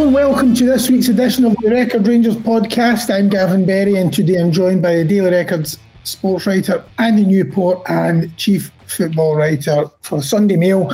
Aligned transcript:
Hello 0.00 0.08
and 0.08 0.14
welcome 0.14 0.54
to 0.54 0.64
this 0.64 0.88
week's 0.88 1.08
edition 1.08 1.44
of 1.44 1.54
the 1.60 1.68
Record 1.68 2.08
Rangers 2.08 2.34
podcast. 2.34 3.14
I'm 3.14 3.28
Gavin 3.28 3.66
Berry 3.66 3.96
and 3.96 4.10
today 4.10 4.40
I'm 4.40 4.50
joined 4.50 4.80
by 4.80 4.96
the 4.96 5.04
Daily 5.04 5.30
Records 5.30 5.78
sports 6.04 6.46
writer 6.46 6.82
Andy 6.98 7.26
Newport 7.26 7.82
and 7.84 8.34
chief 8.38 8.72
football 8.86 9.36
writer 9.36 9.90
for 10.00 10.22
Sunday 10.22 10.56
Mail, 10.56 10.90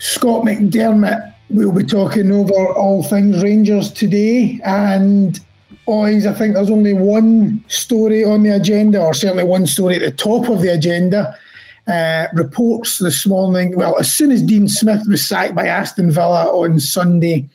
Scott 0.00 0.44
McDermott. 0.44 1.32
We'll 1.48 1.72
be 1.72 1.82
talking 1.82 2.30
over 2.30 2.52
all 2.74 3.02
things 3.02 3.42
Rangers 3.42 3.90
today 3.90 4.60
and 4.66 5.40
boys, 5.86 6.26
I 6.26 6.34
think 6.34 6.52
there's 6.52 6.68
only 6.68 6.92
one 6.92 7.64
story 7.68 8.22
on 8.22 8.42
the 8.42 8.54
agenda, 8.54 9.00
or 9.00 9.14
certainly 9.14 9.44
one 9.44 9.66
story 9.66 9.94
at 9.96 10.02
the 10.02 10.10
top 10.10 10.50
of 10.50 10.60
the 10.60 10.74
agenda. 10.74 11.34
Uh, 11.86 12.26
reports 12.34 12.98
this 12.98 13.26
morning, 13.26 13.74
well, 13.76 13.98
as 13.98 14.12
soon 14.12 14.30
as 14.30 14.42
Dean 14.42 14.68
Smith 14.68 15.04
was 15.08 15.24
sacked 15.24 15.54
by 15.54 15.66
Aston 15.66 16.10
Villa 16.10 16.44
on 16.52 16.78
Sunday, 16.78 17.48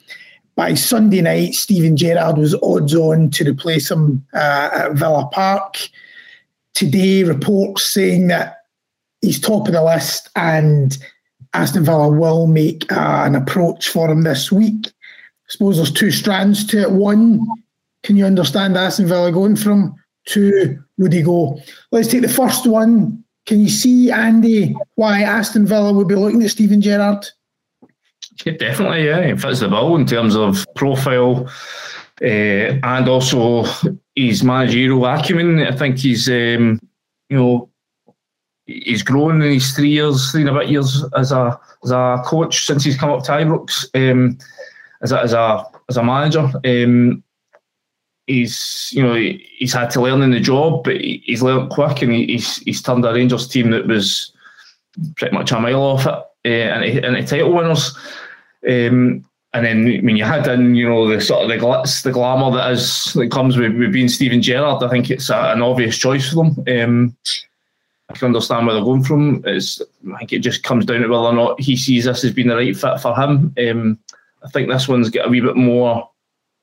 by 0.57 0.73
Sunday 0.73 1.21
night, 1.21 1.53
Steven 1.53 1.95
Gerrard 1.95 2.37
was 2.37 2.55
odds 2.63 2.95
on 2.95 3.29
to 3.29 3.47
replace 3.47 3.91
him 3.91 4.25
uh, 4.33 4.69
at 4.73 4.93
Villa 4.93 5.29
Park. 5.31 5.77
Today, 6.73 7.23
reports 7.23 7.93
saying 7.93 8.27
that 8.27 8.63
he's 9.21 9.39
top 9.39 9.67
of 9.67 9.73
the 9.73 9.83
list 9.83 10.29
and 10.35 10.97
Aston 11.53 11.85
Villa 11.85 12.09
will 12.09 12.47
make 12.47 12.91
uh, 12.91 13.23
an 13.23 13.35
approach 13.35 13.89
for 13.89 14.09
him 14.09 14.23
this 14.23 14.51
week. 14.51 14.87
I 14.87 15.47
suppose 15.47 15.77
there's 15.77 15.91
two 15.91 16.11
strands 16.11 16.65
to 16.67 16.81
it. 16.81 16.91
One, 16.91 17.45
can 18.01 18.15
you 18.15 18.25
understand 18.25 18.75
Aston 18.77 19.07
Villa 19.07 19.31
going 19.31 19.55
from? 19.57 19.95
Two, 20.25 20.83
would 20.97 21.13
he 21.13 21.21
go? 21.21 21.61
Let's 21.91 22.07
take 22.07 22.23
the 22.23 22.29
first 22.29 22.65
one. 22.65 23.23
Can 23.45 23.61
you 23.61 23.69
see, 23.69 24.11
Andy, 24.11 24.75
why 24.95 25.21
Aston 25.21 25.67
Villa 25.67 25.93
would 25.93 26.07
be 26.07 26.15
looking 26.15 26.41
at 26.41 26.49
Steven 26.49 26.81
Gerrard? 26.81 27.27
Yeah, 28.45 28.53
definitely, 28.53 29.05
yeah. 29.05 29.19
It 29.19 29.39
fits 29.39 29.61
the 29.61 29.67
bill 29.67 29.95
in 29.95 30.05
terms 30.05 30.35
of 30.35 30.65
profile 30.75 31.49
uh, 32.21 32.25
and 32.83 33.09
also 33.09 33.65
his 34.15 34.43
managerial 34.43 35.05
acumen. 35.05 35.65
I 35.65 35.75
think 35.75 35.97
he's, 35.97 36.27
um, 36.29 36.79
you 37.29 37.37
know, 37.37 37.69
he's 38.67 39.03
grown 39.03 39.41
in 39.41 39.53
his 39.53 39.71
three 39.73 39.89
years, 39.89 40.31
three 40.31 40.41
and 40.41 40.49
a 40.49 40.53
bit 40.53 40.69
years 40.69 41.03
as 41.15 41.31
a 41.31 41.59
as 41.83 41.91
a 41.91 42.21
coach 42.25 42.65
since 42.65 42.83
he's 42.83 42.97
come 42.97 43.11
up 43.11 43.23
to 43.23 43.31
Ibrox 43.31 43.85
um, 43.95 44.37
as 45.01 45.11
a 45.11 45.21
as 45.21 45.33
a 45.33 45.65
as 45.89 45.97
a 45.97 46.03
manager. 46.03 46.51
Um, 46.65 47.23
he's 48.27 48.89
you 48.91 49.01
know 49.01 49.15
he's 49.15 49.73
had 49.73 49.89
to 49.91 50.01
learn 50.01 50.21
in 50.21 50.31
the 50.31 50.39
job, 50.39 50.83
but 50.83 50.99
he's 50.99 51.41
learned 51.41 51.71
quick, 51.71 52.01
and 52.01 52.13
he's 52.13 52.57
he's 52.57 52.81
turned 52.81 53.05
a 53.05 53.13
Rangers 53.13 53.47
team 53.47 53.71
that 53.71 53.87
was 53.87 54.33
pretty 55.15 55.35
much 55.35 55.51
a 55.51 55.59
mile 55.59 55.81
off 55.81 56.05
it, 56.05 56.07
uh, 56.09 56.49
and, 56.49 57.15
the 57.15 57.27
title 57.27 57.53
winners. 57.53 57.97
Um, 58.67 59.25
and 59.53 59.65
then 59.65 60.05
when 60.05 60.17
you 60.17 60.23
had 60.23 60.47
in, 60.47 60.75
you 60.75 60.87
know, 60.87 61.07
the 61.07 61.19
sort 61.19 61.43
of 61.43 61.49
the 61.49 61.57
glitz, 61.57 62.03
the 62.03 62.11
glamour 62.11 62.55
that 62.55 62.71
is 62.71 63.13
that 63.13 63.31
comes 63.31 63.57
with, 63.57 63.75
with 63.75 63.91
being 63.91 64.09
Steven 64.09 64.41
Gerrard, 64.41 64.83
I 64.83 64.89
think 64.89 65.09
it's 65.09 65.29
a, 65.29 65.53
an 65.53 65.61
obvious 65.61 65.97
choice 65.97 66.29
for 66.29 66.45
them. 66.45 66.63
Um, 66.67 67.17
I 68.09 68.13
can 68.13 68.27
understand 68.27 68.65
where 68.65 68.75
they're 68.75 68.83
going 68.83 69.03
from. 69.03 69.43
It's, 69.45 69.81
I 70.13 70.17
think 70.19 70.33
it 70.33 70.39
just 70.39 70.63
comes 70.63 70.85
down 70.85 71.01
to 71.01 71.07
whether 71.07 71.23
or 71.23 71.33
not 71.33 71.59
he 71.59 71.75
sees 71.75 72.05
this 72.05 72.23
as 72.23 72.33
being 72.33 72.47
the 72.47 72.55
right 72.55 72.75
fit 72.75 72.99
for 73.01 73.15
him. 73.15 73.53
Um, 73.57 73.99
I 74.43 74.49
think 74.49 74.69
this 74.69 74.87
one's 74.87 75.09
got 75.09 75.27
a 75.27 75.29
wee 75.29 75.41
bit 75.41 75.55
more 75.55 76.09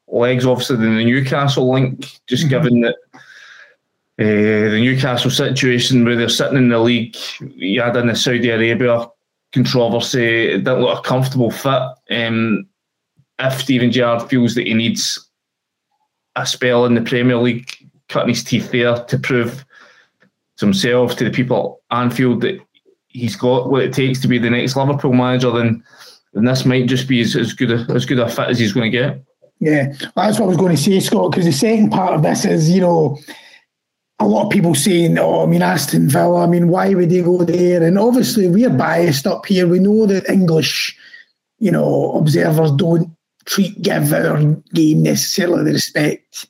legs, 0.06 0.46
obviously, 0.46 0.76
than 0.76 0.96
the 0.96 1.04
Newcastle 1.04 1.70
link, 1.70 2.20
just 2.26 2.44
mm-hmm. 2.44 2.50
given 2.50 2.80
that 2.82 2.96
uh, 4.18 4.70
the 4.70 4.80
Newcastle 4.80 5.30
situation 5.30 6.04
where 6.04 6.16
they're 6.16 6.28
sitting 6.28 6.56
in 6.56 6.68
the 6.68 6.78
league, 6.78 7.16
you 7.40 7.82
had 7.82 7.96
in 7.96 8.06
the 8.06 8.14
Saudi 8.14 8.50
Arabia 8.50 9.08
controversy, 9.54 10.52
it 10.52 10.58
didn't 10.64 10.80
look 10.80 10.98
a 10.98 11.02
comfortable 11.02 11.50
fit. 11.50 11.82
Um, 12.10 12.66
if 13.38 13.60
Steven 13.60 13.90
Gerrard 13.90 14.28
feels 14.28 14.54
that 14.54 14.66
he 14.66 14.74
needs 14.74 15.30
a 16.36 16.46
spell 16.46 16.84
in 16.86 16.94
the 16.94 17.02
Premier 17.02 17.36
League, 17.36 17.70
cutting 18.08 18.28
his 18.28 18.44
teeth 18.44 18.70
there 18.70 18.96
to 19.04 19.18
prove 19.18 19.64
to 20.58 20.66
himself, 20.66 21.16
to 21.16 21.24
the 21.24 21.30
people 21.30 21.80
at 21.90 21.98
Anfield 21.98 22.42
that 22.42 22.60
he's 23.08 23.36
got 23.36 23.70
what 23.70 23.82
it 23.82 23.92
takes 23.92 24.20
to 24.20 24.28
be 24.28 24.38
the 24.38 24.50
next 24.50 24.76
Liverpool 24.76 25.12
manager, 25.12 25.50
then 25.50 25.82
then 26.32 26.44
this 26.44 26.64
might 26.64 26.86
just 26.86 27.06
be 27.06 27.20
as, 27.20 27.36
as 27.36 27.52
good 27.52 27.70
a, 27.70 27.86
as 27.94 28.04
good 28.04 28.18
a 28.18 28.28
fit 28.28 28.48
as 28.48 28.58
he's 28.58 28.72
going 28.72 28.90
to 28.90 28.98
get. 28.98 29.22
Yeah, 29.60 29.92
that's 30.16 30.38
what 30.38 30.46
I 30.46 30.48
was 30.48 30.56
going 30.56 30.74
to 30.74 30.82
say, 30.82 30.98
Scott. 30.98 31.30
Because 31.30 31.46
the 31.46 31.52
second 31.52 31.90
part 31.90 32.12
of 32.12 32.22
this 32.22 32.44
is, 32.44 32.68
you 32.68 32.80
know, 32.80 33.16
a 34.20 34.26
lot 34.28 34.44
of 34.44 34.50
people 34.50 34.74
saying, 34.74 35.18
"Oh, 35.18 35.42
I 35.42 35.46
mean 35.46 35.62
Aston 35.62 36.08
Villa. 36.08 36.44
I 36.44 36.46
mean, 36.46 36.68
why 36.68 36.94
would 36.94 37.10
they 37.10 37.22
go 37.22 37.44
there?" 37.44 37.82
And 37.82 37.98
obviously, 37.98 38.48
we're 38.48 38.70
biased 38.70 39.26
up 39.26 39.46
here. 39.46 39.66
We 39.66 39.80
know 39.80 40.06
that 40.06 40.28
English, 40.30 40.96
you 41.58 41.70
know, 41.70 42.12
observers 42.12 42.72
don't 42.72 43.10
treat 43.44 43.80
give 43.82 44.12
our 44.12 44.42
game 44.72 45.02
necessarily 45.02 45.64
the 45.64 45.72
respect, 45.72 46.46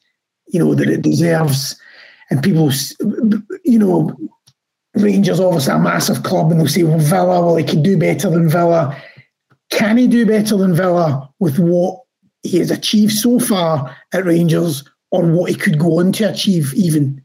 you 0.46 0.58
know, 0.58 0.74
that 0.74 0.88
it 0.88 1.02
deserves. 1.02 1.76
And 2.30 2.42
people, 2.42 2.70
you 3.64 3.78
know, 3.78 4.14
Rangers 4.94 5.40
obviously 5.40 5.74
a 5.74 5.78
massive 5.78 6.22
club, 6.22 6.50
and 6.50 6.60
they'll 6.60 6.68
say, 6.68 6.84
"Well, 6.84 6.98
Villa, 6.98 7.44
well, 7.44 7.56
he 7.56 7.64
could 7.64 7.82
do 7.82 7.96
better 7.96 8.30
than 8.30 8.48
Villa." 8.48 8.96
Can 9.70 9.96
he 9.96 10.06
do 10.06 10.26
better 10.26 10.56
than 10.56 10.74
Villa 10.74 11.28
with 11.40 11.58
what 11.58 12.02
he 12.42 12.58
has 12.58 12.70
achieved 12.70 13.12
so 13.12 13.40
far 13.40 13.96
at 14.12 14.26
Rangers, 14.26 14.84
or 15.10 15.24
what 15.26 15.50
he 15.50 15.56
could 15.56 15.78
go 15.78 15.98
on 15.98 16.12
to 16.12 16.30
achieve 16.30 16.72
even? 16.74 17.23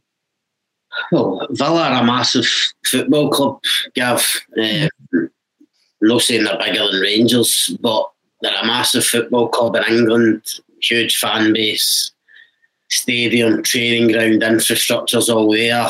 Well, 1.11 1.47
Villa 1.51 1.89
are 1.89 2.03
a 2.03 2.05
massive 2.05 2.45
football 2.85 3.29
club, 3.29 3.59
Gav. 3.95 4.25
Uh, 4.61 4.87
not 6.01 6.21
saying 6.21 6.43
they're 6.43 6.57
bigger 6.57 6.89
than 6.91 7.01
Rangers, 7.01 7.75
but 7.81 8.09
they're 8.41 8.61
a 8.61 8.65
massive 8.67 9.05
football 9.05 9.49
club 9.49 9.75
in 9.75 9.83
England, 9.83 10.43
huge 10.81 11.17
fan 11.17 11.53
base, 11.53 12.11
stadium, 12.89 13.63
training 13.63 14.11
ground, 14.11 14.43
infrastructure's 14.43 15.29
all 15.29 15.51
there, 15.51 15.87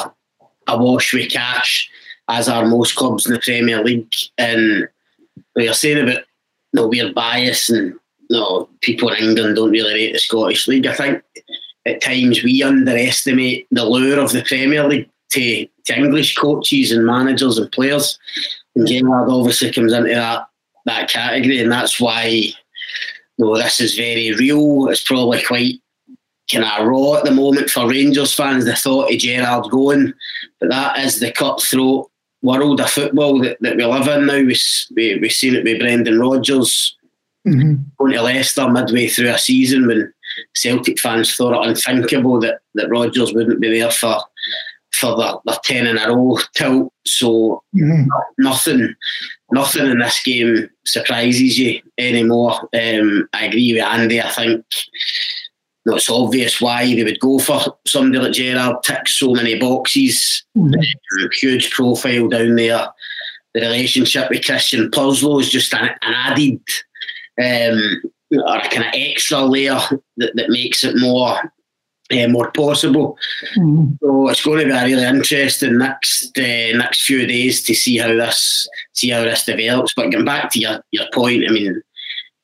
awash 0.68 1.14
with 1.14 1.32
cash, 1.32 1.90
as 2.28 2.50
are 2.50 2.66
most 2.66 2.96
clubs 2.96 3.26
in 3.26 3.34
the 3.34 3.40
Premier 3.40 3.84
League. 3.84 4.14
And 4.38 4.88
what 5.54 5.66
you're 5.66 5.74
saying 5.74 6.08
about 6.08 6.24
no 6.74 6.88
weird 6.88 7.14
bias 7.16 7.70
and 7.70 7.94
no 8.30 8.70
people 8.82 9.10
in 9.10 9.24
England 9.24 9.56
don't 9.56 9.72
really 9.72 9.94
rate 9.94 10.14
the 10.14 10.20
Scottish 10.20 10.68
League. 10.68 10.86
I 10.86 10.94
think 10.94 11.24
at 11.86 12.02
times 12.02 12.44
we 12.44 12.64
underestimate 12.64 13.68
the 13.72 13.86
lure 13.86 14.20
of 14.20 14.32
the 14.32 14.44
Premier 14.44 14.88
League 14.88 15.10
to, 15.32 15.68
to 15.86 15.98
English 15.98 16.36
coaches 16.36 16.92
and 16.92 17.06
managers 17.06 17.58
and 17.58 17.72
players. 17.72 18.18
And 18.76 18.88
Gerrard 18.88 19.30
obviously 19.30 19.72
comes 19.72 19.94
into 19.94 20.10
that 20.10 20.48
that 20.86 21.10
category, 21.10 21.60
and 21.60 21.72
that's 21.72 22.00
why 22.00 22.26
you 22.26 22.54
know, 23.38 23.58
this 23.58 23.80
is 23.80 23.96
very 23.96 24.34
real. 24.34 24.88
It's 24.90 25.04
probably 25.04 25.44
quite 25.44 25.76
kind 26.52 26.66
of 26.66 26.88
raw 26.88 27.16
at 27.16 27.26
the 27.26 27.32
moment 27.32 27.70
for 27.70 27.88
Rangers 27.88 28.34
fans. 28.34 28.66
The 28.66 28.76
thought 28.76 29.12
of 29.12 29.20
Gerrard 29.20 29.70
going, 29.72 30.14
but 30.60 30.70
that 30.70 31.00
is 31.00 31.20
the 31.20 31.32
cutthroat 31.32 32.10
world 32.42 32.80
of 32.80 32.90
football 32.90 33.40
that, 33.42 33.58
that 33.62 33.78
we 33.78 33.86
live 33.86 34.08
in 34.08 34.26
now. 34.26 34.38
We, 34.38 34.58
we, 34.96 35.20
we've 35.20 35.32
seen 35.32 35.56
it 35.56 35.64
with 35.64 35.80
Brendan 35.80 36.20
Rodgers 36.20 36.98
mm-hmm. 37.48 37.76
going 37.98 38.14
to 38.14 38.22
Leicester 38.22 38.70
midway 38.70 39.08
through 39.08 39.30
a 39.30 39.38
season 39.38 39.88
when 39.88 40.14
Celtic 40.54 41.00
fans 41.00 41.36
thought 41.36 41.54
it 41.54 41.70
unthinkable 41.70 42.40
that, 42.42 42.60
that 42.76 42.90
Rodgers 42.90 43.34
wouldn't 43.34 43.62
be 43.62 43.80
there 43.80 43.92
for 43.92 44.22
for 44.92 45.16
the, 45.16 45.40
the 45.46 45.60
ten 45.64 45.88
in 45.88 45.98
a 45.98 46.10
row 46.10 46.38
tilt. 46.56 46.92
So 47.06 47.64
mm-hmm. 47.76 48.08
nothing 48.38 48.96
nothing 49.52 49.86
in 49.86 50.00
this 50.00 50.22
game 50.24 50.70
surprises 50.86 51.58
you 51.58 51.82
anymore. 51.98 52.54
Um, 52.74 53.30
I 53.34 53.46
agree 53.46 53.74
with 53.74 53.84
Andy. 53.84 54.22
I 54.22 54.30
think 54.30 54.66
you 55.86 55.92
know, 55.92 55.96
it's 55.96 56.10
obvious 56.10 56.60
why 56.60 56.86
they 56.86 57.04
would 57.04 57.20
go 57.20 57.40
for 57.40 57.60
somebody 57.88 58.24
like 58.24 58.34
Gerrard. 58.34 58.84
Ticks 58.84 59.20
so 59.20 59.34
many 59.34 59.58
boxes. 59.58 60.44
Mm-hmm. 60.58 61.24
Um, 61.24 61.30
huge 61.40 61.72
profile 61.72 62.28
down 62.28 62.56
there. 62.56 62.88
The 63.54 63.62
relationship 63.62 64.30
with 64.30 64.46
Christian 64.46 64.92
Purslow 64.92 65.40
is 65.40 65.50
just 65.50 65.74
an, 65.74 65.90
an 66.02 66.14
added 66.14 66.62
um, 67.42 68.02
or 68.32 68.60
kind 68.62 68.86
of 68.86 68.94
extra 68.94 69.42
layer 69.42 69.80
that, 70.18 70.36
that 70.36 70.50
makes 70.50 70.84
it 70.84 70.98
more 70.98 71.52
uh, 72.12 72.28
more 72.28 72.52
possible. 72.52 73.18
Mm. 73.58 73.98
So 74.02 74.30
it's 74.30 74.44
going 74.44 74.60
to 74.60 74.66
be 74.66 74.72
a 74.72 74.86
really 74.86 75.04
interesting 75.04 75.78
next 75.78 76.38
uh, 76.38 76.78
next 76.78 77.06
few 77.06 77.26
days 77.26 77.62
to 77.64 77.76
see 77.76 77.98
how 77.98 78.08
this 78.08 78.68
see 78.94 79.10
how 79.10 79.24
this 79.24 79.46
develops. 79.46 79.94
But 79.94 80.10
getting 80.10 80.26
back 80.26 80.52
to 80.52 80.60
your, 80.60 80.84
your 80.92 81.06
point, 81.14 81.46
I 81.48 81.52
mean, 81.52 81.82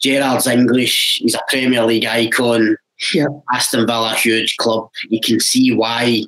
Gerrard's 0.01 0.47
English. 0.47 1.19
He's 1.21 1.35
a 1.35 1.41
Premier 1.49 1.83
League 1.83 2.05
icon. 2.05 2.77
Yeah. 3.13 3.27
Aston 3.51 3.87
Villa, 3.87 4.13
huge 4.15 4.55
club. 4.57 4.89
You 5.09 5.19
can 5.19 5.39
see 5.39 5.73
why, 5.73 6.23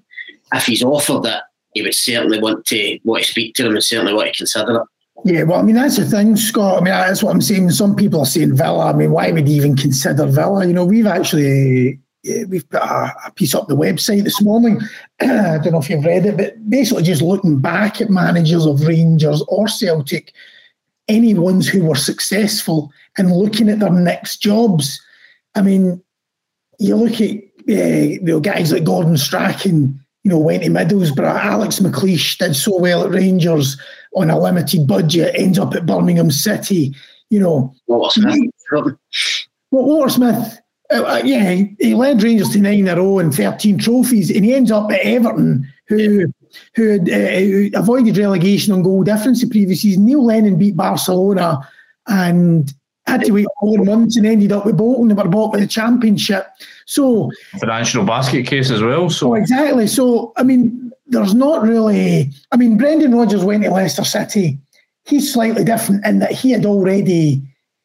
if 0.54 0.66
he's 0.66 0.84
offered 0.84 1.26
it, 1.26 1.42
he 1.74 1.82
would 1.82 1.96
certainly 1.96 2.42
want 2.42 2.66
to 2.66 3.00
want 3.04 3.24
to 3.24 3.32
speak 3.32 3.56
to 3.56 3.64
them 3.64 3.74
and 3.74 3.84
certainly 3.84 4.14
want 4.14 4.34
to 4.34 4.38
consider 4.38 4.78
it. 4.78 4.88
Yeah, 5.28 5.44
well, 5.44 5.60
I 5.60 5.62
mean, 5.62 5.76
that's 5.76 5.98
the 5.98 6.06
thing, 6.06 6.38
Scott. 6.38 6.78
I 6.78 6.86
mean, 6.86 6.94
that's 6.94 7.22
what 7.22 7.34
I'm 7.34 7.42
saying. 7.42 7.72
Some 7.72 7.98
people 7.98 8.22
are 8.22 8.26
saying 8.26 8.56
Villa. 8.56 8.92
I 8.92 8.94
mean, 8.94 9.12
why 9.12 9.30
would 9.30 9.50
you 9.50 9.58
even 9.58 9.76
consider 9.76 10.26
Villa? 10.26 10.66
You 10.66 10.72
know, 10.72 10.86
we've 10.86 11.06
actually 11.06 12.00
we've 12.48 12.70
put 12.70 12.82
a, 12.82 13.14
a, 13.26 13.32
piece 13.32 13.54
up 13.54 13.68
the 13.68 13.76
website 13.76 14.24
this 14.24 14.42
morning. 14.42 14.80
I 15.20 15.58
don't 15.58 15.74
know 15.74 15.80
if 15.80 15.90
you've 15.90 16.06
read 16.06 16.26
it, 16.26 16.38
but 16.38 16.70
basically 16.70 17.04
just 17.04 17.22
looking 17.22 17.60
back 17.60 18.00
at 18.00 18.10
managers 18.10 18.66
of 18.66 18.88
Rangers 18.88 19.44
or 19.50 19.68
Celtic, 19.68 20.32
any 21.10 21.34
ones 21.34 21.68
who 21.68 21.84
were 21.84 21.96
successful 21.96 22.90
and 23.18 23.36
looking 23.36 23.68
at 23.68 23.80
their 23.80 23.92
next 23.92 24.38
jobs. 24.38 25.02
I 25.56 25.62
mean, 25.62 26.02
you 26.80 26.96
look 26.96 27.20
at 27.20 27.32
uh, 27.70 28.06
you 28.08 28.22
know 28.22 28.40
guys 28.40 28.72
like 28.72 28.86
Gordon 28.86 29.18
Strachan, 29.18 30.00
you 30.24 30.32
know, 30.32 30.38
went 30.38 30.64
to 30.64 30.70
Middlesbrough. 30.70 31.44
Alex 31.44 31.80
McLeish 31.80 32.38
did 32.38 32.56
so 32.56 32.80
well 32.80 33.04
at 33.04 33.12
Rangers 33.12 33.78
on 34.18 34.30
a 34.30 34.40
limited 34.40 34.88
budget, 34.88 35.36
ends 35.36 35.60
up 35.60 35.74
at 35.76 35.86
Birmingham 35.86 36.32
City. 36.32 36.96
You 37.30 37.40
know, 37.40 37.74
Walter 37.88 38.22
Smith. 38.22 38.50
well, 38.72 38.96
Walter 39.86 40.10
Smith, 40.10 40.60
uh, 40.94 41.04
uh, 41.04 41.22
yeah, 41.24 41.52
he, 41.52 41.76
he 41.80 41.96
led 41.96 42.24
Rangers 42.24 42.50
to 42.50 42.60
nine 42.60 42.80
in 42.80 42.88
a 42.88 42.96
row 42.96 43.20
and 43.20 43.34
thirteen 43.34 43.78
trophies, 43.78 44.32
and 44.32 44.46
he 44.46 44.54
ends 44.54 44.72
up 44.72 44.92
at 44.92 45.02
Everton, 45.02 45.72
who 45.88 46.32
who 46.76 46.90
had 46.90 47.10
uh, 47.10 47.40
who 47.40 47.70
avoided 47.74 48.18
relegation 48.18 48.74
on 48.74 48.84
goal 48.84 49.04
difference 49.04 49.42
the 49.42 49.50
previous 49.50 49.82
season. 49.82 50.06
Neil 50.06 50.24
Lennon 50.24 50.58
beat 50.58 50.78
Barcelona 50.78 51.68
and 52.08 52.74
had 53.06 53.24
to 53.24 53.32
wait 53.32 53.48
four 53.60 53.84
months 53.84 54.18
and 54.18 54.26
ended 54.26 54.52
up 54.52 54.66
with 54.66 54.78
Bolton. 54.78 55.08
They 55.08 55.14
were 55.14 55.28
bought 55.30 55.54
by 55.54 55.60
the 55.60 55.68
Championship. 55.68 56.48
So 56.86 57.32
financial 57.60 58.04
basket 58.04 58.46
case 58.46 58.70
as 58.70 58.82
well. 58.82 59.10
So 59.10 59.32
oh, 59.32 59.34
exactly. 59.36 59.88
So 59.88 60.34
I 60.38 60.44
mean, 60.44 60.87
there's 61.08 61.34
not 61.34 61.64
really. 61.64 62.32
I 62.52 62.58
mean, 62.58 62.78
Brendan 62.78 63.16
Rodgers 63.16 63.44
went 63.44 63.64
to 63.64 63.72
Leicester 63.72 64.04
City. 64.04 64.60
He's 65.06 65.34
slightly 65.34 65.64
different 65.64 66.06
in 66.06 66.20
that 66.20 66.32
he 66.32 66.52
had 66.52 66.66
already 66.66 67.42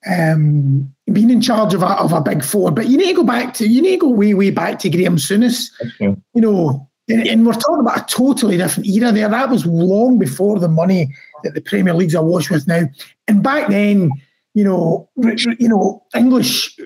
um, 0.06 0.92
been 1.06 1.30
in 1.30 1.40
charge 1.40 1.74
of 1.74 1.82
a, 1.82 1.86
of 1.86 2.12
a 2.12 2.20
big 2.20 2.44
four. 2.44 2.70
But 2.70 2.88
you 2.88 2.96
need 2.96 3.08
to 3.08 3.14
go 3.14 3.24
back 3.24 3.54
to 3.54 3.68
you 3.68 3.80
need 3.80 4.00
to 4.00 4.06
go 4.06 4.08
way 4.08 4.34
way 4.34 4.50
back 4.50 4.78
to 4.80 4.90
Graham 4.90 5.16
Souness. 5.16 5.70
Okay. 5.80 6.16
You 6.34 6.40
know, 6.40 6.88
and, 7.08 7.26
and, 7.26 7.46
we're 7.46 7.52
talking 7.52 7.80
about 7.80 8.10
a 8.10 8.14
totally 8.14 8.56
different 8.56 8.88
era 8.88 9.12
there. 9.12 9.28
That 9.28 9.50
was 9.50 9.66
long 9.66 10.18
before 10.18 10.58
the 10.58 10.68
money 10.68 11.14
that 11.42 11.54
the 11.54 11.60
Premier 11.60 11.94
League's 11.94 12.14
awash 12.14 12.50
with 12.50 12.66
now. 12.66 12.82
And 13.28 13.42
back 13.42 13.68
then, 13.68 14.10
you 14.54 14.64
know, 14.64 15.08
you 15.16 15.68
know, 15.68 16.04
English 16.14 16.78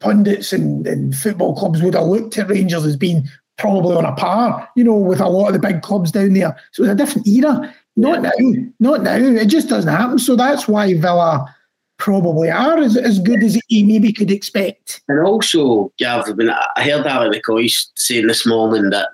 pundits 0.00 0.52
and, 0.52 0.86
and 0.86 1.14
football 1.14 1.54
clubs 1.56 1.80
would 1.80 1.94
have 1.94 2.06
looked 2.06 2.36
at 2.36 2.48
Rangers 2.48 2.84
as 2.84 2.96
being 2.96 3.28
probably 3.58 3.96
on 3.96 4.04
a 4.04 4.14
par, 4.14 4.68
you 4.76 4.84
know, 4.84 4.96
with 4.96 5.20
a 5.20 5.28
lot 5.28 5.48
of 5.48 5.52
the 5.52 5.58
big 5.58 5.82
clubs 5.82 6.10
down 6.10 6.32
there. 6.32 6.56
So 6.72 6.82
it's 6.82 6.92
a 6.92 6.94
different 6.94 7.26
era. 7.26 7.74
Not 7.96 8.22
yeah. 8.22 8.30
now. 8.38 8.64
Not 8.80 9.02
now. 9.02 9.16
It 9.16 9.46
just 9.46 9.68
doesn't 9.68 9.92
happen. 9.92 10.18
So 10.18 10.36
that's 10.36 10.66
why 10.66 10.94
Villa 10.94 11.54
probably 11.98 12.50
are 12.50 12.78
as, 12.78 12.96
as 12.96 13.18
good 13.18 13.42
as 13.42 13.60
he 13.68 13.84
maybe 13.84 14.12
could 14.12 14.30
expect. 14.30 15.02
And 15.08 15.20
also, 15.20 15.92
Gav, 15.98 16.28
I, 16.28 16.32
mean, 16.32 16.50
I 16.50 16.82
heard 16.82 17.06
Ally 17.06 17.28
McCoist 17.28 17.90
saying 17.96 18.26
this 18.26 18.46
morning 18.46 18.90
that 18.90 19.10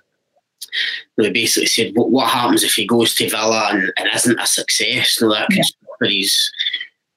he 1.16 1.30
basically 1.30 1.66
said, 1.66 1.92
what, 1.94 2.10
what 2.10 2.30
happens 2.30 2.62
if 2.62 2.74
he 2.74 2.86
goes 2.86 3.14
to 3.16 3.28
Villa 3.28 3.68
and, 3.72 3.92
and 3.96 4.08
isn't 4.14 4.40
a 4.40 4.46
success? 4.46 5.20
No, 5.20 5.32
that 5.32 5.48
could 5.48 5.58
yeah. 6.00 6.08
he's 6.08 6.50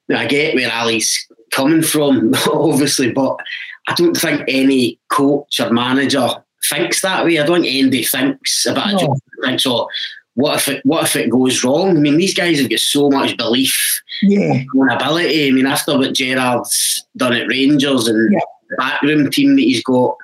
I 0.09 0.25
get 0.25 0.55
where 0.55 0.71
Ali's 0.71 1.27
coming 1.51 1.81
from, 1.81 2.33
obviously, 2.51 3.11
but 3.11 3.39
I 3.87 3.93
don't 3.93 4.15
think 4.15 4.43
any 4.47 4.99
coach 5.09 5.59
or 5.59 5.71
manager 5.71 6.27
thinks 6.65 7.01
that 7.01 7.25
way. 7.25 7.39
I 7.39 7.45
don't 7.45 7.61
think 7.61 7.75
Andy 7.75 8.03
thinks 8.03 8.65
about 8.65 8.91
no. 8.91 8.97
a 8.97 8.99
job. 8.99 9.17
Thinks, 9.43 9.65
oh, 9.65 9.87
what 10.35 10.55
if 10.57 10.67
it 10.67 10.85
what 10.85 11.03
if 11.03 11.15
it 11.15 11.29
goes 11.29 11.63
wrong? 11.63 11.97
I 11.97 11.99
mean, 11.99 12.17
these 12.17 12.33
guys 12.33 12.59
have 12.59 12.69
got 12.69 12.79
so 12.79 13.09
much 13.09 13.37
belief 13.37 14.01
yeah. 14.21 14.63
ability. 14.91 15.47
I 15.47 15.51
mean, 15.51 15.65
after 15.65 15.97
what 15.97 16.13
Gerrard's 16.13 17.05
done 17.17 17.33
at 17.33 17.47
Rangers 17.47 18.07
and 18.07 18.31
yeah. 18.31 18.39
the 18.69 18.75
backroom 18.77 19.29
team 19.29 19.55
that 19.55 19.61
he's 19.61 19.83
got, 19.83 20.15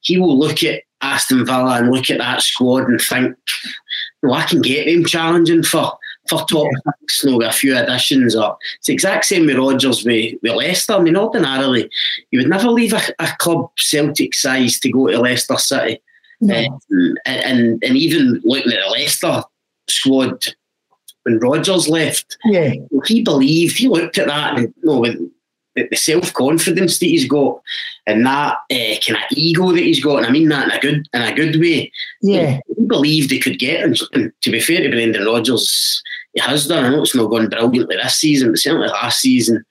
he 0.00 0.18
will 0.18 0.38
look 0.38 0.62
at 0.62 0.82
Aston 1.00 1.46
Villa 1.46 1.78
and 1.78 1.90
look 1.90 2.10
at 2.10 2.18
that 2.18 2.42
squad 2.42 2.88
and 2.88 3.00
think, 3.00 3.36
well, 4.22 4.34
I 4.34 4.44
can 4.44 4.60
get 4.60 4.86
them 4.86 5.04
challenging 5.04 5.62
for 5.62 5.92
for 6.28 6.44
top 6.46 6.66
yeah. 6.70 6.92
six, 7.00 7.24
no, 7.24 7.40
a 7.42 7.52
few 7.52 7.76
additions. 7.76 8.34
Or 8.36 8.56
it's 8.78 8.86
the 8.86 8.92
exact 8.92 9.24
same 9.26 9.46
with 9.46 9.56
Rodgers 9.56 10.04
with, 10.04 10.34
with 10.42 10.54
Leicester. 10.54 10.94
I 10.94 11.00
mean, 11.00 11.16
ordinarily, 11.16 11.90
you 12.30 12.38
would 12.38 12.48
never 12.48 12.68
leave 12.68 12.92
a, 12.92 13.00
a 13.18 13.28
club 13.38 13.70
Celtic 13.78 14.34
size 14.34 14.78
to 14.80 14.90
go 14.90 15.08
to 15.08 15.20
Leicester 15.20 15.58
City. 15.58 16.02
Um, 16.42 16.78
and, 16.90 17.18
and, 17.24 17.82
and 17.82 17.96
even 17.96 18.42
looking 18.44 18.72
at 18.72 18.80
the 18.84 18.90
Leicester 18.90 19.42
squad 19.88 20.44
when 21.22 21.38
Rodgers 21.38 21.88
left, 21.88 22.36
yeah, 22.44 22.74
he 23.06 23.22
believed, 23.22 23.78
he 23.78 23.88
looked 23.88 24.18
at 24.18 24.26
that 24.26 24.58
and 24.58 24.74
you 24.82 24.84
know, 24.84 25.30
the 25.76 25.96
self 25.96 26.32
confidence 26.32 26.98
that 26.98 27.06
he's 27.06 27.28
got 27.28 27.60
and 28.06 28.24
that 28.24 28.58
uh, 28.70 28.94
kind 29.04 29.16
of 29.16 29.36
ego 29.36 29.72
that 29.72 29.82
he's 29.82 30.02
got, 30.02 30.18
and 30.18 30.26
I 30.26 30.30
mean 30.30 30.48
that 30.48 30.66
in 30.66 30.70
a 30.72 30.80
good 30.80 31.08
in 31.12 31.22
a 31.22 31.34
good 31.34 31.60
way. 31.60 31.92
Yeah, 32.22 32.60
he 32.76 32.86
believed 32.86 33.30
he 33.30 33.40
could 33.40 33.58
get, 33.58 33.82
and, 33.82 33.98
and 34.12 34.32
to 34.42 34.50
be 34.50 34.60
fair 34.60 34.82
to 34.82 34.90
Brendan 34.90 35.26
Rodgers, 35.26 36.02
he 36.36 36.42
has 36.42 36.66
done. 36.66 36.84
I 36.84 36.90
know 36.90 37.02
it's 37.02 37.14
not 37.14 37.30
gone 37.30 37.48
brilliantly 37.48 37.96
this 37.96 38.18
season, 38.18 38.50
but 38.50 38.58
certainly 38.58 38.88
last 38.88 39.20
season, 39.20 39.64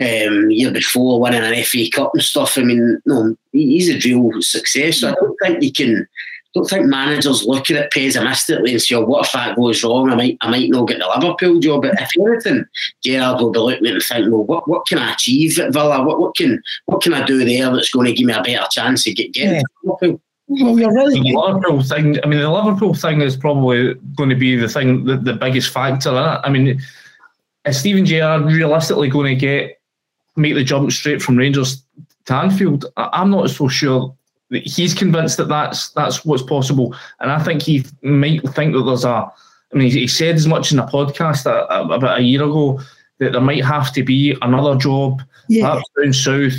um, 0.00 0.50
year 0.50 0.70
before, 0.70 1.18
winning 1.18 1.42
an 1.42 1.64
FA 1.64 1.88
Cup 1.90 2.10
and 2.12 2.22
stuff. 2.22 2.58
I 2.58 2.62
mean, 2.62 3.00
no, 3.06 3.34
he's 3.52 3.88
a 3.88 3.98
real 4.06 4.42
success. 4.42 4.98
So 4.98 5.08
I 5.08 5.14
don't 5.14 5.36
think 5.42 5.62
you 5.62 5.72
can 5.72 6.06
I 6.48 6.60
don't 6.60 6.68
think 6.68 6.86
managers 6.86 7.44
look 7.44 7.70
at 7.70 7.76
it 7.76 7.90
pessimistically 7.90 8.72
and 8.72 8.82
say, 8.82 8.96
oh, 8.96 9.04
what 9.04 9.26
if 9.26 9.32
that 9.32 9.56
goes 9.56 9.82
wrong? 9.82 10.10
I 10.10 10.14
might 10.14 10.38
I 10.42 10.50
might 10.50 10.68
not 10.68 10.88
get 10.88 10.98
the 10.98 11.06
Liverpool 11.06 11.58
job. 11.58 11.82
But 11.82 11.94
if 11.98 12.10
anything, 12.18 12.66
Gerrard 13.02 13.40
will 13.40 13.50
be 13.50 13.58
looking 13.58 13.86
at 13.86 13.92
and 13.94 14.02
think, 14.02 14.30
well, 14.30 14.44
what, 14.44 14.68
what 14.68 14.86
can 14.86 14.98
I 14.98 15.14
achieve 15.14 15.58
at 15.58 15.72
Villa? 15.72 16.02
What 16.02 16.20
what 16.20 16.36
can 16.36 16.62
what 16.84 17.00
can 17.00 17.14
I 17.14 17.24
do 17.24 17.44
there 17.44 17.70
that's 17.70 17.90
going 17.90 18.06
to 18.06 18.12
give 18.12 18.26
me 18.26 18.34
a 18.34 18.42
better 18.42 18.66
chance 18.70 19.04
to 19.04 19.14
get 19.14 19.32
getting 19.32 19.54
yeah. 19.54 19.62
Liverpool? 19.82 20.20
Well, 20.48 20.78
you're 20.78 20.92
right. 20.92 21.10
The 21.10 21.36
Liverpool 21.36 21.82
thing. 21.82 22.18
I 22.24 22.26
mean, 22.26 22.40
the 22.40 22.50
Liverpool 22.50 22.94
thing 22.94 23.20
is 23.20 23.36
probably 23.36 23.94
going 24.16 24.30
to 24.30 24.36
be 24.36 24.56
the 24.56 24.68
thing, 24.68 25.04
the, 25.04 25.16
the 25.16 25.34
biggest 25.34 25.70
factor 25.70 26.10
in 26.10 26.16
it. 26.16 26.40
I 26.42 26.48
mean, 26.48 26.80
is 27.66 27.78
Steven 27.78 28.06
Gerrard 28.06 28.46
realistically 28.46 29.08
going 29.08 29.34
to 29.34 29.40
get 29.40 29.80
make 30.36 30.54
the 30.54 30.64
jump 30.64 30.90
straight 30.90 31.20
from 31.20 31.36
Rangers 31.36 31.82
to 32.26 32.34
Anfield? 32.34 32.86
I'm 32.96 33.30
not 33.30 33.50
so 33.50 33.68
sure 33.68 34.14
he's 34.50 34.94
convinced 34.94 35.36
that 35.36 35.48
that's 35.48 35.90
that's 35.90 36.24
what's 36.24 36.42
possible, 36.42 36.94
and 37.20 37.30
I 37.30 37.42
think 37.42 37.62
he 37.62 37.84
might 38.02 38.42
think 38.50 38.74
that 38.74 38.82
there's 38.84 39.04
a. 39.04 39.30
I 39.70 39.76
mean, 39.76 39.90
he 39.90 40.06
said 40.06 40.36
as 40.36 40.46
much 40.46 40.72
in 40.72 40.78
a 40.78 40.86
podcast 40.86 41.42
about 41.42 42.18
a 42.18 42.22
year 42.22 42.42
ago 42.42 42.80
that 43.18 43.32
there 43.32 43.40
might 43.40 43.62
have 43.62 43.92
to 43.92 44.02
be 44.02 44.34
another 44.40 44.76
job, 44.76 45.20
yeah. 45.50 45.68
perhaps 45.68 45.90
down 45.94 46.12
south, 46.14 46.54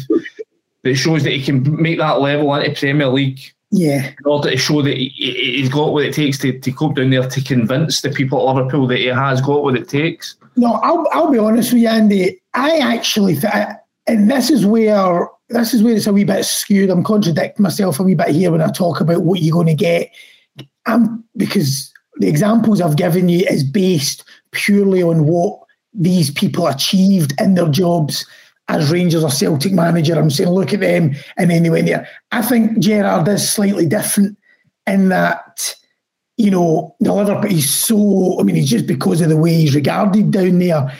that 0.83 0.93
shows 0.93 1.23
that 1.23 1.33
he 1.33 1.43
can 1.43 1.81
make 1.81 1.97
that 1.97 2.21
level 2.21 2.53
into 2.53 2.79
Premier 2.79 3.07
League. 3.07 3.51
Yeah. 3.71 4.07
In 4.07 4.25
order 4.25 4.51
to 4.51 4.57
show 4.57 4.81
that 4.81 4.97
he, 4.97 5.61
has 5.61 5.69
got 5.69 5.93
what 5.93 6.05
it 6.05 6.13
takes 6.13 6.37
to, 6.39 6.57
to 6.57 6.71
cope 6.71 6.95
down 6.95 7.11
there 7.11 7.27
to 7.27 7.43
convince 7.43 8.01
the 8.01 8.09
people 8.09 8.39
at 8.49 8.55
Liverpool 8.55 8.87
that 8.87 8.97
he 8.97 9.05
has 9.05 9.41
got 9.41 9.63
what 9.63 9.75
it 9.75 9.87
takes. 9.87 10.35
No, 10.55 10.73
I'll, 10.73 11.07
I'll 11.11 11.31
be 11.31 11.37
honest 11.37 11.71
with 11.71 11.83
you, 11.83 11.87
Andy. 11.87 12.41
I 12.53 12.77
actually, 12.77 13.35
th- 13.35 13.53
and 14.07 14.29
this 14.29 14.49
is 14.49 14.65
where 14.65 15.27
this 15.49 15.73
is 15.73 15.83
where 15.83 15.95
it's 15.95 16.07
a 16.07 16.13
wee 16.13 16.23
bit 16.23 16.45
skewed. 16.45 16.89
I'm 16.89 17.03
contradicting 17.03 17.63
myself 17.63 17.99
a 17.99 18.03
wee 18.03 18.15
bit 18.15 18.29
here 18.29 18.51
when 18.51 18.61
I 18.61 18.71
talk 18.71 19.01
about 19.01 19.23
what 19.23 19.41
you're 19.41 19.53
going 19.53 19.67
to 19.67 19.73
get. 19.73 20.11
Um, 20.85 21.23
because 21.37 21.91
the 22.17 22.27
examples 22.27 22.81
I've 22.81 22.95
given 22.95 23.29
you 23.29 23.45
is 23.49 23.63
based 23.63 24.23
purely 24.51 25.03
on 25.03 25.25
what 25.25 25.59
these 25.93 26.31
people 26.31 26.67
achieved 26.67 27.33
in 27.39 27.55
their 27.55 27.69
jobs 27.69 28.25
as 28.69 28.91
Rangers 28.91 29.23
or 29.23 29.31
Celtic 29.31 29.73
manager. 29.73 30.17
I'm 30.17 30.29
saying, 30.29 30.49
look 30.49 30.73
at 30.73 30.79
them, 30.79 31.15
and 31.37 31.51
then 31.51 31.63
they 31.63 31.69
went 31.69 31.87
there. 31.87 32.07
I 32.31 32.41
think 32.41 32.79
Gerrard 32.79 33.27
is 33.27 33.49
slightly 33.49 33.85
different 33.85 34.37
in 34.87 35.09
that, 35.09 35.75
you 36.37 36.51
know, 36.51 36.95
the 36.99 37.13
Liverpool, 37.13 37.49
he's 37.49 37.69
so, 37.69 38.39
I 38.39 38.43
mean, 38.43 38.55
he's 38.55 38.69
just 38.69 38.87
because 38.87 39.21
of 39.21 39.29
the 39.29 39.37
way 39.37 39.53
he's 39.53 39.75
regarded 39.75 40.31
down 40.31 40.59
there. 40.59 40.95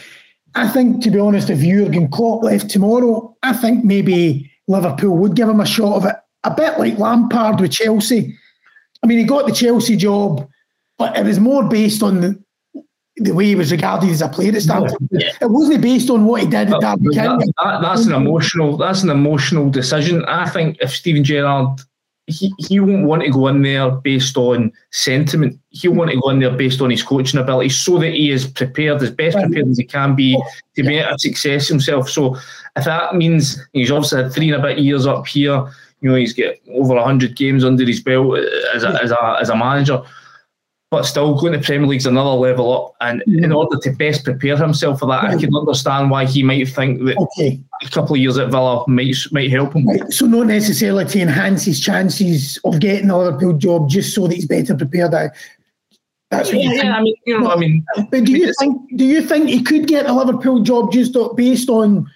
I 0.55 0.67
think, 0.67 1.03
to 1.03 1.11
be 1.11 1.19
honest, 1.19 1.49
if 1.49 1.59
Jurgen 1.59 2.09
Klopp 2.09 2.43
left 2.43 2.69
tomorrow, 2.69 3.37
I 3.43 3.53
think 3.53 3.85
maybe 3.85 4.51
Liverpool 4.67 5.15
would 5.17 5.35
give 5.35 5.47
him 5.47 5.61
a 5.61 5.65
shot 5.65 5.95
of 5.95 6.05
it. 6.05 6.15
A 6.43 6.53
bit 6.53 6.79
like 6.79 6.97
Lampard 6.97 7.59
with 7.59 7.71
Chelsea. 7.71 8.35
I 9.03 9.07
mean, 9.07 9.19
he 9.19 9.25
got 9.25 9.45
the 9.45 9.53
Chelsea 9.53 9.95
job, 9.95 10.47
but 10.97 11.15
it 11.15 11.25
was 11.25 11.39
more 11.39 11.67
based 11.67 12.01
on 12.01 12.21
the, 12.21 12.43
the 13.19 13.33
way 13.33 13.45
he 13.45 13.55
was 13.55 13.71
regarded 13.71 14.09
as 14.09 14.21
a 14.21 14.29
player 14.29 14.53
at 14.55 14.61
Stamford. 14.61 14.97
Yeah. 15.11 15.31
It 15.41 15.49
wasn't 15.49 15.81
based 15.81 16.09
on 16.09 16.25
what 16.25 16.41
he 16.41 16.47
did 16.47 16.73
at 16.73 16.81
Derby 16.81 17.15
that, 17.15 17.53
that, 17.57 17.81
That's 17.81 18.05
an 18.05 18.13
emotional. 18.13 18.77
That's 18.77 19.03
an 19.03 19.09
emotional 19.09 19.69
decision. 19.69 20.23
I 20.25 20.49
think 20.49 20.77
if 20.81 20.91
Steven 20.91 21.23
Gerrard 21.23 21.81
he, 22.29 22.53
he 22.59 22.79
won't 22.79 23.07
want 23.07 23.23
to 23.23 23.31
go 23.31 23.47
in 23.47 23.63
there 23.63 23.89
based 23.89 24.37
on 24.37 24.71
sentiment. 24.91 25.59
He'll 25.71 25.93
want 25.93 26.11
to 26.11 26.19
go 26.19 26.29
in 26.29 26.39
there 26.39 26.55
based 26.55 26.79
on 26.79 26.91
his 26.91 27.01
coaching 27.01 27.39
ability 27.39 27.69
so 27.69 27.97
that 27.97 28.13
he 28.13 28.29
is 28.29 28.45
prepared, 28.47 29.01
as 29.01 29.09
best 29.09 29.35
prepared 29.35 29.67
as 29.67 29.79
he 29.79 29.83
can 29.83 30.15
be 30.15 30.39
to 30.75 30.83
be 30.83 30.99
a 30.99 31.17
success 31.17 31.67
himself. 31.67 32.07
So 32.07 32.35
if 32.75 32.85
that 32.85 33.15
means 33.15 33.59
he's 33.73 33.91
obviously 33.91 34.23
had 34.23 34.31
three 34.31 34.51
and 34.51 34.63
a 34.63 34.67
bit 34.67 34.77
years 34.77 35.07
up 35.07 35.25
here, 35.25 35.67
you 36.01 36.09
know, 36.09 36.15
he's 36.15 36.33
got 36.33 36.53
over 36.71 36.93
100 36.93 37.35
games 37.35 37.65
under 37.65 37.83
his 37.83 37.99
belt 37.99 38.37
uh, 38.37 38.75
as 38.75 38.83
a, 38.83 39.03
as 39.03 39.11
a, 39.11 39.37
as 39.41 39.49
a 39.49 39.55
manager 39.55 40.01
but 40.91 41.03
still 41.03 41.35
going 41.35 41.53
to 41.53 41.59
Premier 41.59 41.87
League's 41.87 42.07
another 42.07 42.31
level 42.31 42.73
up. 42.73 42.95
And 43.01 43.21
mm. 43.27 43.43
in 43.43 43.51
order 43.51 43.77
to 43.77 43.91
best 43.91 44.23
prepare 44.23 44.57
himself 44.57 44.99
for 44.99 45.05
that, 45.07 45.23
I 45.23 45.37
can 45.37 45.55
understand 45.55 46.09
why 46.09 46.25
he 46.25 46.41
might 46.41 46.67
think 46.67 47.03
that 47.05 47.17
okay. 47.17 47.61
a 47.83 47.89
couple 47.89 48.15
of 48.15 48.21
years 48.21 48.37
at 48.37 48.49
Villa 48.49 48.83
might 48.87 49.15
might 49.31 49.51
help 49.51 49.73
him. 49.73 49.87
Right. 49.87 50.11
So 50.11 50.25
not 50.25 50.47
necessarily 50.47 51.05
to 51.05 51.19
enhance 51.19 51.63
his 51.63 51.79
chances 51.79 52.59
of 52.63 52.79
getting 52.79 53.09
a 53.09 53.17
Liverpool 53.17 53.53
job, 53.53 53.89
just 53.89 54.15
so 54.15 54.27
that 54.27 54.35
he's 54.35 54.47
better 54.47 54.75
prepared. 54.75 55.11
That's 56.31 56.51
what 56.51 56.61
yeah, 56.61 56.69
think. 56.69 56.85
I 56.85 57.01
mean, 57.01 57.15
you 57.25 57.39
know, 57.39 57.49
I 57.49 57.55
mean, 57.55 57.85
but 57.95 58.23
do 58.23 58.31
you 58.31 58.53
think 58.59 58.97
do 58.97 59.05
you 59.05 59.21
think 59.21 59.49
he 59.49 59.61
could 59.63 59.87
get 59.87 60.07
a 60.07 60.13
Liverpool 60.13 60.59
job 60.61 60.91
just 60.91 61.15
based 61.35 61.69
on 61.69 62.09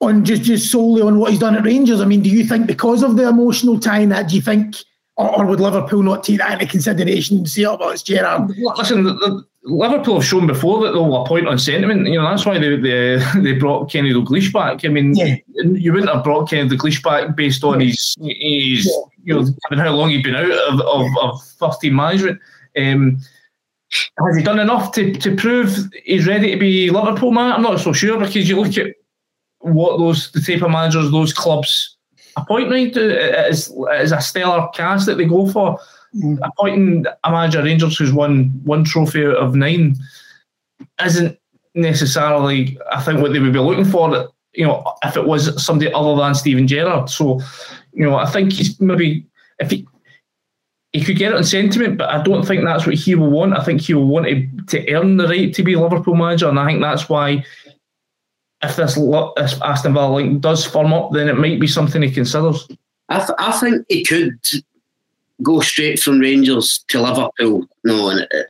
on 0.00 0.24
just 0.24 0.42
just 0.42 0.70
solely 0.70 1.02
on 1.02 1.18
what 1.18 1.30
he's 1.30 1.40
done 1.40 1.56
at 1.56 1.64
Rangers? 1.64 2.00
I 2.00 2.04
mean, 2.04 2.22
do 2.22 2.30
you 2.30 2.44
think 2.44 2.66
because 2.66 3.02
of 3.02 3.16
the 3.16 3.28
emotional 3.28 3.78
tie 3.78 4.00
in 4.00 4.08
that, 4.10 4.28
do 4.28 4.36
you 4.36 4.42
think, 4.42 4.76
or, 5.16 5.38
or 5.38 5.46
would 5.46 5.60
Liverpool 5.60 6.02
not 6.02 6.24
take 6.24 6.38
that 6.38 6.52
into 6.52 6.66
consideration 6.66 7.38
and 7.38 7.48
say, 7.48 7.64
"Oh, 7.64 7.76
well, 7.76 7.90
it's 7.90 8.02
Gerrard"? 8.02 8.50
Listen, 8.76 9.04
the, 9.04 9.14
the, 9.14 9.44
Liverpool 9.66 10.16
have 10.16 10.24
shown 10.24 10.46
before 10.46 10.84
that 10.84 10.92
they'll 10.92 11.22
appoint 11.22 11.48
on 11.48 11.58
sentiment. 11.58 12.06
You 12.06 12.20
know 12.20 12.28
that's 12.28 12.44
why 12.44 12.58
they 12.58 12.76
they, 12.76 13.24
they 13.36 13.52
brought 13.52 13.90
Kenny 13.90 14.12
Dalglish 14.12 14.52
back. 14.52 14.84
I 14.84 14.88
mean, 14.88 15.14
yeah. 15.14 15.36
you 15.54 15.92
wouldn't 15.92 16.12
have 16.12 16.24
brought 16.24 16.50
Kenny 16.50 16.68
Dalglish 16.68 17.02
back 17.02 17.36
based 17.36 17.64
on 17.64 17.80
yeah. 17.80 17.86
his 17.86 18.16
his 18.20 18.86
yeah. 19.22 19.36
you 19.36 19.54
know 19.70 19.82
how 19.82 19.92
long 19.92 20.10
he'd 20.10 20.24
been 20.24 20.36
out 20.36 20.50
of 20.50 20.80
of, 20.80 21.06
of 21.20 21.42
first 21.58 21.80
team 21.80 21.96
management. 21.96 22.40
Um, 22.76 23.18
has 24.26 24.36
he 24.36 24.42
done 24.42 24.58
enough 24.58 24.90
to, 24.92 25.12
to 25.12 25.36
prove 25.36 25.76
he's 26.04 26.26
ready 26.26 26.50
to 26.50 26.58
be 26.58 26.90
Liverpool 26.90 27.30
man? 27.30 27.52
I'm 27.52 27.62
not 27.62 27.78
so 27.78 27.92
sure 27.92 28.18
because 28.18 28.48
you 28.48 28.60
look 28.60 28.76
at 28.76 28.94
what 29.60 29.98
those 29.98 30.32
the 30.32 30.40
type 30.40 30.62
of 30.62 30.70
managers 30.70 31.10
those 31.10 31.32
clubs 31.32 31.93
appoint 32.36 32.70
right 32.70 32.96
is 32.96 33.72
is 34.00 34.12
a 34.12 34.20
stellar 34.20 34.68
cast 34.74 35.06
that 35.06 35.16
they 35.16 35.24
go 35.24 35.48
for. 35.48 35.78
Mm. 36.16 36.38
Appointing 36.42 37.06
a 37.24 37.30
manager 37.30 37.62
Rangers 37.62 37.98
who's 37.98 38.12
won 38.12 38.50
one 38.64 38.84
trophy 38.84 39.26
out 39.26 39.36
of 39.36 39.54
nine 39.54 39.96
isn't 41.04 41.38
necessarily 41.74 42.78
I 42.92 43.02
think 43.02 43.20
what 43.20 43.32
they 43.32 43.40
would 43.40 43.52
be 43.52 43.58
looking 43.58 43.84
for. 43.84 44.28
You 44.52 44.66
know, 44.66 44.94
if 45.02 45.16
it 45.16 45.26
was 45.26 45.62
somebody 45.62 45.92
other 45.92 46.14
than 46.14 46.34
Steven 46.34 46.68
Gerrard. 46.68 47.10
So, 47.10 47.40
you 47.92 48.06
know, 48.06 48.16
I 48.16 48.26
think 48.26 48.52
he's 48.52 48.80
maybe 48.80 49.26
if 49.58 49.70
he 49.70 49.86
he 50.92 51.02
could 51.04 51.18
get 51.18 51.32
it 51.32 51.36
on 51.36 51.42
sentiment, 51.42 51.98
but 51.98 52.08
I 52.08 52.22
don't 52.22 52.46
think 52.46 52.64
that's 52.64 52.86
what 52.86 52.94
he 52.94 53.16
will 53.16 53.30
want. 53.30 53.58
I 53.58 53.64
think 53.64 53.80
he 53.80 53.94
will 53.94 54.06
want 54.06 54.26
to, 54.26 54.46
to 54.68 54.92
earn 54.92 55.16
the 55.16 55.26
right 55.26 55.52
to 55.52 55.62
be 55.64 55.74
Liverpool 55.74 56.14
manager, 56.14 56.48
and 56.48 56.60
I 56.60 56.66
think 56.66 56.80
that's 56.80 57.08
why 57.08 57.44
if 58.64 58.76
this, 58.76 58.94
this 58.94 59.60
Aston 59.62 59.94
Villa 59.94 60.14
link 60.14 60.40
does 60.40 60.64
firm 60.64 60.92
up, 60.92 61.12
then 61.12 61.28
it 61.28 61.36
might 61.36 61.60
be 61.60 61.66
something 61.66 62.02
he 62.02 62.10
considers. 62.10 62.66
I, 63.08 63.18
th- 63.18 63.38
I 63.38 63.52
think 63.52 63.86
he 63.88 64.04
could 64.04 64.38
go 65.42 65.60
straight 65.60 66.00
from 66.00 66.20
Rangers 66.20 66.84
to 66.88 67.00
Liverpool. 67.00 67.66
No, 67.84 68.10
and 68.10 68.20
it, 68.20 68.46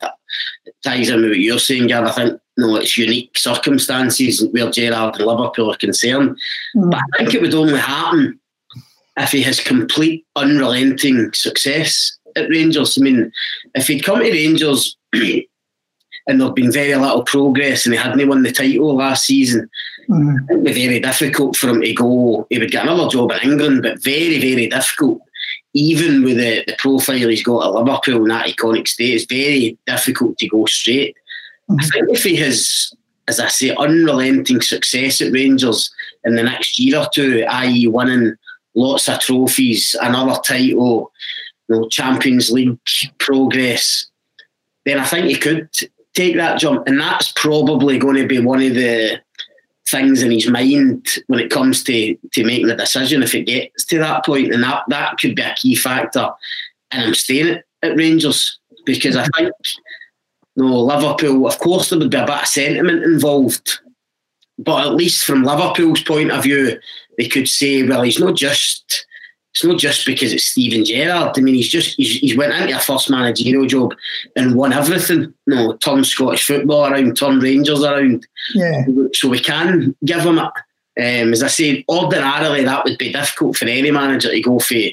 it 0.66 0.74
ties 0.82 1.10
in 1.10 1.22
with 1.22 1.30
what 1.30 1.38
you're 1.38 1.58
saying, 1.58 1.88
Gav. 1.88 2.04
I 2.04 2.12
think 2.12 2.40
no, 2.56 2.76
it's 2.76 2.96
unique 2.96 3.36
circumstances 3.36 4.46
where 4.52 4.70
Gerrard 4.70 5.16
and 5.16 5.26
Liverpool 5.26 5.72
are 5.72 5.76
concerned. 5.76 6.38
Mm. 6.76 6.90
But 6.90 7.00
I 7.00 7.18
think 7.18 7.34
it 7.34 7.42
would 7.42 7.54
only 7.54 7.78
happen 7.78 8.38
if 9.16 9.32
he 9.32 9.42
has 9.42 9.60
complete 9.60 10.24
unrelenting 10.36 11.32
success 11.32 12.16
at 12.36 12.48
Rangers. 12.48 12.98
I 12.98 13.02
mean, 13.02 13.32
if 13.74 13.88
he'd 13.88 14.04
come 14.04 14.20
to 14.20 14.30
Rangers 14.30 14.96
and 15.12 16.40
there'd 16.40 16.54
been 16.54 16.72
very 16.72 16.94
little 16.94 17.22
progress 17.22 17.86
and 17.86 17.94
he 17.94 18.00
hadn't 18.00 18.28
won 18.28 18.42
the 18.42 18.52
title 18.52 18.96
last 18.96 19.26
season, 19.26 19.68
mm. 20.08 20.50
it 20.50 20.54
would 20.54 20.64
be 20.64 20.72
very 20.72 21.00
difficult 21.00 21.56
for 21.56 21.68
him 21.68 21.80
to 21.80 21.92
go. 21.94 22.46
He 22.50 22.58
would 22.58 22.70
get 22.70 22.84
another 22.84 23.08
job 23.08 23.32
in 23.32 23.50
England, 23.50 23.82
but 23.82 24.02
very, 24.02 24.40
very 24.40 24.68
difficult. 24.68 25.20
Even 25.72 26.22
with 26.22 26.36
the, 26.36 26.64
the 26.66 26.76
profile 26.78 27.28
he's 27.28 27.42
got 27.42 27.66
at 27.66 27.72
Liverpool 27.72 28.22
in 28.22 28.28
that 28.28 28.46
iconic 28.46 28.88
state, 28.88 29.14
it's 29.14 29.24
very 29.24 29.78
difficult 29.86 30.38
to 30.38 30.48
go 30.48 30.66
straight. 30.66 31.16
Mm. 31.70 31.76
I 31.80 31.86
think 31.86 32.10
if 32.10 32.24
he 32.24 32.36
has, 32.36 32.92
as 33.28 33.40
I 33.40 33.48
say, 33.48 33.74
unrelenting 33.74 34.60
success 34.60 35.20
at 35.20 35.32
Rangers 35.32 35.92
in 36.24 36.36
the 36.36 36.42
next 36.42 36.78
year 36.78 36.98
or 36.98 37.08
two, 37.12 37.44
i.e., 37.48 37.86
winning 37.88 38.34
lots 38.74 39.08
of 39.08 39.20
trophies, 39.20 39.94
another 40.00 40.40
title, 40.42 41.12
you 41.68 41.76
know, 41.76 41.88
Champions 41.88 42.50
League 42.50 42.78
progress, 43.18 44.06
then 44.84 44.98
I 44.98 45.04
think 45.04 45.26
he 45.26 45.36
could 45.36 45.68
take 46.14 46.36
that 46.36 46.58
jump. 46.58 46.86
And 46.86 47.00
that's 47.00 47.32
probably 47.32 47.98
going 47.98 48.16
to 48.16 48.26
be 48.26 48.38
one 48.38 48.62
of 48.62 48.74
the 48.74 49.20
things 49.86 50.22
in 50.22 50.30
his 50.30 50.48
mind 50.48 51.06
when 51.26 51.40
it 51.40 51.50
comes 51.50 51.82
to, 51.84 52.16
to 52.32 52.44
making 52.44 52.68
the 52.68 52.76
decision 52.76 53.22
if 53.22 53.34
it 53.34 53.44
gets 53.44 53.84
to 53.84 53.98
that 53.98 54.24
point. 54.24 54.52
And 54.52 54.62
that, 54.62 54.84
that 54.88 55.18
could 55.18 55.36
be 55.36 55.42
a 55.42 55.54
key 55.54 55.74
factor 55.74 56.30
in 56.92 57.00
him 57.00 57.14
staying 57.14 57.48
at, 57.48 57.64
at 57.82 57.96
Rangers. 57.96 58.58
Because 58.86 59.16
I 59.16 59.26
think 59.36 59.52
you 60.56 60.64
know, 60.64 60.80
Liverpool, 60.80 61.46
of 61.46 61.58
course, 61.58 61.90
there 61.90 61.98
would 61.98 62.10
be 62.10 62.16
a 62.16 62.26
bit 62.26 62.42
of 62.42 62.46
sentiment 62.46 63.02
involved. 63.02 63.80
But 64.58 64.86
at 64.86 64.94
least 64.94 65.24
from 65.24 65.42
Liverpool's 65.42 66.02
point 66.02 66.30
of 66.30 66.42
view, 66.42 66.78
they 67.18 67.28
could 67.28 67.48
say, 67.48 67.82
well, 67.82 68.02
he's 68.02 68.20
not 68.20 68.36
just 68.36 69.06
it's 69.54 69.64
not 69.64 69.78
just 69.78 70.04
because 70.04 70.32
it's 70.32 70.46
Steven 70.46 70.84
Gerrard. 70.84 71.34
I 71.36 71.40
mean, 71.40 71.54
he's 71.54 71.68
just 71.68 71.94
he's, 71.96 72.18
he's 72.18 72.36
went 72.36 72.52
into 72.52 72.76
a 72.76 72.80
first 72.80 73.08
managerial 73.08 73.66
job 73.66 73.94
and 74.34 74.56
won 74.56 74.72
everything. 74.72 75.32
You 75.46 75.54
know, 75.54 75.76
turned 75.76 76.08
Scottish 76.08 76.44
football 76.44 76.86
around, 76.86 77.16
turned 77.16 77.40
Rangers 77.40 77.84
around. 77.84 78.26
Yeah. 78.52 78.84
So 79.12 79.28
we 79.28 79.38
can 79.38 79.94
give 80.04 80.22
him 80.22 80.40
it. 80.40 80.50
Um, 80.96 81.32
as 81.32 81.44
I 81.44 81.46
said, 81.46 81.84
ordinarily 81.88 82.64
that 82.64 82.84
would 82.84 82.98
be 82.98 83.12
difficult 83.12 83.56
for 83.56 83.66
any 83.66 83.92
manager 83.92 84.30
to 84.30 84.40
go 84.40 84.58
for, 84.58 84.74
you 84.74 84.92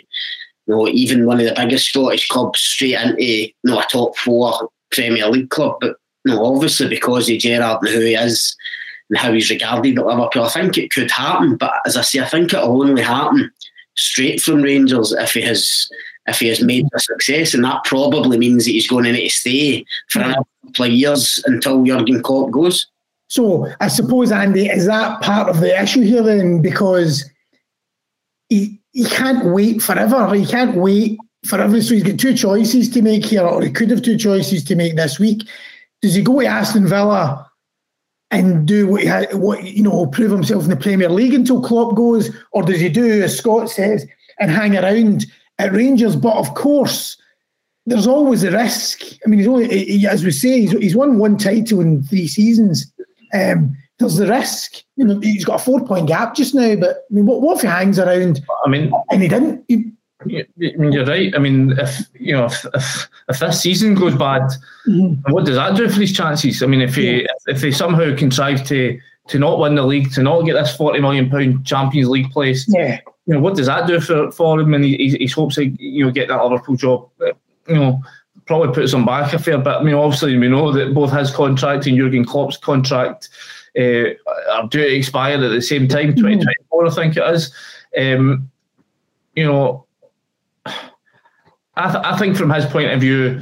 know, 0.67 0.87
even 0.87 1.25
one 1.25 1.39
of 1.39 1.47
the 1.47 1.55
biggest 1.55 1.87
Scottish 1.87 2.27
clubs 2.27 2.59
straight 2.59 2.93
into 2.93 3.23
you 3.23 3.53
know 3.63 3.79
a 3.79 3.85
top 3.91 4.15
four 4.15 4.69
Premier 4.91 5.27
League 5.27 5.49
club. 5.49 5.77
But 5.81 5.95
you 6.23 6.35
know, 6.35 6.45
obviously 6.45 6.87
because 6.87 7.27
of 7.31 7.39
Gerrard 7.39 7.81
and 7.81 7.89
who 7.89 8.01
he 8.01 8.13
is 8.13 8.55
and 9.09 9.17
how 9.17 9.33
he's 9.33 9.49
regarded 9.49 9.97
at 9.97 10.05
Liverpool, 10.05 10.43
I 10.43 10.49
think 10.49 10.77
it 10.77 10.91
could 10.91 11.09
happen. 11.09 11.55
But 11.55 11.73
as 11.83 11.97
I 11.97 12.03
say, 12.03 12.19
I 12.19 12.27
think 12.27 12.53
it'll 12.53 12.79
only 12.79 13.01
happen 13.01 13.51
straight 14.01 14.41
from 14.41 14.62
Rangers 14.62 15.12
if 15.13 15.34
he 15.34 15.41
has 15.41 15.89
if 16.27 16.39
he 16.39 16.48
has 16.48 16.62
made 16.62 16.88
a 16.93 17.00
success, 17.00 17.53
and 17.53 17.63
that 17.63 17.84
probably 17.84 18.38
means 18.38 18.65
that 18.65 18.72
he's 18.72 18.88
going 18.88 19.05
to 19.05 19.12
need 19.12 19.29
to 19.29 19.36
stay 19.36 19.86
for 20.10 20.20
hmm. 20.20 20.25
another 20.25 20.46
couple 20.67 20.86
of 20.86 20.91
years 20.91 21.43
until 21.46 21.84
Jurgen 21.84 22.22
Klopp 22.22 22.51
goes. 22.51 22.88
So 23.27 23.67
I 23.79 23.88
suppose 23.88 24.31
Andy 24.31 24.67
is 24.67 24.88
that 24.88 25.22
part 25.22 25.50
of 25.50 25.62
the 25.62 25.81
issue 25.81 26.01
here 26.01 26.22
then 26.22 26.62
because 26.62 27.29
he 28.50 28.79
he 28.91 29.05
can't 29.05 29.46
wait 29.53 29.81
forever. 29.81 30.34
He 30.36 30.46
can't 30.46 30.75
wait 30.75 31.17
forever. 31.46 31.81
So 31.81 31.93
he's 31.93 32.03
got 32.03 32.20
two 32.20 32.36
choices 32.36 32.89
to 32.89 33.01
make 33.01 33.25
here, 33.25 33.43
or 33.43 33.62
he 33.62 33.72
could 33.72 33.89
have 33.89 34.01
two 34.01 34.17
choices 34.17 34.63
to 34.65 34.75
make 34.75 34.96
this 34.96 35.20
week. 35.20 35.48
Does 36.01 36.15
he 36.15 36.22
go 36.22 36.41
to 36.41 36.48
Aston 36.48 36.88
Villa 36.88 37.50
and 38.31 38.65
do 38.65 38.88
what, 38.88 39.01
he 39.01 39.09
what 39.35 39.63
you 39.63 39.83
know, 39.83 40.07
prove 40.07 40.31
himself 40.31 40.63
in 40.63 40.69
the 40.69 40.75
Premier 40.75 41.09
League 41.09 41.33
until 41.33 41.61
Klopp 41.61 41.95
goes, 41.95 42.29
or 42.51 42.63
does 42.63 42.79
he 42.79 42.89
do 42.89 43.21
as 43.21 43.38
Scott 43.38 43.69
says 43.69 44.07
and 44.39 44.50
hang 44.50 44.77
around 44.77 45.25
at 45.59 45.73
Rangers? 45.73 46.15
But 46.15 46.38
of 46.38 46.53
course, 46.55 47.17
there's 47.85 48.07
always 48.07 48.43
a 48.43 48.51
risk. 48.51 49.03
I 49.25 49.29
mean, 49.29 49.39
he's 49.39 49.47
only, 49.47 49.67
he, 49.67 50.07
as 50.07 50.23
we 50.23 50.31
say, 50.31 50.61
he's, 50.61 50.71
he's 50.71 50.95
won 50.95 51.17
one 51.17 51.38
title 51.38 51.81
in 51.81 52.03
three 52.03 52.27
seasons. 52.27 52.91
Um, 53.33 53.75
there's 54.00 54.15
the 54.15 54.27
risk. 54.27 54.83
You 54.95 55.05
know, 55.05 55.19
he's 55.19 55.45
got 55.45 55.61
a 55.61 55.63
four 55.63 55.85
point 55.85 56.07
gap 56.07 56.35
just 56.35 56.55
now. 56.55 56.75
But 56.75 56.89
I 56.89 57.13
mean, 57.13 57.25
what, 57.25 57.41
what 57.41 57.57
if 57.57 57.61
he 57.61 57.67
hangs 57.67 58.00
around? 58.00 58.41
I 58.65 58.69
mean, 58.69 58.93
and 59.11 59.21
he 59.21 59.27
didn't. 59.27 59.63
He, 59.67 59.91
you're 60.25 61.05
right. 61.05 61.33
I 61.35 61.39
mean, 61.39 61.77
if 61.77 61.99
you 62.13 62.33
know, 62.33 62.45
if 62.45 62.65
if, 62.73 63.09
if 63.29 63.39
this 63.39 63.61
season 63.61 63.95
goes 63.95 64.15
bad, 64.15 64.43
mm-hmm. 64.87 65.31
what 65.31 65.45
does 65.45 65.55
that 65.55 65.75
do 65.75 65.89
for 65.89 65.99
his 65.99 66.13
chances? 66.13 66.61
I 66.61 66.67
mean, 66.67 66.81
if 66.81 66.95
he 66.95 67.21
yeah. 67.21 67.27
if, 67.47 67.55
if 67.55 67.61
they 67.61 67.71
somehow 67.71 68.15
contrive 68.15 68.65
to 68.67 68.99
to 69.27 69.39
not 69.39 69.59
win 69.59 69.75
the 69.75 69.83
league, 69.83 70.11
to 70.13 70.23
not 70.23 70.41
get 70.41 70.53
this 70.53 70.75
forty 70.75 70.99
million 70.99 71.29
pound 71.29 71.65
Champions 71.65 72.09
League 72.09 72.31
place, 72.31 72.65
yeah. 72.67 72.99
you 73.25 73.33
know, 73.33 73.39
what 73.39 73.55
does 73.55 73.67
that 73.67 73.87
do 73.87 73.99
for, 73.99 74.31
for 74.31 74.59
him? 74.59 74.73
And 74.73 74.83
he, 74.83 75.15
he 75.17 75.27
hopes 75.27 75.55
to 75.55 75.65
you 75.65 76.05
know 76.05 76.11
get 76.11 76.27
that 76.27 76.43
Liverpool 76.43 76.75
job. 76.75 77.09
You 77.67 77.75
know, 77.75 78.01
probably 78.45 78.73
puts 78.73 78.93
him 78.93 79.05
back 79.05 79.33
a 79.33 79.39
fair 79.39 79.57
bit. 79.57 79.75
I 79.75 79.83
mean, 79.83 79.95
obviously 79.95 80.37
we 80.37 80.47
know 80.47 80.71
that 80.71 80.93
both 80.93 81.11
his 81.11 81.31
contract 81.31 81.87
and 81.87 81.97
Jurgen 81.97 82.25
Klopp's 82.25 82.57
contract 82.57 83.29
uh, 83.77 84.13
are 84.51 84.67
due 84.67 84.81
to 84.81 84.95
expire 84.95 85.35
at 85.35 85.49
the 85.49 85.61
same 85.61 85.87
time, 85.87 86.15
twenty 86.15 86.35
twenty 86.35 86.63
four, 86.69 86.87
I 86.87 86.89
think 86.89 87.17
it 87.17 87.23
is. 87.33 87.53
Um, 87.97 88.49
you 89.35 89.45
know, 89.45 89.85
I, 91.81 91.91
th- 91.91 92.05
I 92.05 92.17
think 92.17 92.38
from 92.38 92.50
his 92.51 92.65
point 92.65 92.91
of 92.91 93.01
view, 93.01 93.41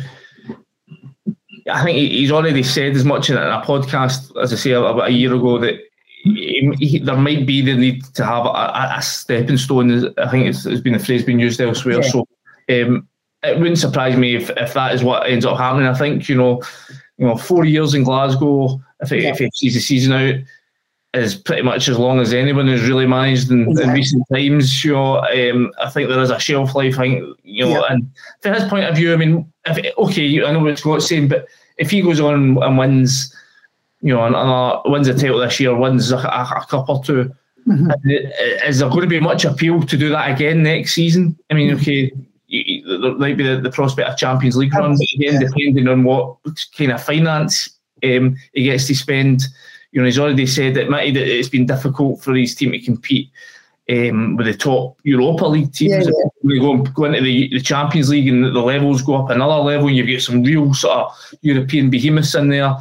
I 1.71 1.83
think 1.83 1.97
he's 1.97 2.31
already 2.31 2.63
said 2.63 2.95
as 2.95 3.05
much 3.05 3.29
in 3.29 3.37
a 3.37 3.61
podcast, 3.65 4.35
as 4.41 4.51
I 4.51 4.55
say, 4.55 4.71
about 4.71 5.07
a 5.07 5.11
year 5.11 5.33
ago, 5.33 5.59
that 5.59 5.79
he, 6.23 6.73
he, 6.79 6.99
there 6.99 7.15
might 7.15 7.45
be 7.45 7.61
the 7.61 7.75
need 7.75 8.03
to 8.15 8.25
have 8.25 8.45
a, 8.45 8.95
a 8.97 9.01
stepping 9.01 9.57
stone. 9.57 10.13
I 10.17 10.29
think 10.29 10.47
it's, 10.47 10.65
it's 10.65 10.81
been 10.81 10.93
the 10.93 10.99
phrase 10.99 11.23
being 11.23 11.39
used 11.39 11.61
elsewhere. 11.61 12.01
Yeah. 12.01 12.09
So 12.09 12.19
um, 12.69 13.07
it 13.43 13.57
wouldn't 13.57 13.77
surprise 13.77 14.17
me 14.17 14.35
if, 14.35 14.49
if 14.51 14.73
that 14.73 14.93
is 14.93 15.03
what 15.03 15.29
ends 15.29 15.45
up 15.45 15.57
happening. 15.57 15.87
I 15.87 15.93
think 15.93 16.27
you 16.27 16.35
know, 16.35 16.61
you 17.17 17.27
know, 17.27 17.37
four 17.37 17.65
years 17.65 17.93
in 17.93 18.03
Glasgow. 18.03 18.81
If, 19.01 19.11
it, 19.11 19.23
yeah. 19.23 19.29
if 19.29 19.37
he 19.37 19.49
sees 19.53 19.73
the 19.75 19.79
season 19.79 20.13
out, 20.13 20.35
is 21.13 21.35
pretty 21.35 21.63
much 21.63 21.87
as 21.87 21.97
long 21.97 22.19
as 22.19 22.33
anyone 22.33 22.67
has 22.67 22.87
really 22.87 23.07
managed 23.07 23.49
in, 23.49 23.67
in 23.79 23.89
recent 23.89 24.23
times. 24.31 24.83
You 24.83 24.93
know, 24.93 25.19
um, 25.19 25.71
I 25.81 25.89
think 25.89 26.09
there 26.09 26.21
is 26.21 26.29
a 26.29 26.39
shelf 26.39 26.75
life. 26.75 26.99
I 26.99 27.09
think, 27.09 27.37
you 27.43 27.65
know, 27.65 27.71
yeah. 27.71 27.81
and 27.89 28.11
from 28.41 28.53
his 28.53 28.65
point 28.65 28.85
of 28.85 28.95
view, 28.95 29.13
I 29.13 29.15
mean, 29.15 29.51
if 29.65 29.97
okay, 29.97 30.43
I 30.43 30.51
know 30.51 30.59
what 30.59 30.77
Scott's 30.77 31.07
saying, 31.07 31.29
but 31.29 31.47
if 31.77 31.89
he 31.89 32.01
goes 32.01 32.19
on 32.19 32.57
and 32.61 32.77
wins, 32.77 33.35
you 34.01 34.13
know, 34.13 34.23
and, 34.23 34.35
and 34.35 34.91
wins 34.91 35.07
a 35.07 35.13
title 35.13 35.39
this 35.39 35.59
year, 35.59 35.75
wins 35.75 36.11
a, 36.11 36.17
a, 36.17 36.53
a 36.57 36.65
cup 36.69 36.89
or 36.89 37.03
2 37.03 37.31
mm-hmm. 37.67 38.09
is 38.67 38.79
there 38.79 38.89
going 38.89 39.01
to 39.01 39.07
be 39.07 39.19
much 39.19 39.45
appeal 39.45 39.81
to 39.81 39.97
do 39.97 40.09
that 40.09 40.29
again 40.31 40.61
next 40.61 40.93
season? 40.93 41.37
I 41.49 41.55
mean, 41.55 41.71
mm-hmm. 41.71 41.81
okay. 41.81 42.11
There 42.51 43.13
might 43.13 43.37
be 43.37 43.43
the, 43.43 43.61
the 43.61 43.69
prospect 43.69 44.09
of 44.09 44.17
Champions 44.17 44.57
League 44.57 44.73
run, 44.73 44.97
but 44.97 45.07
again, 45.15 45.39
depending 45.39 45.87
on 45.87 46.03
what 46.03 46.37
kind 46.75 46.91
of 46.91 47.03
finance 47.03 47.69
um, 48.03 48.35
he 48.53 48.63
gets 48.63 48.87
to 48.87 48.95
spend, 48.95 49.43
You 49.91 50.01
know, 50.01 50.05
he's 50.05 50.19
already 50.19 50.45
said 50.45 50.75
that 50.75 50.87
it's 50.91 51.49
been 51.49 51.65
difficult 51.65 52.21
for 52.21 52.35
his 52.35 52.53
team 52.55 52.71
to 52.71 52.79
compete 52.79 53.29
um, 53.89 54.35
with 54.35 54.45
the 54.45 54.53
top 54.53 54.97
Europa 55.03 55.45
League 55.45 55.73
teams. 55.73 56.05
Yeah, 56.05 56.11
yeah. 56.43 56.59
Go, 56.59 56.77
go 56.77 57.05
into 57.05 57.21
the, 57.21 57.49
the 57.49 57.59
Champions 57.59 58.09
League 58.09 58.27
and 58.27 58.43
the 58.45 58.61
levels 58.61 59.01
go 59.01 59.15
up 59.15 59.29
another 59.29 59.63
level, 59.63 59.87
and 59.87 59.97
you've 59.97 60.07
got 60.07 60.21
some 60.21 60.43
real 60.43 60.73
sort 60.73 60.97
of 60.97 61.35
European 61.41 61.89
behemoths 61.89 62.35
in 62.35 62.49
there. 62.49 62.75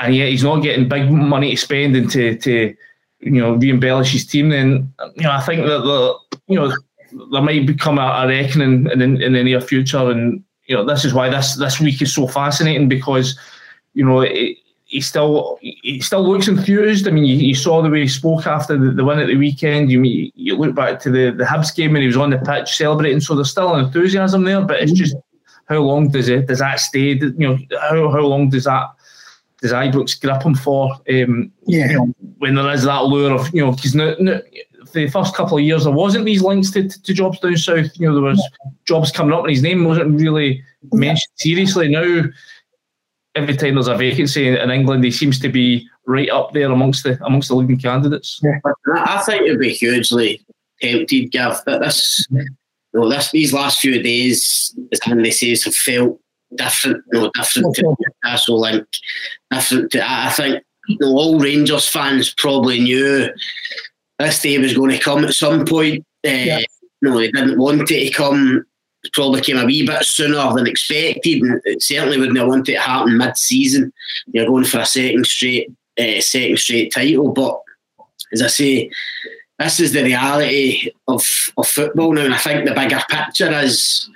And 0.00 0.14
yet 0.14 0.28
he's 0.28 0.44
not 0.44 0.62
getting 0.62 0.88
big 0.88 1.10
money 1.10 1.50
to 1.50 1.56
spend 1.56 1.96
and 1.96 2.10
to, 2.10 2.36
to 2.36 2.74
you 3.20 3.30
know, 3.30 3.54
re-embellish 3.54 4.12
his 4.12 4.26
team. 4.26 4.50
Then 4.50 4.92
you 5.16 5.24
know, 5.24 5.32
I 5.32 5.40
think 5.40 5.62
that 5.62 5.78
the 5.78 6.14
you 6.46 6.58
know 6.58 6.72
there 7.32 7.42
might 7.42 7.66
become 7.66 7.98
a, 7.98 8.02
a 8.02 8.28
reckoning 8.28 8.86
in, 8.90 9.02
in, 9.02 9.22
in 9.22 9.32
the 9.32 9.42
near 9.42 9.60
future, 9.60 10.10
and 10.10 10.42
you 10.66 10.76
know 10.76 10.84
this 10.84 11.04
is 11.04 11.14
why 11.14 11.28
this 11.28 11.56
this 11.56 11.80
week 11.80 12.00
is 12.02 12.14
so 12.14 12.26
fascinating 12.26 12.88
because 12.88 13.38
you 13.94 14.04
know 14.04 14.20
it, 14.20 14.56
he 14.88 15.02
still 15.02 15.58
he 15.60 16.00
still 16.00 16.26
looks 16.26 16.48
enthused. 16.48 17.06
I 17.06 17.10
mean, 17.10 17.26
you, 17.26 17.36
you 17.36 17.54
saw 17.54 17.82
the 17.82 17.90
way 17.90 18.00
he 18.00 18.08
spoke 18.08 18.46
after 18.46 18.76
the, 18.76 18.90
the 18.90 19.04
win 19.04 19.18
at 19.20 19.26
the 19.26 19.36
weekend. 19.36 19.92
You 19.92 20.02
you 20.02 20.56
look 20.56 20.74
back 20.74 20.98
to 21.00 21.10
the 21.10 21.30
the 21.30 21.44
Hibs 21.44 21.74
game 21.74 21.94
and 21.94 22.02
he 22.02 22.06
was 22.06 22.16
on 22.16 22.30
the 22.30 22.38
pitch 22.38 22.74
celebrating. 22.74 23.20
So 23.20 23.34
there's 23.34 23.50
still 23.50 23.74
an 23.74 23.84
enthusiasm 23.84 24.44
there, 24.44 24.62
but 24.62 24.80
it's 24.80 24.92
just 24.92 25.14
how 25.66 25.78
long 25.78 26.08
does 26.08 26.28
it 26.30 26.46
does 26.46 26.60
that 26.60 26.80
stay? 26.80 27.12
You 27.12 27.34
know, 27.36 27.58
how 27.78 28.10
how 28.10 28.20
long 28.20 28.48
does 28.48 28.64
that 28.64 28.88
does 29.60 29.72
Ibrox 29.72 30.18
grip 30.20 30.42
him 30.42 30.54
for? 30.54 30.90
Um, 31.10 31.52
yeah, 31.66 31.90
you 31.90 31.98
know, 31.98 32.14
when 32.38 32.54
there 32.54 32.72
is 32.72 32.84
that 32.84 33.04
lure 33.04 33.34
of 33.34 33.52
you 33.54 33.62
know 33.62 33.72
because 33.72 33.94
no, 33.94 34.16
no, 34.18 34.40
the 34.92 35.08
first 35.10 35.34
couple 35.34 35.58
of 35.58 35.64
years 35.64 35.84
there 35.84 35.92
wasn't 35.92 36.24
these 36.24 36.42
links 36.42 36.70
to, 36.70 36.88
to, 36.88 37.02
to 37.02 37.12
jobs 37.12 37.40
down 37.40 37.58
south. 37.58 37.90
You 37.98 38.08
know, 38.08 38.14
there 38.14 38.22
was 38.22 38.38
yeah. 38.38 38.70
jobs 38.86 39.12
coming 39.12 39.34
up 39.34 39.40
and 39.40 39.50
his 39.50 39.62
name 39.62 39.84
wasn't 39.84 40.18
really 40.18 40.62
mentioned 40.92 41.32
seriously. 41.36 41.88
Now 41.88 42.24
every 43.38 43.56
time 43.56 43.74
there's 43.74 43.88
a 43.88 43.96
vacancy 43.96 44.48
in 44.48 44.70
England, 44.70 45.04
he 45.04 45.10
seems 45.10 45.38
to 45.40 45.48
be 45.48 45.88
right 46.06 46.28
up 46.30 46.52
there 46.52 46.70
amongst 46.70 47.04
the 47.04 47.18
amongst 47.24 47.48
the 47.48 47.54
leading 47.54 47.78
candidates. 47.78 48.40
Yeah. 48.42 48.58
I 48.96 49.22
think 49.24 49.42
it'd 49.42 49.60
be 49.60 49.70
hugely 49.70 50.40
tempted, 50.80 51.30
Gav. 51.30 51.62
But 51.64 51.80
this, 51.80 52.26
you 52.30 52.46
know, 52.92 53.08
this 53.08 53.30
these 53.30 53.52
last 53.52 53.80
few 53.80 54.02
days, 54.02 54.76
as 54.92 55.00
Andy 55.06 55.30
says, 55.30 55.64
have 55.64 55.74
felt 55.74 56.20
different. 56.56 57.04
You 57.12 57.20
know, 57.20 57.30
different 57.34 57.74
to 57.76 57.82
Newcastle 57.82 58.60
Link, 58.60 58.86
different 59.50 59.92
to. 59.92 60.02
I 60.04 60.30
think 60.30 60.62
you 60.88 60.98
know, 61.00 61.08
all 61.08 61.38
Rangers 61.38 61.88
fans 61.88 62.34
probably 62.34 62.80
knew 62.80 63.28
this 64.18 64.42
day 64.42 64.58
was 64.58 64.74
going 64.74 64.90
to 64.90 64.98
come 64.98 65.24
at 65.24 65.34
some 65.34 65.64
point. 65.64 66.04
Uh, 66.26 66.30
yeah. 66.30 66.58
You 67.00 67.10
know, 67.10 67.18
they 67.18 67.30
didn't 67.30 67.58
want 67.58 67.82
it 67.82 68.10
to 68.10 68.10
come 68.10 68.66
probably 69.12 69.40
came 69.40 69.58
a 69.58 69.64
wee 69.64 69.86
bit 69.86 70.04
sooner 70.04 70.52
than 70.54 70.66
expected, 70.66 71.42
and 71.42 71.60
it 71.64 71.82
certainly 71.82 72.18
wouldn't 72.18 72.38
have 72.38 72.48
wanted 72.48 72.72
it 72.72 72.80
happen 72.80 73.16
mid-season. 73.16 73.92
You're 74.28 74.46
going 74.46 74.64
for 74.64 74.80
a 74.80 74.86
second 74.86 75.26
straight, 75.26 75.70
uh, 75.98 76.20
second 76.20 76.58
straight 76.58 76.92
title, 76.92 77.32
but 77.32 77.60
as 78.32 78.42
I 78.42 78.48
say, 78.48 78.90
this 79.58 79.80
is 79.80 79.92
the 79.92 80.04
reality 80.04 80.90
of, 81.08 81.24
of 81.56 81.66
football 81.66 82.12
now, 82.12 82.24
and 82.24 82.34
I 82.34 82.38
think 82.38 82.68
the 82.68 82.74
bigger 82.74 83.02
picture 83.08 83.52
is. 83.52 84.08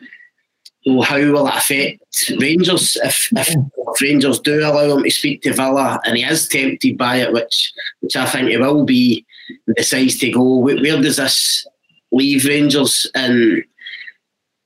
Well, 0.85 1.03
how 1.03 1.17
will 1.17 1.47
it 1.47 1.55
affect 1.55 2.33
Rangers 2.41 2.97
if, 3.05 3.29
if, 3.37 3.55
if 3.55 4.01
Rangers 4.01 4.41
do 4.41 4.59
allow 4.59 4.97
him 4.97 5.05
to 5.05 5.11
speak 5.13 5.41
to 5.43 5.53
Villa 5.53 6.01
and 6.05 6.17
he 6.17 6.25
is 6.25 6.49
tempted 6.49 6.99
by 6.99 7.19
it, 7.19 7.33
which 7.33 7.73
which 8.01 8.17
I 8.17 8.27
think 8.27 8.49
he 8.49 8.57
will 8.57 8.85
be, 8.85 9.25
decides 9.77 10.19
to 10.19 10.33
go. 10.33 10.57
Where, 10.57 10.81
where 10.83 11.01
does 11.01 11.19
this 11.19 11.65
leave 12.11 12.47
Rangers? 12.47 13.09
And 13.15 13.63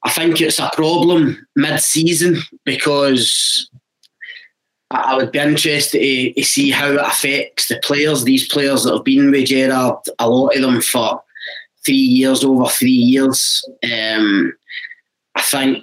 I 0.06 0.10
think 0.10 0.40
it's 0.40 0.60
a 0.60 0.70
problem 0.72 1.48
mid-season 1.56 2.36
because 2.64 3.68
I 4.92 5.16
would 5.16 5.32
be 5.32 5.40
interested 5.40 5.98
to, 5.98 6.32
to, 6.32 6.44
see 6.44 6.70
how 6.70 6.92
it 6.92 7.00
affects 7.00 7.66
the 7.66 7.80
players. 7.82 8.22
These 8.22 8.46
players 8.46 8.84
that 8.84 8.92
have 8.92 9.02
been 9.02 9.32
with 9.32 9.48
Gerrard, 9.48 9.96
a 10.20 10.30
lot 10.30 10.54
of 10.54 10.62
them 10.62 10.80
for 10.80 11.20
three 11.84 11.96
years, 11.96 12.44
over 12.44 12.66
three 12.66 12.88
years. 12.88 13.68
Um, 13.82 14.52
I 15.34 15.42
think 15.42 15.82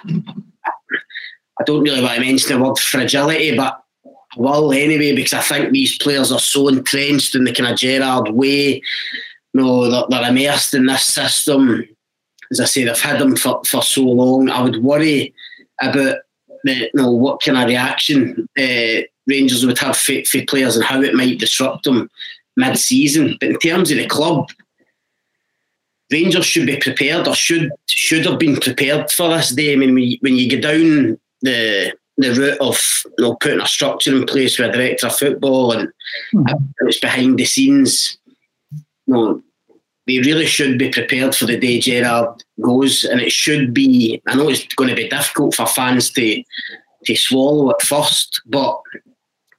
I 0.00 1.64
don't 1.66 1.82
really 1.82 2.00
want 2.00 2.14
to 2.14 2.20
mention 2.22 2.58
the 2.58 2.64
word 2.64 2.78
fragility, 2.78 3.54
but 3.54 3.82
I 4.06 4.38
will 4.38 4.72
anyway 4.72 5.14
because 5.14 5.34
I 5.34 5.42
think 5.42 5.72
these 5.72 5.98
players 5.98 6.32
are 6.32 6.40
so 6.40 6.68
entrenched 6.68 7.34
in 7.34 7.44
the 7.44 7.52
kind 7.52 7.70
of 7.70 7.78
Gerrard 7.78 8.30
way. 8.30 8.80
You 9.52 9.60
know, 9.60 9.90
they're, 9.90 10.06
they're 10.08 10.30
immersed 10.30 10.72
in 10.72 10.86
this 10.86 11.04
system 11.04 11.86
as 12.50 12.60
I 12.60 12.64
say, 12.64 12.88
I've 12.88 13.00
had 13.00 13.20
them 13.20 13.36
for, 13.36 13.62
for 13.64 13.82
so 13.82 14.02
long. 14.02 14.48
I 14.48 14.62
would 14.62 14.82
worry 14.82 15.34
about 15.80 16.18
the, 16.64 16.74
you 16.74 16.90
know, 16.94 17.10
what 17.10 17.42
kind 17.42 17.58
of 17.58 17.66
reaction 17.66 18.48
uh, 18.58 19.02
Rangers 19.26 19.64
would 19.66 19.78
have 19.78 19.96
for, 19.96 20.24
for 20.24 20.44
players 20.46 20.76
and 20.76 20.84
how 20.84 21.02
it 21.02 21.14
might 21.14 21.38
disrupt 21.38 21.84
them 21.84 22.10
mid-season. 22.56 23.36
But 23.40 23.50
in 23.50 23.58
terms 23.58 23.90
of 23.90 23.98
the 23.98 24.06
club, 24.06 24.48
Rangers 26.10 26.46
should 26.46 26.66
be 26.66 26.78
prepared 26.78 27.28
or 27.28 27.34
should 27.34 27.70
should 27.86 28.24
have 28.24 28.38
been 28.38 28.56
prepared 28.56 29.10
for 29.10 29.28
this 29.28 29.50
day. 29.50 29.74
I 29.74 29.76
mean, 29.76 29.94
when 29.94 30.04
you, 30.04 30.18
when 30.20 30.36
you 30.36 30.48
go 30.48 30.58
down 30.58 31.18
the 31.42 31.92
the 32.16 32.32
route 32.32 32.58
of 32.60 33.04
you 33.18 33.24
know, 33.24 33.34
putting 33.36 33.60
a 33.60 33.66
structure 33.66 34.16
in 34.16 34.26
place 34.26 34.58
with 34.58 34.70
a 34.70 34.72
director 34.72 35.06
of 35.06 35.16
football 35.16 35.72
and 35.72 35.88
mm-hmm. 36.34 36.64
it's 36.88 36.98
behind 36.98 37.38
the 37.38 37.44
scenes, 37.44 38.18
you 39.06 39.14
know, 39.14 39.42
we 40.08 40.20
really 40.20 40.46
should 40.46 40.78
be 40.78 40.88
prepared 40.88 41.34
for 41.34 41.44
the 41.44 41.58
day 41.58 41.78
Gerrard 41.78 42.42
goes, 42.62 43.04
and 43.04 43.20
it 43.20 43.30
should 43.30 43.74
be. 43.74 44.20
I 44.26 44.34
know 44.34 44.48
it's 44.48 44.66
going 44.74 44.88
to 44.88 44.96
be 44.96 45.08
difficult 45.08 45.54
for 45.54 45.66
fans 45.66 46.10
to 46.12 46.42
to 47.04 47.14
swallow 47.14 47.70
at 47.70 47.82
first, 47.82 48.40
but 48.46 48.80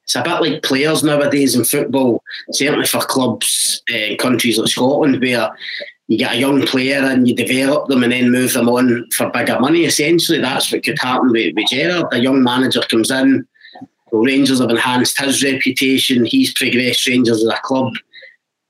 it's 0.03 0.15
a 0.15 0.23
bit 0.23 0.41
like 0.41 0.63
players 0.63 1.03
nowadays 1.03 1.55
in 1.55 1.63
football. 1.63 2.23
Certainly 2.51 2.87
for 2.87 2.99
clubs 3.01 3.81
in 3.87 4.17
countries 4.17 4.57
like 4.57 4.69
Scotland, 4.69 5.21
where 5.21 5.51
you 6.07 6.17
get 6.17 6.33
a 6.33 6.39
young 6.39 6.63
player 6.63 6.97
and 6.97 7.27
you 7.27 7.35
develop 7.35 7.87
them 7.87 8.01
and 8.01 8.11
then 8.11 8.31
move 8.31 8.53
them 8.53 8.67
on 8.67 9.07
for 9.11 9.29
bigger 9.29 9.59
money. 9.59 9.85
Essentially, 9.85 10.41
that's 10.41 10.71
what 10.71 10.83
could 10.83 10.97
happen 10.97 11.31
with, 11.31 11.53
with 11.55 11.69
Gerrard. 11.69 12.07
A 12.11 12.17
young 12.17 12.41
manager 12.41 12.81
comes 12.89 13.11
in. 13.11 13.47
Rangers 14.11 14.59
have 14.59 14.71
enhanced 14.71 15.19
his 15.19 15.43
reputation. 15.43 16.25
He's 16.25 16.51
progressed 16.53 17.05
Rangers 17.05 17.43
as 17.43 17.47
a 17.47 17.59
club, 17.61 17.93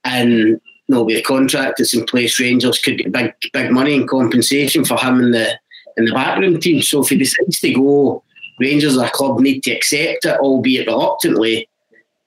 and 0.03 0.59
no, 0.89 1.05
be 1.05 1.15
a 1.15 1.21
contract 1.21 1.77
that's 1.77 1.93
in 1.93 2.03
place, 2.05 2.39
Rangers 2.39 2.79
could 2.79 2.97
get 2.97 3.11
big 3.11 3.33
big 3.53 3.71
money 3.71 3.93
in 3.93 4.07
compensation 4.07 4.83
for 4.83 4.97
him 4.97 5.21
in 5.21 5.31
the 5.31 5.57
in 5.97 6.05
the 6.05 6.11
backroom 6.11 6.59
team. 6.59 6.81
So 6.81 7.01
if 7.01 7.09
he 7.09 7.17
decides 7.17 7.59
to 7.59 7.73
go, 7.73 8.23
Rangers 8.59 8.97
as 8.97 9.03
a 9.03 9.09
club 9.09 9.39
need 9.39 9.61
to 9.63 9.71
accept 9.71 10.25
it, 10.25 10.39
albeit 10.39 10.87
reluctantly, 10.87 11.69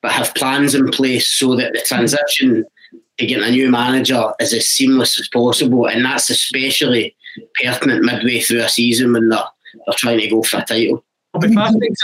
but 0.01 0.13
have 0.13 0.35
plans 0.35 0.75
in 0.75 0.89
place 0.91 1.29
so 1.29 1.57
that 1.57 1.73
the 1.73 1.81
transition 1.81 2.65
to 3.19 3.27
getting 3.27 3.45
a 3.45 3.51
new 3.51 3.69
manager 3.69 4.33
is 4.39 4.55
as 4.55 4.69
seamless 4.69 5.19
as 5.19 5.29
possible. 5.29 5.87
And 5.87 6.05
that's 6.05 6.31
especially 6.31 7.17
pertinent 7.63 8.05
midway 8.05 8.41
through 8.41 8.63
a 8.63 8.69
season 8.69 9.13
when 9.13 9.29
they're, 9.29 9.45
they're 9.87 9.95
trying 9.97 10.21
to 10.21 10.29
go 10.29 10.43
for 10.43 10.59
a 10.59 10.65
title. 10.65 11.05
I 11.35 11.41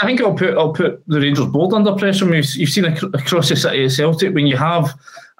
think 0.05 0.21
I'll 0.21 0.33
put 0.33 0.57
I'll 0.57 0.73
put 0.73 1.03
the 1.07 1.21
Rangers 1.21 1.45
board 1.45 1.73
under 1.73 1.93
pressure. 1.93 2.33
You've 2.33 2.69
seen 2.69 2.85
across 2.85 3.49
the 3.49 3.55
city 3.55 3.85
of 3.85 3.91
Celtic 3.91 4.33
when 4.33 4.47
you 4.47 4.57
have 4.57 4.91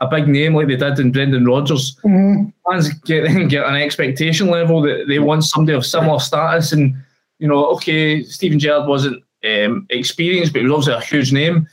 a 0.01 0.07
big 0.07 0.27
name 0.27 0.55
like 0.55 0.67
they 0.67 0.75
did 0.75 0.99
in 0.99 1.11
Brendan 1.11 1.45
Rodgers, 1.45 1.95
mm-hmm. 1.97 2.49
fans 2.69 2.89
get 3.05 3.27
get 3.49 3.65
an 3.65 3.75
expectation 3.75 4.47
level 4.47 4.81
that 4.81 5.05
they 5.07 5.19
want 5.19 5.43
somebody 5.43 5.77
of 5.77 5.85
similar 5.85 6.19
status. 6.19 6.71
And 6.71 6.95
you 7.39 7.47
know, 7.47 7.65
okay, 7.71 8.23
Steven 8.23 8.59
Gerrard 8.59 8.87
wasn't 8.87 9.23
um, 9.45 9.85
experienced, 9.89 10.53
but 10.53 10.61
he 10.61 10.67
was 10.67 10.87
obviously 10.87 10.93
a 10.93 11.05
huge 11.05 11.33
name. 11.33 11.67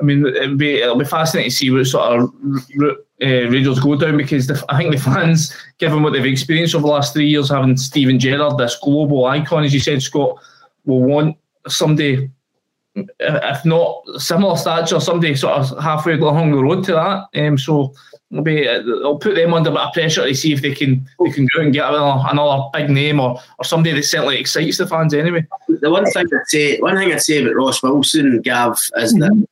I 0.00 0.04
mean, 0.04 0.26
it'll 0.26 0.56
be 0.56 0.76
it'll 0.76 0.96
be 0.96 1.04
fascinating 1.04 1.50
to 1.50 1.56
see 1.56 1.70
what 1.70 1.84
sort 1.86 2.20
of 2.20 2.30
route 2.74 3.06
uh, 3.22 3.48
Rangers 3.50 3.80
go 3.80 3.96
down 3.96 4.16
because 4.16 4.46
the, 4.46 4.64
I 4.68 4.78
think 4.78 4.92
the 4.94 5.00
fans, 5.00 5.54
given 5.78 6.02
what 6.02 6.12
they've 6.12 6.24
experienced 6.24 6.74
over 6.74 6.82
the 6.82 6.88
last 6.88 7.12
three 7.12 7.28
years, 7.28 7.50
having 7.50 7.76
Steven 7.76 8.18
Gerrard, 8.18 8.56
this 8.56 8.78
global 8.82 9.26
icon, 9.26 9.64
as 9.64 9.74
you 9.74 9.80
said, 9.80 10.02
Scott, 10.02 10.38
will 10.86 11.02
want 11.02 11.36
somebody 11.68 12.30
if 12.94 13.64
not 13.64 14.02
similar 14.18 14.56
stature, 14.56 15.00
somebody 15.00 15.34
sort 15.34 15.54
of 15.54 15.82
halfway 15.82 16.14
along 16.14 16.52
the 16.52 16.62
road 16.62 16.84
to 16.84 16.92
that. 16.92 17.28
Um, 17.40 17.56
so 17.56 17.92
it'll 18.30 18.44
be, 18.44 18.68
I'll 18.68 19.18
put 19.18 19.36
them 19.36 19.54
under 19.54 19.70
a 19.70 19.72
bit 19.72 19.82
of 19.82 19.92
pressure 19.92 20.26
to 20.26 20.34
see 20.34 20.52
if 20.52 20.62
they 20.62 20.74
can 20.74 21.06
they 21.22 21.30
can 21.30 21.46
go 21.54 21.62
and 21.62 21.72
get 21.72 21.88
another, 21.88 22.24
another 22.28 22.64
big 22.72 22.90
name 22.90 23.20
or, 23.20 23.38
or 23.58 23.64
somebody 23.64 23.94
that 23.94 24.02
certainly 24.02 24.38
excites 24.38 24.78
the 24.78 24.86
fans 24.86 25.14
anyway. 25.14 25.46
The 25.68 25.90
one 25.90 26.04
thing 26.06 26.26
I'd 26.26 26.46
say, 26.48 26.78
one 26.80 26.96
thing 26.96 27.12
I'd 27.12 27.22
say 27.22 27.42
about 27.42 27.56
Ross 27.56 27.82
Wilson, 27.82 28.40
Gav, 28.42 28.78
is 28.96 29.14
mm-hmm. 29.14 29.20
that 29.20 29.48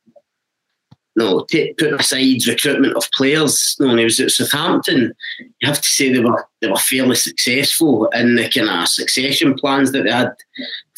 no, 1.19 1.43
take, 1.49 1.77
put 1.77 1.99
aside 1.99 2.47
recruitment 2.47 2.95
of 2.95 3.11
players. 3.11 3.75
No, 3.79 3.87
when 3.87 3.97
he 3.97 4.05
was 4.05 4.21
at 4.21 4.31
Southampton, 4.31 5.13
you 5.39 5.67
have 5.67 5.81
to 5.81 5.87
say 5.87 6.13
they 6.13 6.19
were 6.19 6.47
they 6.61 6.69
were 6.69 6.77
fairly 6.77 7.15
successful 7.15 8.07
in 8.09 8.35
the 8.35 8.47
kind 8.47 8.69
of 8.69 8.87
succession 8.87 9.55
plans 9.55 9.91
that 9.91 10.03
they 10.03 10.11
had 10.11 10.33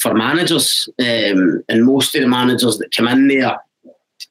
for 0.02 0.14
managers. 0.14 0.90
Um, 1.00 1.64
and 1.70 1.86
most 1.86 2.16
of 2.16 2.22
the 2.22 2.28
managers 2.28 2.78
that 2.80 2.96
come 2.96 3.08
in 3.08 3.28
there 3.28 3.58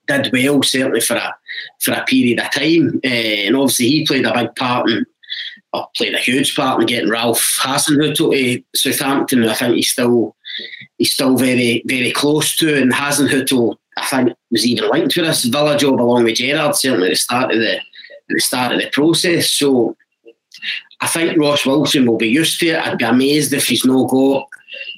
did 0.06 0.32
well, 0.32 0.62
certainly 0.62 1.00
for 1.00 1.14
a 1.14 1.34
for 1.80 1.92
a 1.92 2.04
period 2.04 2.40
of 2.40 2.50
time. 2.50 3.00
Uh, 3.04 3.08
and 3.46 3.56
obviously, 3.56 3.86
he 3.86 4.06
played 4.06 4.26
a 4.26 4.34
big 4.34 4.54
part 4.56 4.90
in, 4.90 5.06
or 5.72 5.88
played 5.96 6.14
a 6.14 6.18
huge 6.18 6.54
part 6.56 6.80
in 6.80 6.86
getting 6.86 7.10
Ralph 7.10 7.58
Hasenhüttl 7.60 8.16
to 8.16 8.62
Southampton. 8.74 9.44
I 9.44 9.54
think 9.54 9.76
he's 9.76 9.90
still 9.90 10.36
he's 10.98 11.12
still 11.12 11.36
very 11.36 11.82
very 11.86 12.12
close 12.12 12.56
to, 12.56 12.80
and 12.80 12.92
Hasenhüttl 12.92 13.76
I 13.96 14.06
think 14.06 14.32
was 14.50 14.66
even 14.66 14.90
linked 14.90 15.14
to 15.14 15.22
this 15.22 15.44
Villa 15.44 15.76
job 15.78 16.00
along 16.00 16.24
with 16.24 16.36
Gerrard 16.36 16.74
certainly 16.76 17.08
at 17.08 17.10
the 17.10 17.16
start 17.16 17.52
of 17.52 17.58
the 17.58 17.80
the 18.28 18.40
start 18.40 18.72
of 18.72 18.80
the 18.80 18.88
process. 18.90 19.50
So 19.50 19.96
I 21.00 21.06
think 21.06 21.38
Ross 21.38 21.64
Wilson 21.64 22.06
will 22.06 22.16
be 22.16 22.28
used 22.28 22.60
to 22.60 22.68
it. 22.68 22.78
I'd 22.78 22.98
be 22.98 23.04
amazed 23.04 23.52
if 23.52 23.66
he's 23.66 23.84
no 23.84 24.06
got 24.06 24.48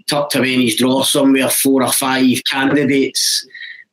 tucked 0.07 0.35
away 0.35 0.55
in 0.55 0.61
his 0.61 0.77
drawer 0.77 1.05
somewhere 1.05 1.49
four 1.49 1.83
or 1.83 1.93
five 1.93 2.39
candidates 2.51 3.47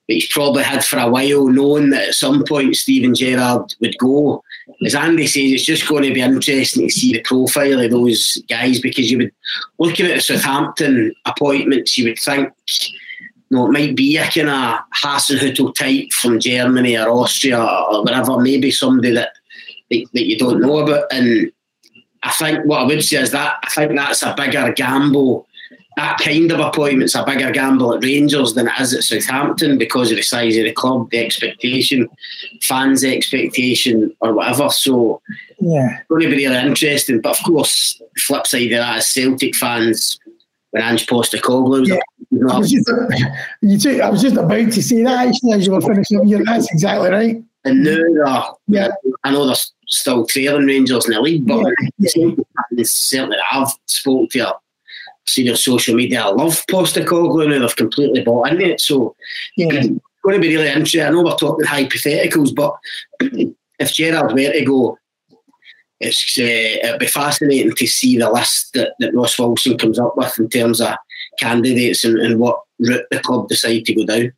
that 0.10 0.16
he's 0.16 0.28
probably 0.28 0.64
had 0.64 0.84
for 0.84 0.98
a 0.98 1.08
while, 1.08 1.48
knowing 1.48 1.92
that 1.92 2.10
at 2.10 2.14
some 2.16 2.44
point 2.44 2.76
Steven 2.76 3.14
Gerrard 3.14 3.76
would 3.80 3.96
go. 4.00 4.44
As 4.84 4.96
Andy 4.96 5.28
says, 5.28 5.52
it's 5.52 5.64
just 5.64 5.88
going 5.88 6.04
to 6.04 6.14
be 6.14 6.22
interesting 6.22 6.88
to 6.88 6.94
see 6.94 7.14
the 7.14 7.22
profile 7.22 7.80
of 7.80 7.92
those 7.92 8.42
guys 8.50 8.82
because 8.82 9.12
you 9.12 9.20
would, 9.20 9.32
looking 9.78 10.08
at 10.08 10.16
the 10.16 10.22
Southampton 10.22 11.14
appointments, 11.26 11.96
you 11.96 12.06
would 12.06 12.18
think, 12.18 12.52
you 12.80 13.58
know, 13.58 13.68
it 13.68 13.72
might 13.72 13.96
be 13.96 14.18
a 14.18 14.28
kind 14.28 14.50
of 14.50 14.80
Hasenhüttl 15.04 15.76
type 15.76 16.12
from 16.12 16.40
Germany 16.40 16.98
or 16.98 17.10
Austria 17.10 17.64
or 17.64 18.04
whatever, 18.04 18.40
maybe 18.40 18.72
somebody 18.72 19.14
that, 19.14 19.34
that, 19.92 20.06
that 20.14 20.26
you 20.26 20.40
don't 20.40 20.60
know 20.60 20.80
about. 20.80 21.06
And 21.12 21.52
I 22.24 22.32
think 22.32 22.66
what 22.66 22.82
I 22.82 22.86
would 22.86 23.04
say 23.04 23.18
is 23.18 23.32
that 23.32 23.60
I 23.64 23.70
think 23.70 23.96
that's 23.96 24.24
a 24.24 24.34
bigger 24.36 24.74
gamble 24.74 25.48
that 26.00 26.18
kind 26.20 26.50
of 26.52 26.60
appointment's 26.60 27.16
a 27.16 27.24
bigger 27.26 27.52
gamble 27.52 27.94
at 27.94 28.04
Rangers 28.04 28.54
than 28.54 28.68
it 28.68 28.80
is 28.80 28.94
at 28.94 29.04
Southampton 29.04 29.78
because 29.78 30.12
of 30.12 30.18
the 30.18 30.24
size 30.24 30.56
of 30.56 30.64
the 30.64 30.72
club, 30.72 31.10
the 31.10 31.20
expectation, 31.20 32.08
fans' 32.62 33.04
expectation, 33.04 34.16
or 34.22 34.34
whatever. 34.34 34.70
So, 34.70 35.22
yeah, 35.60 36.00
it's 36.00 36.08
going 36.08 36.22
to 36.22 36.30
be 36.30 36.46
really 36.46 36.56
interesting. 36.56 37.20
But 37.20 37.38
of 37.38 37.46
course, 37.46 38.00
the 38.00 38.22
flip 38.22 38.48
side 38.48 38.72
of 38.72 38.80
that 38.80 39.00
is 39.00 39.12
Celtic 39.12 39.56
fans 39.56 40.18
when 40.72 40.84
Ange 40.84 41.06
Postecoglou 41.06 41.86
yeah. 41.86 41.98
I 42.50 42.60
was, 42.60 42.72
just, 42.72 42.88
you 43.62 44.02
I 44.02 44.10
was 44.10 44.22
just 44.22 44.38
about 44.38 44.72
to 44.72 44.84
say 44.84 45.04
that 45.04 45.28
actually 45.28 45.54
as 45.54 45.66
you 45.68 45.74
were 45.74 45.82
finishing 45.82 46.34
up. 46.34 46.46
That's 46.46 46.72
exactly 46.72 47.10
right. 47.10 47.44
And 47.66 47.84
now 47.84 48.58
yeah. 48.68 48.88
I 49.26 49.32
know 49.32 49.46
they're 49.46 49.56
still 49.88 50.26
trailing 50.26 50.66
Rangers 50.66 51.08
in 51.08 51.14
the 51.14 51.22
league, 51.22 51.46
but 51.46 51.74
yeah. 51.98 52.10
yeah. 52.72 52.84
certainly 52.84 53.38
I've 53.52 53.74
spoke 53.88 54.30
to 54.32 54.56
seen 55.30 55.46
your 55.46 55.56
social 55.56 55.96
media. 55.96 56.22
I 56.22 56.30
love 56.30 56.64
Postecoglou 56.70 57.54
and 57.54 57.64
they've 57.64 57.76
completely 57.76 58.24
bought 58.24 58.50
into 58.50 58.72
it. 58.72 58.82
So 58.82 59.16
yeah. 59.56 59.68
it's 59.72 59.88
going 60.24 60.36
to 60.36 60.40
be 60.40 60.56
really 60.56 60.68
interesting. 60.68 61.02
I 61.02 61.10
know 61.10 61.24
we're 61.24 61.36
talking 61.36 61.66
hypotheticals, 61.66 62.54
but 62.56 62.76
if 63.80 63.94
Gerrard 63.94 64.34
were 64.34 64.52
to 64.52 64.66
go, 64.66 64.98
it's 66.00 66.38
uh, 66.40 66.44
it'd 66.44 67.00
be 67.00 67.08
fascinating 67.08 67.74
to 67.74 67.88
see 67.88 68.18
the 68.18 68.32
list 68.32 68.74
that, 68.74 68.94
that 69.00 69.14
Ross 69.14 69.38
Wilson 69.38 69.78
comes 69.78 70.00
up 70.00 70.16
with 70.16 70.40
in 70.40 70.50
terms 70.50 70.80
of 70.80 70.96
candidates 71.40 72.04
and, 72.04 72.18
and 72.20 72.40
what 72.40 72.62
route 72.80 73.06
the 73.12 73.20
club 73.20 73.50
decide 73.50 73.86
to 73.86 73.96
go 73.96 74.06
down. 74.06 74.32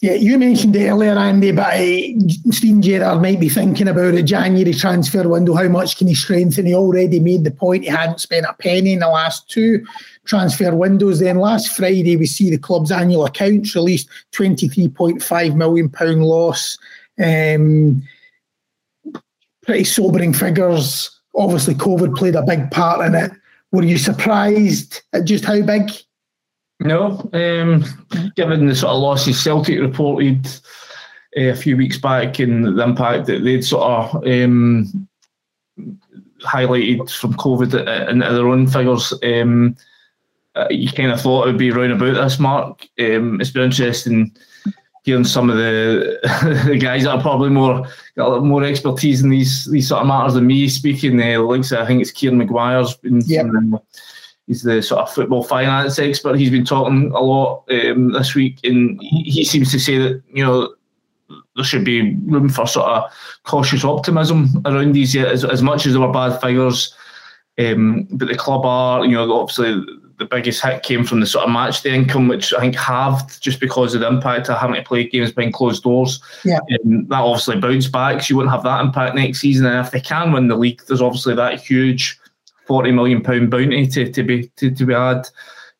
Yeah, 0.00 0.12
you 0.12 0.38
mentioned 0.38 0.76
it 0.76 0.88
earlier, 0.88 1.18
Andy, 1.18 1.50
but 1.50 1.74
uh, 1.74 2.52
Steven 2.52 2.80
Gerrard 2.80 3.20
might 3.20 3.40
be 3.40 3.48
thinking 3.48 3.88
about 3.88 4.14
a 4.14 4.22
January 4.22 4.72
transfer 4.72 5.28
window. 5.28 5.54
How 5.54 5.66
much 5.66 5.96
can 5.96 6.06
he 6.06 6.14
strengthen? 6.14 6.66
He 6.66 6.74
already 6.74 7.18
made 7.18 7.42
the 7.42 7.50
point 7.50 7.82
he 7.82 7.88
hadn't 7.88 8.20
spent 8.20 8.46
a 8.48 8.52
penny 8.52 8.92
in 8.92 9.00
the 9.00 9.08
last 9.08 9.50
two 9.50 9.84
transfer 10.24 10.72
windows. 10.72 11.18
Then 11.18 11.38
last 11.38 11.76
Friday, 11.76 12.16
we 12.16 12.26
see 12.26 12.48
the 12.48 12.58
club's 12.58 12.92
annual 12.92 13.26
accounts 13.26 13.74
released 13.74 14.08
£23.5 14.32 15.56
million 15.56 16.20
loss. 16.20 16.78
Um, 17.18 18.00
pretty 19.64 19.82
sobering 19.82 20.32
figures. 20.32 21.10
Obviously, 21.34 21.74
COVID 21.74 22.14
played 22.14 22.36
a 22.36 22.42
big 22.42 22.70
part 22.70 23.04
in 23.04 23.16
it. 23.16 23.32
Were 23.72 23.82
you 23.82 23.98
surprised 23.98 25.02
at 25.12 25.24
just 25.24 25.44
how 25.44 25.60
big? 25.60 25.90
No, 26.80 27.28
um, 27.32 27.84
given 28.36 28.66
the 28.66 28.74
sort 28.74 28.92
of 28.92 29.02
losses 29.02 29.42
Celtic 29.42 29.80
reported 29.80 30.46
uh, 31.36 31.50
a 31.50 31.56
few 31.56 31.76
weeks 31.76 31.98
back 31.98 32.38
and 32.38 32.64
the 32.64 32.82
impact 32.82 33.26
that 33.26 33.42
they'd 33.42 33.64
sort 33.64 33.82
of 33.82 34.14
um, 34.24 35.08
highlighted 36.40 37.10
from 37.10 37.34
COVID 37.34 38.08
into 38.08 38.32
their 38.32 38.48
own 38.48 38.68
figures, 38.68 39.12
um, 39.24 39.76
uh, 40.54 40.68
you 40.70 40.90
kind 40.90 41.10
of 41.10 41.20
thought 41.20 41.44
it 41.44 41.52
would 41.52 41.58
be 41.58 41.72
round 41.72 41.92
about 41.92 42.14
this 42.14 42.38
mark. 42.38 42.86
Um, 42.98 43.40
it's 43.40 43.50
been 43.50 43.64
interesting 43.64 44.32
hearing 45.08 45.24
some 45.24 45.48
of 45.48 45.56
the 45.56 46.18
the 46.66 46.76
guys 46.76 47.04
that 47.04 47.16
are 47.16 47.22
probably 47.22 47.48
more 47.48 47.86
got 48.16 48.44
more 48.44 48.62
expertise 48.62 49.22
in 49.22 49.30
these 49.30 49.64
these 49.66 49.88
sort 49.88 50.02
of 50.02 50.06
matters 50.06 50.34
than 50.34 50.46
me 50.46 50.68
speaking. 50.68 51.20
Uh, 51.20 51.40
links, 51.40 51.72
I 51.72 51.86
think 51.86 52.02
it's 52.02 52.10
Kieran 52.10 52.38
Maguire's 52.38 52.94
been. 52.94 53.22
Yep. 53.24 53.46
He's 54.48 54.62
the 54.62 54.82
sort 54.82 55.02
of 55.02 55.12
football 55.12 55.44
finance 55.44 55.98
expert. 55.98 56.38
He's 56.38 56.50
been 56.50 56.64
talking 56.64 57.12
a 57.12 57.20
lot 57.20 57.64
um, 57.70 58.12
this 58.12 58.34
week, 58.34 58.58
and 58.64 59.00
he 59.00 59.44
seems 59.44 59.70
to 59.70 59.78
say 59.78 59.98
that 59.98 60.22
you 60.32 60.44
know 60.44 60.74
there 61.54 61.64
should 61.64 61.84
be 61.84 62.16
room 62.24 62.48
for 62.48 62.66
sort 62.66 62.88
of 62.88 63.12
cautious 63.44 63.84
optimism 63.84 64.60
around 64.64 64.92
these. 64.92 65.14
As, 65.14 65.44
as 65.44 65.62
much 65.62 65.86
as 65.86 65.92
there 65.92 66.00
were 66.00 66.12
bad 66.12 66.40
figures, 66.40 66.94
um, 67.58 68.08
but 68.10 68.28
the 68.28 68.34
club 68.34 68.64
are, 68.64 69.04
you 69.04 69.12
know, 69.12 69.30
obviously 69.32 69.84
the 70.18 70.24
biggest 70.24 70.64
hit 70.64 70.82
came 70.82 71.04
from 71.04 71.20
the 71.20 71.26
sort 71.26 71.44
of 71.44 71.52
match 71.52 71.82
day 71.82 71.94
income, 71.94 72.26
which 72.26 72.52
I 72.52 72.60
think 72.60 72.74
halved 72.74 73.40
just 73.40 73.60
because 73.60 73.94
of 73.94 74.00
the 74.00 74.08
impact 74.08 74.48
of 74.48 74.58
having 74.58 74.74
to 74.74 74.82
play 74.82 75.06
games 75.06 75.30
behind 75.30 75.54
closed 75.54 75.84
doors. 75.84 76.20
Yeah. 76.44 76.58
And 76.68 77.08
that 77.08 77.20
obviously 77.20 77.60
bounced 77.60 77.92
back, 77.92 78.22
so 78.22 78.32
you 78.32 78.36
wouldn't 78.36 78.54
have 78.54 78.64
that 78.64 78.80
impact 78.80 79.14
next 79.14 79.40
season. 79.40 79.66
And 79.66 79.84
if 79.84 79.92
they 79.92 80.00
can 80.00 80.32
win 80.32 80.48
the 80.48 80.56
league, 80.56 80.82
there's 80.86 81.02
obviously 81.02 81.34
that 81.34 81.60
huge 81.60 82.18
forty 82.68 82.92
million 82.92 83.22
pound 83.22 83.50
bounty 83.50 83.88
to, 83.88 84.12
to 84.12 84.22
be 84.22 84.46
to, 84.56 84.70
to 84.70 84.86
be 84.86 84.94
had 84.94 85.26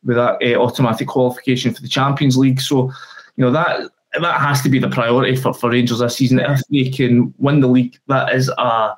with 0.05 0.17
that 0.17 0.39
uh, 0.43 0.61
automatic 0.61 1.07
qualification 1.07 1.73
for 1.73 1.83
the 1.83 1.89
Champions 1.89 2.37
League. 2.37 2.61
So, 2.61 2.91
you 3.37 3.45
know, 3.45 3.53
that 3.53 3.91
that 4.21 4.41
has 4.41 4.63
to 4.63 4.71
be 4.71 4.79
the 4.79 4.89
priority 4.89 5.37
for, 5.37 5.53
for 5.53 5.71
Rangers 5.71 5.99
this 6.01 6.17
season. 6.17 6.41
If 6.41 6.63
they 6.71 6.91
can 6.91 7.33
win 7.39 7.61
the 7.61 7.69
league, 7.69 7.99
that 8.09 8.35
is 8.35 8.49
a 8.49 8.97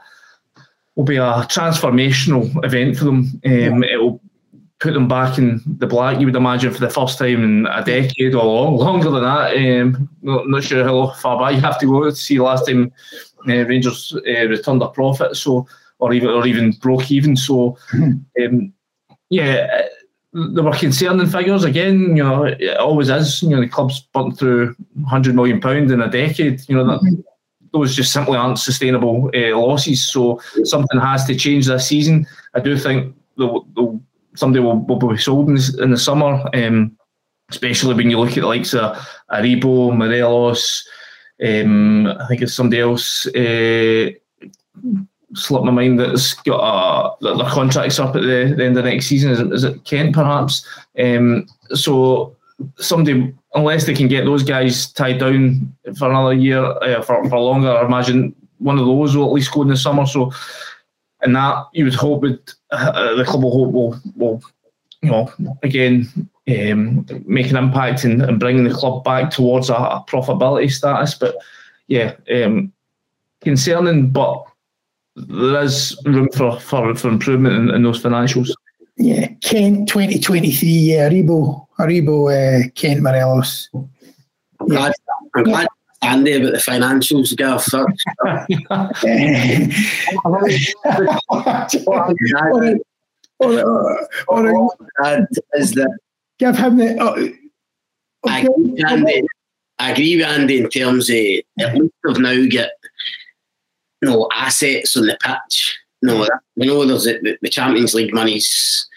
will 0.95 1.05
be 1.05 1.17
a 1.17 1.47
transformational 1.49 2.65
event 2.65 2.97
for 2.97 3.05
them. 3.07 3.41
Um, 3.45 3.83
yeah. 3.83 3.93
It 3.93 3.97
will 4.01 4.21
put 4.81 4.95
them 4.95 5.09
back 5.09 5.37
in 5.39 5.61
the 5.79 5.87
black, 5.87 6.19
you 6.19 6.27
would 6.27 6.37
imagine, 6.37 6.73
for 6.73 6.81
the 6.81 6.91
first 6.91 7.19
time 7.19 7.45
in 7.45 7.67
a 7.67 7.85
decade 7.85 8.35
or 8.35 8.45
long, 8.45 8.77
longer 8.77 9.11
than 9.11 9.23
that. 9.23 9.57
Um, 9.57 10.09
not, 10.23 10.49
not, 10.49 10.65
sure 10.65 10.85
how 10.85 11.11
far 11.13 11.39
back 11.39 11.55
you 11.55 11.61
have 11.61 11.79
to 11.81 11.87
go 11.87 12.05
to 12.05 12.17
see 12.17 12.41
last 12.41 12.67
time 12.67 12.91
uh, 13.49 13.65
Rangers 13.67 14.15
uh, 14.17 14.49
returned 14.49 14.83
a 14.83 14.89
profit, 14.89 15.37
so 15.37 15.67
or 16.01 16.13
even 16.13 16.29
or 16.29 16.47
even 16.47 16.73
broke 16.73 17.11
even. 17.11 17.37
So, 17.37 17.77
um, 17.95 18.73
yeah, 19.29 19.87
there 20.33 20.65
were 20.65 20.73
concerning 20.73 21.27
figures 21.27 21.65
again. 21.65 22.17
You 22.17 22.25
know, 22.25 22.45
it 22.45 22.77
always 22.77 23.09
is. 23.09 23.43
You 23.43 23.51
know, 23.51 23.61
the 23.61 23.69
club's 23.69 24.01
burnt 24.13 24.39
through 24.39 24.75
hundred 25.07 25.35
million 25.35 25.61
pound 25.61 25.91
in 25.91 26.01
a 26.01 26.11
decade. 26.11 26.61
You 26.69 26.77
know 26.77 26.87
that. 26.87 27.01
Mm-hmm. 27.01 27.21
Those 27.73 27.95
just 27.95 28.13
simply 28.13 28.37
aren't 28.37 28.59
sustainable 28.59 29.31
uh, 29.33 29.57
losses. 29.57 30.11
So 30.11 30.41
something 30.65 30.99
has 30.99 31.25
to 31.27 31.37
change 31.37 31.67
this 31.67 31.87
season. 31.87 32.27
I 32.53 32.59
do 32.59 32.77
think 32.77 33.15
the, 33.37 33.61
the 33.77 34.01
somebody 34.35 34.61
will, 34.61 34.81
will 34.81 34.97
be 34.97 35.17
sold 35.17 35.49
in, 35.49 35.57
in 35.81 35.93
the 35.93 35.97
summer, 35.97 36.45
um, 36.53 36.97
especially 37.49 37.95
when 37.95 38.11
you 38.11 38.19
look 38.19 38.31
at 38.31 38.41
the 38.41 38.47
likes 38.47 38.75
of 38.75 38.97
Aribo, 39.31 39.97
Morelos. 39.97 40.85
Um, 41.41 42.09
I 42.09 42.27
think 42.27 42.43
it's 42.43 42.55
somebody 42.55 42.81
else. 42.81 43.27
Uh, 43.29 44.11
slipped 45.35 45.65
my 45.65 45.71
mind 45.71 46.01
that's 46.01 46.35
got 46.35 46.61
a, 46.61 47.17
that 47.25 47.37
their 47.37 47.51
contracts 47.51 47.99
up 47.99 48.17
at 48.17 48.23
the, 48.23 48.55
the 48.57 48.65
end 48.65 48.77
of 48.79 48.85
next 48.85 49.07
season. 49.07 49.31
Is 49.31 49.41
it, 49.41 49.53
is 49.53 49.65
it 49.65 49.85
Kent 49.85 50.15
perhaps? 50.15 50.67
Um, 50.99 51.47
so 51.75 52.37
somebody, 52.77 53.35
unless 53.55 53.87
they 53.87 53.95
can 53.95 54.09
get 54.09 54.25
those 54.25 54.43
guys 54.43 54.93
tied 54.93 55.19
down 55.19 55.75
for 55.97 56.11
another 56.11 56.35
year, 56.35 56.65
uh, 56.65 57.03
for, 57.03 57.29
for 57.29 57.39
longer, 57.39 57.71
I 57.71 57.85
imagine 57.85 58.35
one 58.59 58.79
of 58.79 58.87
those 58.87 59.17
will 59.17 59.27
at 59.27 59.33
least 59.33 59.53
go 59.53 59.63
in 59.63 59.69
the 59.69 59.77
summer. 59.77 60.07
So 60.07 60.33
and 61.23 61.37
that 61.37 61.67
you 61.73 61.85
would 61.85 61.95
hope 61.95 62.23
would 62.23 62.53
uh, 62.71 63.15
the 63.15 63.25
club 63.25 63.43
will 63.43 63.53
hope 63.53 63.73
will 63.73 64.01
will 64.17 64.43
you 65.03 65.11
know 65.11 65.33
again 65.63 66.09
um, 66.49 67.07
make 67.27 67.51
an 67.51 67.57
impact 67.57 68.05
and, 68.05 68.23
in 68.23 68.39
bringing 68.39 68.65
the 68.65 68.75
club 68.75 69.05
back 69.05 69.31
towards 69.31 69.71
a, 69.71 69.75
a 69.75 70.05
profitability 70.09 70.71
status. 70.71 71.15
But 71.15 71.37
yeah, 71.87 72.15
um, 72.35 72.73
concerning, 73.41 74.11
but 74.11 74.45
there 75.17 75.63
is 75.63 76.01
room 76.05 76.29
for, 76.35 76.59
for, 76.61 76.95
for 76.95 77.09
improvement 77.09 77.57
in, 77.57 77.75
in 77.75 77.83
those 77.83 78.03
financials. 78.03 78.51
Yeah, 78.97 79.29
Kent 79.41 79.89
2023, 79.89 80.69
yeah, 80.69 81.09
Aribo, 81.09 81.67
Aribo, 81.79 82.29
uh, 82.29 82.69
Kent 82.75 83.03
Morelos. 83.03 83.71
I'm 83.75 84.69
glad, 84.69 84.93
I'm 85.35 85.45
glad 85.45 85.69
Andy 86.03 86.33
about 86.33 86.53
the 86.53 86.59
financials, 86.59 87.37
Gav. 87.37 87.61
is 95.55 95.73
that 95.73 95.99
give 96.39 96.57
him 96.57 96.77
the. 96.77 96.97
Oh, 97.01 97.15
okay. 97.15 97.35
I, 98.27 98.41
agree 98.41 98.85
Andy, 98.87 99.23
I 99.79 99.93
agree 99.93 100.17
with 100.17 100.27
Andy 100.27 100.59
in 100.59 100.69
terms 100.69 101.09
of 101.09 101.17
at 101.59 101.75
least 101.75 101.95
we've 102.05 102.19
now 102.19 102.47
got 102.51 102.69
you 104.03 104.09
know, 104.09 104.29
assets 104.35 104.97
on 104.97 105.07
the 105.07 105.19
pitch. 105.21 105.79
You 106.03 106.09
know, 106.09 106.29
we 106.57 106.67
know 106.67 106.85
there's 106.87 107.05
the, 107.05 107.39
the 107.43 107.49
Champions 107.49 107.95
League 107.95 108.15
money's 108.15 108.89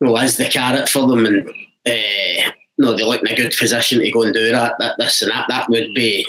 you 0.00 0.08
know, 0.08 0.16
is 0.18 0.36
the 0.36 0.48
carrot 0.48 0.88
for 0.88 1.06
them, 1.06 1.26
and 1.26 1.48
uh, 1.86 2.50
no, 2.78 2.96
they 2.96 3.04
look 3.04 3.22
in 3.22 3.28
a 3.28 3.36
good 3.36 3.54
position 3.56 4.00
to 4.00 4.10
go 4.10 4.22
and 4.22 4.34
do 4.34 4.50
that, 4.50 4.74
that 4.78 4.96
this 4.98 5.22
and 5.22 5.30
that. 5.30 5.46
That 5.48 5.68
would 5.68 5.94
be 5.94 6.26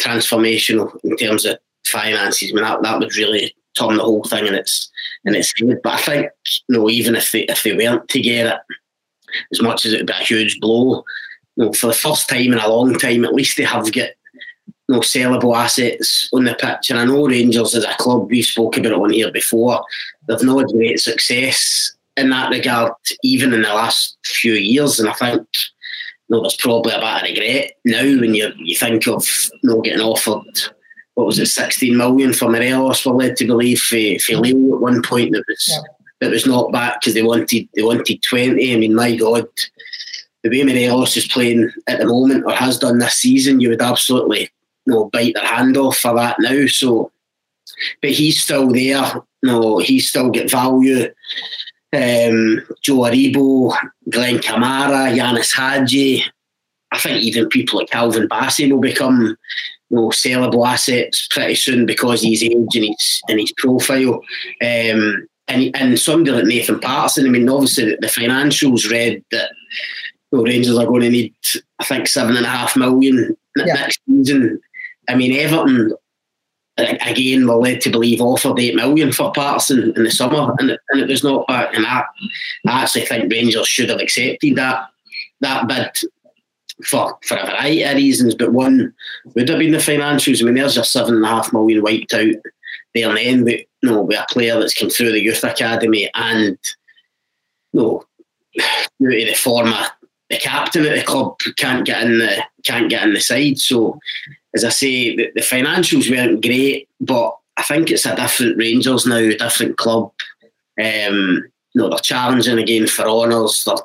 transformational 0.00 0.98
in 1.04 1.16
terms 1.16 1.46
of 1.46 1.58
finances. 1.86 2.50
I 2.50 2.54
mean, 2.54 2.64
that, 2.64 2.82
that 2.82 2.98
would 2.98 3.16
really 3.16 3.54
turn 3.78 3.96
the 3.96 4.02
whole 4.02 4.24
thing 4.24 4.46
and 4.46 4.56
its 4.56 4.90
in 5.24 5.34
its 5.34 5.52
head. 5.58 5.80
But 5.82 5.94
I 5.94 5.98
think, 5.98 6.30
you 6.68 6.78
know, 6.78 6.90
even 6.90 7.16
if 7.16 7.32
they 7.32 7.42
if 7.42 7.62
they 7.62 7.74
weren't 7.74 8.08
to 8.10 8.20
get 8.20 8.46
it, 8.46 8.60
as 9.52 9.62
much 9.62 9.86
as 9.86 9.92
it 9.92 9.98
would 9.98 10.06
be 10.06 10.12
a 10.12 10.16
huge 10.16 10.60
blow, 10.60 11.04
you 11.56 11.64
know, 11.64 11.72
for 11.72 11.88
the 11.88 11.94
first 11.94 12.28
time 12.28 12.52
in 12.52 12.58
a 12.58 12.68
long 12.68 12.94
time, 12.98 13.24
at 13.24 13.34
least 13.34 13.56
they 13.56 13.64
have 13.64 13.90
got 13.92 14.10
you 14.94 15.00
know, 15.00 15.00
sellable 15.00 15.56
assets 15.56 16.28
on 16.32 16.44
the 16.44 16.54
pitch. 16.54 16.90
And 16.90 16.98
I 16.98 17.04
know 17.04 17.26
Rangers 17.26 17.74
as 17.74 17.84
a 17.84 17.94
club, 17.98 18.30
we 18.30 18.42
spoke 18.42 18.76
about 18.76 18.92
it 18.92 18.98
on 18.98 19.10
here 19.10 19.32
before, 19.32 19.84
they've 20.28 20.42
not 20.42 20.60
had 20.60 20.68
great 20.68 21.00
success 21.00 21.94
in 22.16 22.30
that 22.30 22.50
regard, 22.50 22.92
even 23.22 23.52
in 23.52 23.62
the 23.62 23.68
last 23.68 24.16
few 24.24 24.54
years. 24.54 25.00
And 25.00 25.08
I 25.08 25.14
think 25.14 25.46
you 26.28 26.36
know, 26.36 26.42
there's 26.42 26.56
probably 26.56 26.92
a 26.92 26.98
bit 26.98 27.04
of 27.04 27.22
regret 27.22 27.72
now 27.84 28.02
when 28.02 28.34
you 28.34 28.50
you 28.56 28.76
think 28.76 29.06
of 29.06 29.28
you 29.62 29.70
know, 29.70 29.80
getting 29.82 30.00
offered 30.00 30.74
what 31.14 31.26
was 31.26 31.38
it, 31.38 31.46
16 31.46 31.96
million 31.96 32.32
for 32.32 32.48
Morelos, 32.48 33.06
we're 33.06 33.12
led 33.12 33.36
to 33.36 33.46
believe 33.46 33.80
for, 33.80 34.18
for 34.18 34.36
Leo 34.36 34.74
at 34.74 34.80
one 34.80 35.02
point 35.02 35.32
that 35.32 35.44
was 35.48 35.68
yeah. 35.68 35.82
that 36.20 36.30
was 36.30 36.46
knocked 36.46 36.72
back 36.72 37.00
because 37.00 37.14
they 37.14 37.22
wanted 37.22 37.68
they 37.74 37.82
wanted 37.82 38.22
20. 38.22 38.74
I 38.74 38.76
mean, 38.76 38.94
my 38.94 39.14
God, 39.14 39.46
the 40.42 40.50
way 40.50 40.64
Morelos 40.64 41.16
is 41.16 41.28
playing 41.28 41.70
at 41.86 42.00
the 42.00 42.06
moment 42.06 42.44
or 42.46 42.52
has 42.52 42.78
done 42.78 42.98
this 42.98 43.14
season, 43.14 43.60
you 43.60 43.70
would 43.70 43.82
absolutely 43.82 44.50
know, 44.92 45.10
bite 45.10 45.34
their 45.34 45.44
hand 45.44 45.76
off 45.76 45.98
for 45.98 46.14
that 46.14 46.36
now. 46.38 46.66
So, 46.66 47.10
but 48.00 48.10
he's 48.10 48.42
still 48.42 48.68
there. 48.68 49.12
Know, 49.42 49.78
he's 49.78 50.08
still 50.08 50.30
get 50.30 50.50
value. 50.50 51.12
Um, 51.92 52.62
Joe 52.82 53.02
Aribo, 53.02 53.76
Glenn 54.10 54.38
Kamara, 54.38 55.14
Ianis 55.14 55.54
Hagi. 55.54 56.24
I 56.92 56.98
think 56.98 57.22
even 57.22 57.48
people 57.48 57.78
like 57.78 57.90
Calvin 57.90 58.28
Bassey 58.28 58.70
will 58.70 58.80
become 58.80 59.36
you 59.90 59.96
know, 59.96 60.08
sellable 60.08 60.66
assets 60.66 61.28
pretty 61.28 61.54
soon 61.54 61.86
because 61.86 62.22
his 62.22 62.42
age 62.42 62.74
and 62.74 62.84
his 62.84 63.22
and 63.28 63.40
his 63.40 63.52
profile. 63.52 64.14
Um, 64.62 65.26
and 65.48 65.76
and 65.76 65.98
somebody 65.98 66.30
like 66.30 66.44
Nathan 66.46 66.80
Patterson, 66.80 67.26
I 67.26 67.28
mean, 67.28 67.48
obviously 67.48 67.90
the, 67.90 67.98
the 68.00 68.06
financials 68.06 68.90
read 68.90 69.22
that 69.30 69.50
you 70.32 70.38
know, 70.38 70.44
Rangers 70.44 70.78
are 70.78 70.86
going 70.86 71.02
to 71.02 71.10
need, 71.10 71.34
I 71.78 71.84
think, 71.84 72.06
seven 72.06 72.36
and 72.36 72.46
a 72.46 72.48
half 72.48 72.76
million 72.76 73.36
yeah. 73.56 73.74
next 73.74 74.00
season. 74.08 74.60
I 75.08 75.14
mean, 75.14 75.32
Everton 75.32 75.92
again 76.76 77.46
were 77.46 77.54
led 77.54 77.80
to 77.82 77.90
believe 77.90 78.20
offered 78.20 78.58
eight 78.58 78.74
million 78.74 79.12
for 79.12 79.32
Patterson 79.32 79.92
in 79.96 80.04
the 80.04 80.10
summer, 80.10 80.54
and 80.58 80.70
it, 80.70 80.80
and 80.90 81.00
it 81.00 81.08
was 81.08 81.22
not 81.22 81.46
back. 81.46 81.74
And 81.74 81.86
I, 81.86 82.04
I 82.66 82.82
actually 82.82 83.06
think 83.06 83.32
Rangers 83.32 83.68
should 83.68 83.90
have 83.90 84.00
accepted 84.00 84.56
that 84.56 84.88
that 85.40 85.68
bid 85.68 86.10
for 86.84 87.16
for 87.22 87.36
a 87.36 87.46
variety 87.46 87.82
of 87.82 87.94
reasons, 87.94 88.34
but 88.34 88.52
one 88.52 88.92
would 89.34 89.48
have 89.48 89.58
been 89.58 89.72
the 89.72 89.78
financials. 89.78 90.42
I 90.42 90.46
mean, 90.46 90.54
there's 90.54 90.76
a 90.76 90.84
seven 90.84 91.14
and 91.16 91.24
a 91.24 91.28
half 91.28 91.52
million 91.52 91.82
wiped 91.82 92.14
out 92.14 92.34
there 92.94 93.08
and 93.08 93.16
then, 93.16 93.44
but 93.44 93.60
you 93.60 93.90
know, 93.90 94.02
with 94.02 94.18
a 94.18 94.26
player 94.30 94.58
that's 94.58 94.74
come 94.74 94.90
through 94.90 95.12
the 95.12 95.22
youth 95.22 95.44
academy 95.44 96.10
and 96.14 96.58
you 97.72 97.80
know, 97.80 98.04
due 99.00 99.10
to 99.10 99.24
the 99.26 99.34
former 99.34 99.86
the 100.30 100.38
captain 100.38 100.86
at 100.86 100.96
the 100.96 101.04
club 101.04 101.36
can't 101.56 101.84
get 101.84 102.02
in 102.02 102.18
the 102.18 102.42
can't 102.64 102.88
get 102.88 103.02
in 103.02 103.12
the 103.12 103.20
side. 103.20 103.58
So, 103.58 103.98
as 104.54 104.64
I 104.64 104.68
say, 104.68 105.16
the, 105.16 105.30
the 105.34 105.40
financials 105.40 106.10
weren't 106.10 106.42
great, 106.42 106.88
but 107.00 107.36
I 107.56 107.62
think 107.62 107.90
it's 107.90 108.06
a 108.06 108.14
different 108.14 108.56
Rangers 108.56 109.06
now, 109.06 109.16
a 109.16 109.36
different 109.36 109.76
club. 109.76 110.12
Um, 110.80 111.44
you 111.72 111.82
know, 111.82 111.88
they're 111.88 111.98
challenging 111.98 112.58
again 112.58 112.86
for 112.86 113.06
honours. 113.06 113.64
They're 113.64 113.76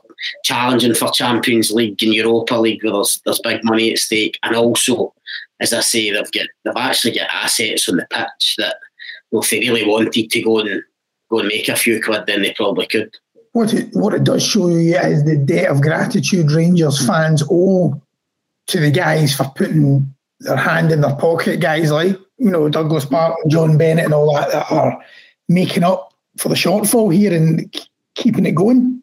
challenging 0.44 0.94
for 0.94 1.10
Champions 1.12 1.72
League 1.72 2.02
and 2.04 2.14
Europa 2.14 2.56
League 2.56 2.84
where 2.84 2.94
there's, 2.94 3.22
there's 3.26 3.40
big 3.40 3.64
money 3.64 3.92
at 3.92 3.98
stake. 3.98 4.38
And 4.44 4.56
also, 4.56 5.14
as 5.60 5.74
I 5.74 5.82
say, 5.82 6.12
they've 6.12 6.32
got 6.32 6.48
they've 6.64 6.74
actually 6.76 7.16
got 7.16 7.30
assets 7.32 7.90
on 7.90 7.98
the 7.98 8.08
pitch 8.12 8.56
that 8.58 8.78
if 9.32 9.50
they 9.50 9.60
really 9.60 9.86
wanted 9.86 10.30
to 10.30 10.42
go 10.42 10.60
and 10.60 10.84
go 11.30 11.40
and 11.40 11.48
make 11.48 11.68
a 11.68 11.76
few 11.76 12.02
quid, 12.02 12.26
then 12.28 12.42
they 12.42 12.54
probably 12.54 12.88
could. 12.88 13.16
What 13.54 13.74
it 13.74 13.90
what 13.94 14.14
it 14.14 14.24
does 14.24 14.44
show 14.44 14.70
you 14.70 14.96
is 14.96 15.24
the 15.26 15.38
debt 15.38 15.70
of 15.70 15.82
gratitude 15.82 16.52
Rangers 16.52 17.06
fans 17.06 17.44
owe 17.50 18.00
to 18.68 18.80
the 18.80 18.92
guys 18.92 19.36
for 19.36 19.52
putting 19.56 20.14
their 20.40 20.58
hand 20.58 20.92
in 20.92 21.02
their 21.02 21.16
pocket. 21.16 21.60
Guys 21.60 21.92
like 21.92 22.18
you 22.38 22.50
know 22.50 22.70
Douglas 22.70 23.10
Martin, 23.12 23.50
John 23.50 23.78
Bennett, 23.78 24.06
and 24.06 24.14
all 24.14 24.34
that 24.36 24.52
that 24.52 24.72
are 24.72 25.00
making 25.48 25.84
up 25.84 26.14
for 26.38 26.50
the 26.50 26.56
shortfall 26.56 27.14
here 27.14 27.36
and 27.36 27.74
keeping 28.16 28.46
it 28.46 28.56
going. 28.56 29.02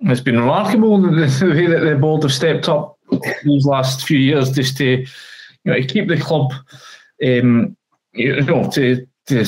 It's 0.00 0.20
been 0.20 0.38
remarkable 0.38 1.00
the, 1.00 1.10
the 1.10 1.48
way 1.48 1.66
that 1.66 1.80
the 1.80 1.96
board 1.96 2.22
have 2.22 2.32
stepped 2.32 2.68
up 2.68 2.98
these 3.44 3.64
last 3.64 4.06
few 4.06 4.18
years 4.18 4.50
just 4.52 4.76
to 4.78 4.84
you 4.84 5.06
know 5.64 5.74
to 5.74 5.86
keep 5.86 6.08
the 6.08 6.18
club 6.18 6.52
um, 7.24 7.76
you 8.12 8.40
know 8.42 8.70
to 8.70 9.06
to 9.26 9.44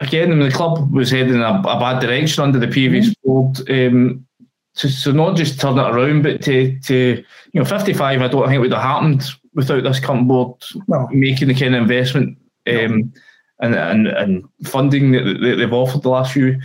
again 0.00 0.38
the 0.38 0.50
club 0.50 0.92
was 0.92 1.10
heading 1.10 1.34
in 1.34 1.40
a, 1.40 1.60
a 1.60 1.80
bad 1.80 2.00
direction 2.00 2.44
under 2.44 2.58
the 2.58 2.68
previous 2.68 3.08
mm-hmm. 3.08 3.28
board 3.28 3.70
um, 3.70 4.26
to, 4.74 4.88
so 4.88 5.10
not 5.12 5.36
just 5.36 5.60
turn 5.60 5.78
it 5.78 5.82
around 5.82 6.22
but 6.22 6.42
to 6.42 6.78
to 6.80 7.24
you 7.52 7.60
know 7.60 7.64
55 7.64 8.20
I 8.20 8.28
don't 8.28 8.48
think 8.48 8.60
would 8.60 8.72
have 8.72 8.82
happened 8.82 9.24
without 9.58 9.82
this 9.82 10.00
current 10.00 10.28
board 10.28 10.54
no. 10.86 11.06
making 11.10 11.48
the 11.48 11.54
kind 11.54 11.74
of 11.74 11.82
investment 11.82 12.38
um, 12.66 12.98
no 12.98 13.20
and 13.60 13.74
and, 13.74 14.06
and 14.08 14.48
funding 14.64 15.12
that, 15.12 15.24
that 15.40 15.56
they've 15.56 15.72
offered 15.72 16.02
the 16.02 16.08
last 16.08 16.32
few 16.32 16.60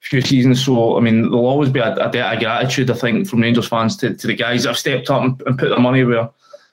few 0.00 0.20
seasons. 0.20 0.64
So 0.64 0.96
I 0.96 1.00
mean, 1.00 1.22
there'll 1.22 1.46
always 1.46 1.70
be 1.70 1.80
a, 1.80 1.94
a 1.94 2.10
debt 2.10 2.34
of 2.34 2.40
gratitude, 2.40 2.90
I 2.90 2.94
think, 2.94 3.28
from 3.28 3.42
Rangers 3.42 3.68
fans 3.68 3.96
to, 3.98 4.14
to 4.14 4.26
the 4.26 4.34
guys 4.34 4.62
that 4.62 4.70
have 4.70 4.78
stepped 4.78 5.10
up 5.10 5.22
and, 5.22 5.42
and 5.46 5.58
put 5.58 5.68
their 5.68 5.78
money 5.78 6.04
where 6.04 6.30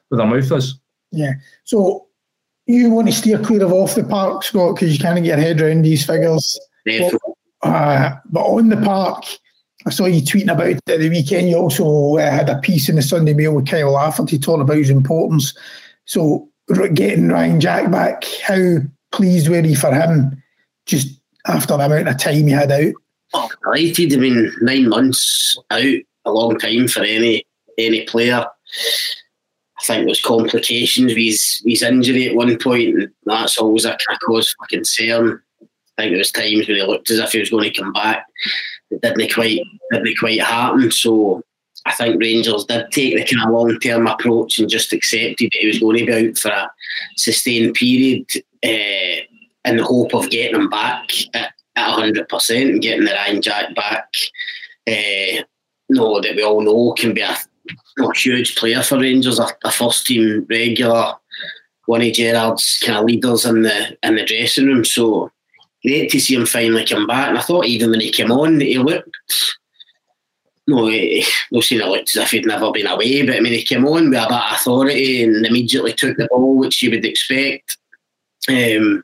where 0.10 0.18
their 0.18 0.28
mouth 0.28 0.52
is. 0.52 0.80
Yeah. 1.12 1.34
So 1.64 2.08
you 2.68 2.90
want 2.90 3.08
to 3.08 3.14
steer 3.14 3.40
clear 3.40 3.64
of 3.64 3.74
off 3.74 3.96
the 3.96 4.04
park, 4.04 4.44
Scott, 4.44 4.76
because 4.76 4.94
you 4.94 5.00
can't 5.00 5.18
get 5.18 5.26
your 5.26 5.38
head 5.38 5.62
around 5.62 5.84
these 5.84 6.06
figures. 6.06 6.60
But, 6.86 7.14
uh, 7.64 8.16
but 8.26 8.42
on 8.42 8.70
the 8.70 8.78
park, 8.78 9.24
I 9.86 9.92
saw 9.92 10.06
you 10.06 10.22
tweeting 10.22 10.52
about 10.52 10.68
it 10.68 10.80
at 10.88 11.00
the 11.00 11.10
weekend. 11.10 11.50
You 11.50 11.58
also 11.58 12.18
uh, 12.18 12.32
had 12.32 12.50
a 12.50 12.60
piece 12.60 12.90
in 12.90 12.96
the 12.96 13.02
Sunday 13.02 13.34
Mail 13.34 13.54
with 13.54 13.68
Kyle 13.68 13.92
Lafferty 13.92 14.40
talking 14.40 14.62
about 14.62 14.78
his 14.78 14.90
importance. 14.90 15.56
So 16.06 16.50
getting 16.94 17.30
Ryan 17.30 17.62
Jack 17.62 17.92
back, 17.92 18.24
how 18.44 18.78
pleased 19.12 19.48
were 19.48 19.60
you 19.60 19.76
for 19.76 19.94
him 19.94 20.42
just 20.86 21.20
after 21.48 21.78
the 21.78 21.86
amount 21.86 22.08
of 22.08 22.18
time 22.18 22.48
he 22.48 22.50
had 22.50 22.72
out? 22.72 22.94
Oh, 23.34 23.50
delighted. 23.64 24.14
I 24.14 24.18
mean, 24.18 24.52
nine 24.62 24.90
months 24.90 25.58
out, 25.70 25.84
a 26.26 26.32
long 26.32 26.58
time 26.58 26.88
for 26.88 27.04
any 27.04 27.46
any 27.78 28.06
player. 28.06 28.46
I 29.82 29.86
think 29.86 30.00
there 30.00 30.08
was 30.08 30.22
complications 30.22 31.08
with 31.12 31.18
his, 31.18 31.62
his 31.66 31.84
injury 31.84 32.30
at 32.30 32.36
one 32.36 32.58
point, 32.58 32.96
and 32.96 33.10
that's 33.26 33.58
always 33.58 33.86
a 33.86 33.98
cause 34.26 34.56
for 34.58 34.66
concern. 34.68 35.42
I 35.98 36.02
think 36.02 36.12
there 36.12 36.18
was 36.18 36.32
times 36.32 36.68
when 36.68 36.78
he 36.78 36.84
looked 36.84 37.12
as 37.12 37.20
if 37.20 37.34
he 37.34 37.40
was 37.40 37.50
going 37.50 37.72
to 37.72 37.82
come 37.82 37.94
back. 37.94 38.26
It 38.92 39.02
didn't 39.02 39.34
quite 39.34 39.60
didn't 39.92 40.18
quite 40.18 40.42
happen. 40.42 40.92
So 40.92 41.42
I 41.86 41.94
think 41.94 42.20
Rangers 42.20 42.66
did 42.66 42.92
take 42.92 43.16
the 43.16 43.36
kind 43.36 43.48
of 43.48 43.54
long 43.54 43.80
term 43.80 44.08
approach 44.08 44.60
and 44.60 44.70
just 44.70 44.94
accepted 44.94 45.50
that 45.52 45.60
he 45.60 45.68
was 45.68 45.80
going 45.80 45.98
to 46.00 46.06
be 46.06 46.30
out 46.30 46.38
for 46.38 46.50
a 46.50 46.70
sustained 47.16 47.76
period 47.76 48.26
uh, 48.64 49.22
in 49.66 49.78
the 49.78 49.84
hope 49.84 50.14
of 50.14 50.30
getting 50.30 50.60
him 50.60 50.70
back 50.70 51.10
at, 51.36 51.52
at 51.76 51.98
100% 51.98 52.70
and 52.70 52.82
getting 52.82 53.06
the 53.06 53.12
Ryan 53.12 53.42
Jack 53.42 53.76
back. 53.76 54.14
Uh, 54.88 55.44
no, 55.90 56.20
that 56.22 56.36
we 56.36 56.44
all 56.44 56.62
know 56.62 56.94
can 56.94 57.14
be 57.14 57.22
a, 57.22 57.36
a 58.00 58.16
huge 58.16 58.56
player 58.56 58.82
for 58.82 59.00
Rangers, 59.00 59.40
a, 59.40 59.48
a 59.64 59.72
first 59.72 60.08
team 60.08 60.46
regular, 60.50 61.14
one 61.86 62.02
of 62.02 62.14
Gerrard's 62.14 62.80
kind 62.84 62.98
of 62.98 63.06
leaders 63.06 63.46
in 63.46 63.62
the 63.62 63.98
in 64.02 64.16
the 64.16 64.26
dressing 64.26 64.66
room. 64.66 64.84
So 64.84 65.32
great 65.86 66.10
to 66.12 66.20
see 66.20 66.36
him 66.36 66.46
finally 66.46 66.86
come 66.86 67.08
back. 67.08 67.30
And 67.30 67.38
I 67.38 67.42
thought 67.42 67.66
even 67.66 67.92
when 67.92 68.00
he 68.00 68.12
came 68.12 68.32
on, 68.32 68.58
that 68.58 68.66
he 68.66 68.78
looked 68.78 69.10
no, 70.68 70.88
no 71.52 71.62
saying 71.62 71.82
it 71.82 71.88
looked 71.88 72.16
as 72.16 72.24
if 72.24 72.32
he'd 72.32 72.46
never 72.46 72.72
been 72.72 72.88
away, 72.88 73.26
but 73.26 73.36
I 73.36 73.40
mean, 73.40 73.54
he 73.54 73.64
came 73.64 73.86
on 73.86 74.10
with 74.10 74.20
a 74.20 74.28
bit 74.28 74.32
of 74.32 74.52
authority 74.54 75.24
and 75.24 75.46
immediately 75.46 75.94
took 75.94 76.18
the 76.18 76.28
ball, 76.30 76.58
which 76.58 76.82
you 76.82 76.90
would 76.92 77.06
expect. 77.06 77.78
Um, 78.50 79.04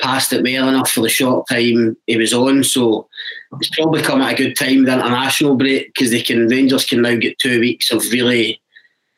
passed 0.00 0.32
it 0.32 0.44
well 0.44 0.68
enough 0.68 0.90
for 0.90 1.00
the 1.00 1.08
short 1.08 1.46
time 1.48 1.96
he 2.06 2.16
was 2.16 2.32
on, 2.32 2.62
so 2.62 3.08
it's 3.58 3.70
probably 3.70 4.02
come 4.02 4.20
at 4.20 4.34
a 4.34 4.36
good 4.36 4.54
time 4.54 4.84
the 4.84 4.94
international 4.94 5.56
break 5.56 5.92
because 5.92 6.10
they 6.10 6.22
can 6.22 6.46
Rangers 6.46 6.84
can 6.84 7.02
now 7.02 7.16
get 7.16 7.38
two 7.38 7.58
weeks 7.60 7.90
of 7.90 8.02
really 8.12 8.60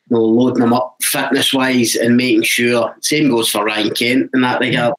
you 0.09 0.17
know, 0.17 0.23
loading 0.23 0.63
them 0.63 0.73
up 0.73 0.97
fitness 1.03 1.53
wise 1.53 1.97
and 1.97 2.17
making 2.17 2.45
sure. 2.45 2.95
Same 3.01 3.29
goes 3.29 3.51
for 3.51 3.65
Ryan 3.65 3.95
Kent 3.95 4.31
in 4.33 4.41
that 4.41 4.61
regard, 4.61 4.95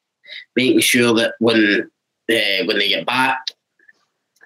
making 0.56 0.80
sure 0.80 1.12
that 1.14 1.34
when 1.40 1.90
uh, 2.30 2.64
when 2.66 2.78
they 2.78 2.88
get 2.88 3.06
back, 3.06 3.38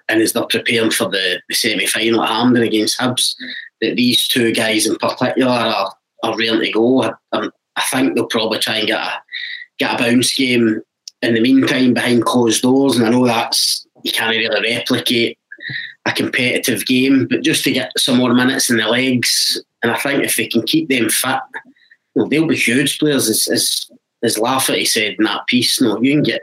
and 0.09 0.21
as 0.21 0.33
they're 0.33 0.45
preparing 0.45 0.91
for 0.91 1.09
the, 1.09 1.41
the 1.49 1.55
semi 1.55 1.85
final 1.85 2.23
at 2.23 2.29
Hampden 2.29 2.63
against 2.63 2.99
Hibs, 2.99 3.35
that 3.81 3.95
these 3.95 4.27
two 4.27 4.53
guys 4.53 4.87
in 4.87 4.95
particular 4.95 5.51
are, 5.51 5.93
are 6.23 6.37
ready 6.37 6.67
to 6.67 6.71
go. 6.71 7.03
I, 7.03 7.11
I 7.33 7.83
think 7.91 8.15
they'll 8.15 8.27
probably 8.27 8.59
try 8.59 8.77
and 8.77 8.87
get 8.87 8.99
a 8.99 9.21
get 9.79 9.99
a 9.99 10.03
bounce 10.03 10.33
game 10.33 10.81
in 11.21 11.33
the 11.33 11.41
meantime 11.41 11.93
behind 11.93 12.25
closed 12.25 12.61
doors, 12.61 12.97
and 12.97 13.05
I 13.05 13.09
know 13.09 13.25
that's 13.25 13.85
you 14.03 14.11
can't 14.11 14.35
really 14.35 14.47
replicate 14.61 15.37
a 16.07 16.13
competitive 16.13 16.85
game, 16.85 17.27
but 17.27 17.43
just 17.43 17.63
to 17.65 17.71
get 17.71 17.91
some 17.97 18.17
more 18.17 18.33
minutes 18.33 18.69
in 18.69 18.77
the 18.77 18.87
legs 18.87 19.61
And 19.83 19.91
I 19.91 19.97
think 19.97 20.23
if 20.23 20.35
they 20.37 20.47
can 20.47 20.63
keep 20.63 20.89
them 20.89 21.09
fit, 21.09 21.39
well, 22.15 22.27
they'll 22.27 22.47
be 22.47 22.55
huge 22.55 22.97
players. 22.97 23.29
As, 23.29 23.47
as, 23.47 23.91
as 24.23 24.37
Lafferty 24.37 24.85
said 24.85 25.15
in 25.19 25.25
that 25.25 25.45
piece, 25.47 25.81
no, 25.81 26.01
you 26.01 26.13
can 26.13 26.23
get 26.23 26.41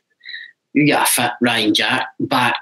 you 0.75 0.85
get 0.85 1.03
a 1.03 1.11
fit 1.11 1.33
Ryan 1.41 1.73
Jack 1.73 2.09
back 2.21 2.57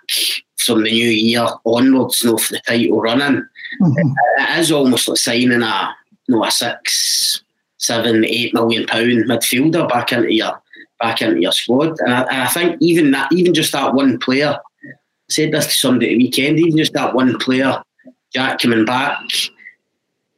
from 0.59 0.85
the 0.85 0.90
new 0.92 1.09
year 1.09 1.46
onwards, 1.64 2.25
no, 2.25 2.37
for 2.38 2.55
the 2.55 2.61
title 2.61 3.01
running. 3.01 3.44
Mm-hmm. 3.81 4.12
It 4.38 4.59
is 4.59 4.70
almost 4.70 5.09
like 5.09 5.18
signing 5.18 5.62
a, 5.62 5.94
you 6.29 6.37
know, 6.37 6.44
a 6.44 6.51
six, 6.51 7.42
seven, 7.79 8.25
eight 8.25 8.55
million 8.55 8.87
pound 8.87 9.25
midfielder 9.25 9.88
back 9.88 10.12
into 10.12 10.33
your 10.33 10.62
back 11.01 11.20
into 11.20 11.40
your 11.40 11.53
squad. 11.53 11.98
And 12.01 12.14
I, 12.14 12.20
and 12.22 12.42
I 12.42 12.46
think 12.46 12.77
even 12.81 13.11
that, 13.11 13.33
even 13.33 13.55
just 13.55 13.72
that 13.72 13.94
one 13.94 14.18
player, 14.18 14.57
I 14.85 14.88
said 15.29 15.53
this 15.53 15.66
to 15.66 15.72
somebody 15.72 16.07
at 16.07 16.11
the 16.11 16.18
weekend, 16.18 16.61
even 16.61 16.79
just 16.79 16.92
that 16.92 17.14
one 17.14 17.38
player, 17.38 17.83
Jack 18.33 18.61
coming 18.61 18.85
back, 18.85 19.18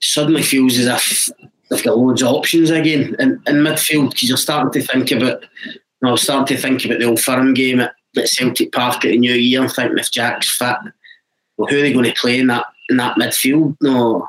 suddenly 0.01 0.43
feels 0.43 0.79
as 0.79 0.87
if 0.87 1.31
they've 1.69 1.85
got 1.85 1.99
loads 1.99 2.23
of 2.23 2.29
options 2.29 2.71
again 2.71 3.15
in, 3.19 3.43
in 3.47 3.57
midfield 3.57 4.11
because 4.11 4.29
you're 4.29 4.39
starting 4.39 4.73
to 4.73 4.87
think 4.87 5.11
about, 5.11 5.45
know, 6.05 6.11
I 6.11 6.12
was 6.12 6.23
starting 6.23 6.57
to 6.57 6.62
think 6.62 6.85
about 6.85 6.99
the 6.99 7.07
old 7.07 7.21
firm 7.21 7.55
game 7.55 7.81
at, 7.81 7.95
at 8.17 8.29
Celtic 8.29 8.73
Park 8.73 9.05
at 9.05 9.11
the 9.11 9.19
New 9.19 9.35
Year 9.35 9.62
and 9.62 9.73
thinking 9.73 9.99
if 9.99 10.11
Jack's 10.11 10.57
fit, 10.57 10.77
well, 11.57 11.69
who 11.69 11.79
are 11.79 11.83
they 11.83 11.93
going 11.93 12.05
to 12.05 12.21
play 12.21 12.38
in 12.38 12.49
that 12.49 12.67
in 12.88 12.97
that 12.97 13.17
midfield? 13.17 13.77
No, 13.81 14.29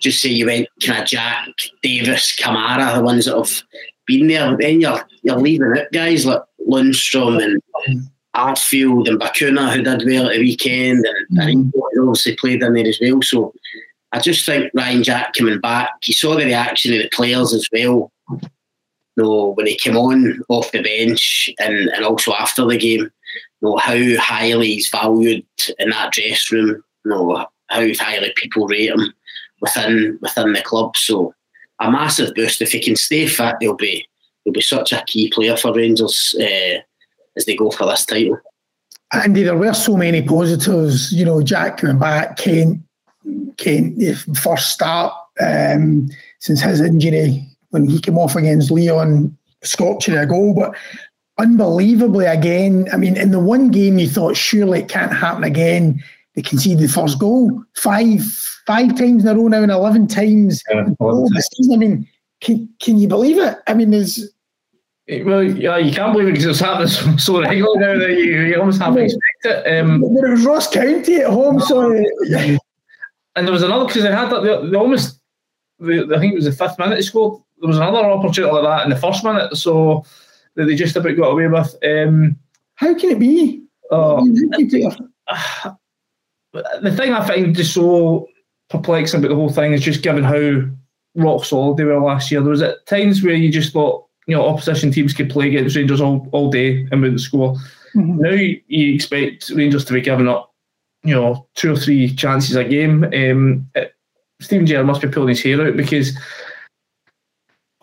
just 0.00 0.20
say 0.20 0.28
you 0.28 0.46
went 0.46 0.68
kind 0.84 1.02
of 1.02 1.08
Jack, 1.08 1.48
Davis, 1.82 2.36
Kamara, 2.36 2.94
the 2.94 3.02
ones 3.02 3.26
that 3.26 3.36
have 3.36 3.62
been 4.06 4.26
there. 4.28 4.56
Then 4.56 4.80
you're 4.80 5.04
you're 5.22 5.36
leaving 5.36 5.74
out 5.76 5.92
guys 5.92 6.26
like 6.26 6.42
Lundstram 6.68 7.42
and 7.42 7.62
Arfield 8.34 9.08
and 9.08 9.20
Bacuna, 9.20 9.72
who 9.72 9.82
did 9.82 10.04
well 10.06 10.26
at 10.26 10.34
the 10.34 10.40
weekend, 10.40 11.06
and, 11.06 11.38
mm. 11.38 11.42
and 11.42 11.72
he 11.74 12.00
obviously 12.00 12.36
played 12.36 12.62
in 12.62 12.74
there 12.74 12.86
as 12.86 12.98
well. 13.00 13.22
So 13.22 13.54
I 14.12 14.20
just 14.20 14.44
think 14.46 14.70
Ryan 14.74 15.02
Jack 15.02 15.34
coming 15.34 15.60
back, 15.60 15.90
you 16.04 16.14
saw 16.14 16.34
the 16.34 16.44
reaction 16.44 16.94
of 16.94 17.02
the 17.02 17.08
players 17.10 17.52
as 17.52 17.68
well. 17.72 18.10
Know, 19.16 19.52
when 19.54 19.66
he 19.66 19.76
came 19.76 19.96
on 19.96 20.40
off 20.48 20.72
the 20.72 20.82
bench 20.82 21.48
and, 21.60 21.88
and 21.90 22.04
also 22.04 22.32
after 22.34 22.64
the 22.64 22.76
game, 22.76 23.02
you 23.02 23.10
know, 23.62 23.76
how 23.76 23.96
highly 24.18 24.72
he's 24.72 24.88
valued 24.88 25.46
in 25.78 25.90
that 25.90 26.12
dressing 26.12 26.58
room, 26.58 26.84
you 27.04 27.10
know, 27.10 27.46
how 27.68 27.86
highly 27.94 28.32
people 28.34 28.66
rate 28.66 28.90
him 28.90 29.14
within 29.60 30.18
within 30.20 30.52
the 30.52 30.62
club. 30.62 30.96
So 30.96 31.32
a 31.80 31.90
massive 31.90 32.34
boost. 32.34 32.60
If 32.60 32.72
he 32.72 32.80
can 32.80 32.96
stay 32.96 33.26
fit, 33.26 33.54
he'll 33.60 33.76
be 33.76 34.06
he'll 34.44 34.52
be 34.52 34.60
such 34.60 34.92
a 34.92 35.04
key 35.06 35.30
player 35.30 35.56
for 35.56 35.72
Rangers 35.72 36.34
uh, 36.40 36.80
as 37.36 37.44
they 37.46 37.54
go 37.54 37.70
for 37.70 37.86
this 37.86 38.04
title. 38.04 38.38
Andy, 39.12 39.44
there 39.44 39.56
were 39.56 39.74
so 39.74 39.96
many 39.96 40.22
positives. 40.22 41.12
You 41.12 41.24
know, 41.24 41.40
Jack 41.40 41.78
coming 41.78 41.98
back, 41.98 42.36
Kent 42.36 42.80
Kent, 43.56 43.98
the 43.98 44.14
first 44.42 44.70
start 44.70 45.12
um, 45.40 46.08
since 46.40 46.60
his 46.60 46.80
injury 46.80 47.46
when 47.74 47.88
he 47.88 48.00
came 48.00 48.16
off 48.16 48.36
against 48.36 48.70
Lyon, 48.70 49.36
sculptured 49.62 50.14
a 50.14 50.24
goal. 50.24 50.54
But 50.54 50.74
unbelievably, 51.38 52.24
again, 52.24 52.88
I 52.92 52.96
mean, 52.96 53.16
in 53.16 53.32
the 53.32 53.40
one 53.40 53.70
game 53.70 53.98
you 53.98 54.08
thought 54.08 54.36
surely 54.36 54.80
it 54.80 54.88
can't 54.88 55.12
happen 55.12 55.44
again. 55.44 56.02
They 56.34 56.42
conceded 56.42 56.78
the 56.78 56.88
first 56.88 57.18
goal 57.18 57.62
five 57.74 58.22
five 58.66 58.96
times 58.96 59.24
in 59.24 59.28
a 59.28 59.34
row 59.34 59.48
now, 59.48 59.62
and 59.62 59.70
eleven 59.70 60.06
times 60.06 60.62
yeah, 60.70 60.84
the 60.84 61.48
season. 61.54 61.74
I 61.74 61.76
mean, 61.76 62.08
can 62.40 62.68
can 62.80 62.98
you 62.98 63.08
believe 63.08 63.38
it? 63.38 63.58
I 63.66 63.74
mean, 63.74 63.90
there's 63.90 64.32
well, 65.24 65.42
yeah, 65.42 65.76
you 65.76 65.92
can't 65.92 66.12
believe 66.12 66.28
it 66.28 66.32
because 66.32 66.46
it's 66.46 66.60
happening 66.60 66.88
so, 66.88 67.16
so 67.16 67.42
regularly 67.42 67.78
now 67.78 67.98
that 67.98 68.10
you, 68.10 68.40
you 68.40 68.58
almost 68.58 68.80
have 68.80 68.94
to 68.94 69.02
expect 69.02 69.44
it. 69.44 69.78
Um, 69.78 70.00
but 70.00 70.24
it 70.24 70.30
was 70.30 70.44
Ross 70.46 70.70
County 70.70 71.16
at 71.16 71.30
home, 71.30 71.60
so 71.60 71.92
and 73.36 73.46
there 73.46 73.52
was 73.52 73.62
another 73.62 73.86
because 73.86 74.02
they 74.02 74.12
had 74.12 74.30
that 74.30 74.42
they, 74.42 74.70
they 74.70 74.76
almost 74.76 75.20
they, 75.78 76.02
I 76.02 76.18
think 76.18 76.32
it 76.32 76.36
was 76.36 76.46
the 76.46 76.52
fifth 76.52 76.78
minute 76.78 76.96
they 76.96 77.02
scored. 77.02 77.43
There 77.64 77.68
was 77.68 77.78
another 77.78 78.04
opportunity 78.10 78.52
like 78.52 78.64
that 78.64 78.84
in 78.84 78.90
the 78.90 78.96
first 78.96 79.24
minute, 79.24 79.56
so 79.56 80.04
that 80.54 80.66
they 80.66 80.74
just 80.74 80.96
about 80.96 81.16
got 81.16 81.30
away 81.30 81.48
with. 81.48 81.74
Um, 81.84 82.38
How 82.74 82.94
can 82.94 83.10
it 83.10 83.18
be? 83.18 83.62
Uh, 83.90 84.22
the 86.52 86.94
thing 86.96 87.12
I 87.12 87.26
find 87.26 87.56
just 87.56 87.72
so 87.74 88.28
perplexing 88.68 89.20
about 89.20 89.28
the 89.28 89.34
whole 89.34 89.50
thing 89.50 89.72
is 89.72 89.82
just 89.82 90.02
given 90.02 90.24
how 90.24 90.62
rock 91.14 91.44
solid 91.44 91.76
they 91.76 91.84
were 91.84 92.00
last 92.00 92.30
year. 92.30 92.40
There 92.40 92.50
was 92.50 92.62
at 92.62 92.84
times 92.86 93.22
where 93.22 93.34
you 93.34 93.50
just 93.50 93.72
thought, 93.72 94.06
you 94.26 94.36
know, 94.36 94.46
opposition 94.46 94.90
teams 94.90 95.14
could 95.14 95.30
play 95.30 95.48
against 95.48 95.76
Rangers 95.76 96.00
all, 96.00 96.28
all 96.32 96.50
day 96.50 96.86
and 96.90 97.00
wouldn't 97.00 97.20
score. 97.20 97.54
Mm-hmm. 97.94 98.18
Now 98.18 98.30
you 98.30 98.94
expect 98.94 99.50
Rangers 99.50 99.84
to 99.86 99.92
be 99.92 100.00
giving 100.00 100.28
up 100.28 100.54
you 101.04 101.14
know, 101.14 101.46
two 101.54 101.72
or 101.72 101.76
three 101.76 102.14
chances 102.14 102.56
a 102.56 102.64
game. 102.64 103.04
Um, 103.04 103.70
it, 103.74 103.94
Steven 104.40 104.66
Gerrard 104.66 104.86
must 104.86 105.02
be 105.02 105.08
pulling 105.08 105.28
his 105.28 105.42
hair 105.42 105.60
out 105.66 105.76
because 105.76 106.18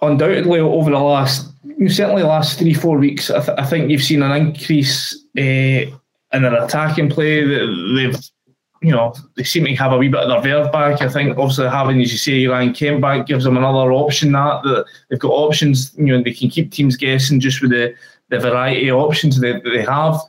undoubtedly 0.02 0.60
over 0.60 0.90
the 0.90 1.00
last, 1.00 1.52
certainly 1.88 2.24
last 2.24 2.60
three, 2.60 2.74
four 2.74 2.98
weeks, 2.98 3.30
I, 3.30 3.44
th- 3.44 3.58
I 3.58 3.66
think 3.66 3.90
you've 3.90 4.04
seen 4.04 4.24
an 4.24 4.32
increase 4.32 5.16
uh, 5.38 5.42
in 5.42 5.92
their 6.32 6.64
attacking 6.64 7.10
play. 7.10 7.46
They've, 7.46 8.18
you 8.82 8.92
know, 8.92 9.14
they 9.36 9.44
seem 9.44 9.66
to 9.66 9.76
have 9.76 9.94
a 9.94 9.98
wee 9.98 10.08
bit 10.08 10.22
of 10.22 10.44
their 10.44 10.64
verve 10.64 10.72
back. 10.72 11.02
I 11.02 11.10
think 11.10 11.38
obviously 11.38 11.70
having, 11.70 12.02
as 12.02 12.12
you 12.12 12.18
say, 12.18 12.48
Ryan 12.48 12.74
Kent 12.74 13.02
back 13.02 13.28
gives 13.28 13.44
them 13.44 13.58
another 13.58 13.92
option 13.92 14.32
that, 14.32 14.64
that 14.64 14.86
they've 15.10 15.20
got 15.20 15.32
options, 15.32 15.94
you 15.98 16.06
know, 16.06 16.24
they 16.24 16.34
can 16.34 16.50
keep 16.50 16.72
teams 16.72 16.98
guessing 16.98 17.40
just 17.40 17.62
with 17.62 17.72
the, 17.72 17.94
the 18.30 18.40
variety 18.40 18.88
of 18.90 18.98
options 18.98 19.40
that 19.40 19.62
they 19.64 19.84
have 19.84 20.20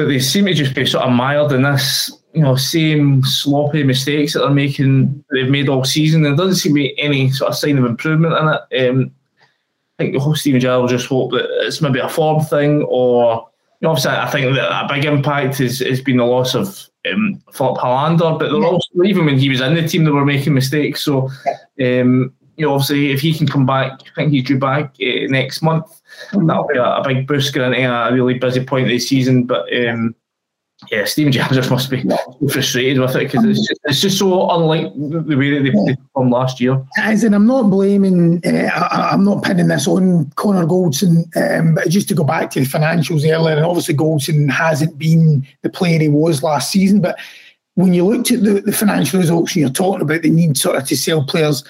but 0.00 0.08
they 0.08 0.18
seem 0.18 0.46
to 0.46 0.54
just 0.54 0.74
be 0.74 0.86
sort 0.86 1.04
of 1.04 1.12
mired 1.12 1.52
in 1.52 1.62
this, 1.62 2.10
you 2.32 2.42
know, 2.42 2.54
same 2.54 3.24
sloppy 3.24 3.82
mistakes 3.82 4.32
that 4.32 4.40
they're 4.40 4.50
making, 4.50 5.24
they've 5.32 5.50
made 5.50 5.68
all 5.68 5.84
season. 5.84 6.22
There 6.22 6.36
doesn't 6.36 6.56
seem 6.56 6.72
to 6.72 6.74
be 6.74 6.98
any 6.98 7.30
sort 7.30 7.50
of 7.50 7.56
sign 7.56 7.78
of 7.78 7.84
improvement 7.84 8.34
in 8.34 8.48
it. 8.48 8.90
Um, 8.90 9.10
I 9.98 10.04
think 10.04 10.14
the 10.14 10.20
whole 10.20 10.36
Steven 10.36 10.60
Gerrard 10.60 10.82
will 10.82 10.88
just 10.88 11.06
hope 11.06 11.32
that 11.32 11.46
it's 11.66 11.80
maybe 11.80 11.98
a 11.98 12.08
form 12.08 12.42
thing, 12.44 12.82
or 12.84 13.48
you 13.80 13.86
know, 13.86 13.90
obviously, 13.90 14.12
I 14.12 14.30
think 14.30 14.54
that 14.54 14.84
a 14.84 14.88
big 14.88 15.04
impact 15.06 15.58
has, 15.58 15.80
has 15.80 16.00
been 16.00 16.18
the 16.18 16.24
loss 16.24 16.54
of 16.54 16.88
um, 17.10 17.42
Filip 17.52 17.78
Helander, 17.78 18.38
but 18.38 18.50
they're 18.50 18.64
also, 18.64 19.02
even 19.04 19.24
when 19.24 19.38
he 19.38 19.48
was 19.48 19.60
in 19.60 19.74
the 19.74 19.86
team, 19.86 20.04
they 20.04 20.10
were 20.10 20.24
making 20.24 20.54
mistakes. 20.54 21.02
So, 21.04 21.30
um, 21.80 22.32
you 22.56 22.66
know, 22.66 22.74
obviously, 22.74 23.10
if 23.10 23.20
he 23.20 23.34
can 23.34 23.46
come 23.46 23.64
back, 23.64 23.92
I 23.92 24.14
think 24.14 24.32
he's 24.32 24.44
due 24.44 24.58
back 24.58 24.94
uh, 25.00 25.26
next 25.28 25.62
month. 25.62 26.00
That'll 26.32 26.66
be 26.66 26.76
a, 26.76 26.84
a 26.84 27.04
big 27.04 27.26
boost 27.26 27.54
going 27.54 27.72
into 27.72 27.90
a 27.90 28.12
really 28.12 28.38
busy 28.38 28.64
point 28.64 28.84
of 28.84 28.90
the 28.90 28.98
season. 28.98 29.44
But 29.44 29.66
um, 29.86 30.14
yeah, 30.90 31.04
Steven 31.04 31.32
Gerrard 31.32 31.70
must 31.70 31.88
be 31.88 32.02
frustrated 32.52 32.98
with 32.98 33.14
it 33.14 33.30
because 33.30 33.44
it's 33.44 33.66
just, 33.66 33.80
it's 33.84 34.00
just 34.00 34.18
so 34.18 34.50
unlike 34.50 34.92
the 34.94 35.36
way 35.36 35.50
that 35.54 35.62
they, 35.62 35.70
yeah. 35.72 35.94
performed 35.94 36.32
last 36.32 36.60
year. 36.60 36.84
As 36.98 37.22
in, 37.22 37.32
I'm 37.32 37.46
not 37.46 37.70
blaming, 37.70 38.44
uh, 38.44 38.70
I, 38.74 39.14
am 39.14 39.24
not 39.24 39.44
pinning 39.44 39.68
this 39.68 39.86
on 39.86 40.30
Connor 40.36 40.66
Goldson, 40.66 41.24
um, 41.36 41.76
but 41.76 41.88
just 41.88 42.08
to 42.08 42.14
go 42.14 42.24
back 42.24 42.50
to 42.50 42.60
the 42.60 42.66
financials 42.66 43.28
earlier, 43.28 43.56
and 43.56 43.64
obviously 43.64 43.94
Goldson 43.94 44.50
hasn't 44.50 44.98
been 44.98 45.46
the 45.62 45.70
player 45.70 46.00
he 46.00 46.08
was 46.08 46.42
last 46.42 46.72
season, 46.72 47.00
but 47.00 47.16
when 47.74 47.94
you 47.94 48.04
looked 48.04 48.32
at 48.32 48.42
the, 48.42 48.60
the 48.60 48.72
financial 48.72 49.20
results 49.20 49.52
and 49.52 49.60
you're 49.60 49.70
talking 49.70 50.02
about 50.02 50.22
the 50.22 50.30
need 50.30 50.56
sort 50.56 50.76
of 50.76 50.88
to 50.88 50.96
sell 50.96 51.24
players, 51.24 51.62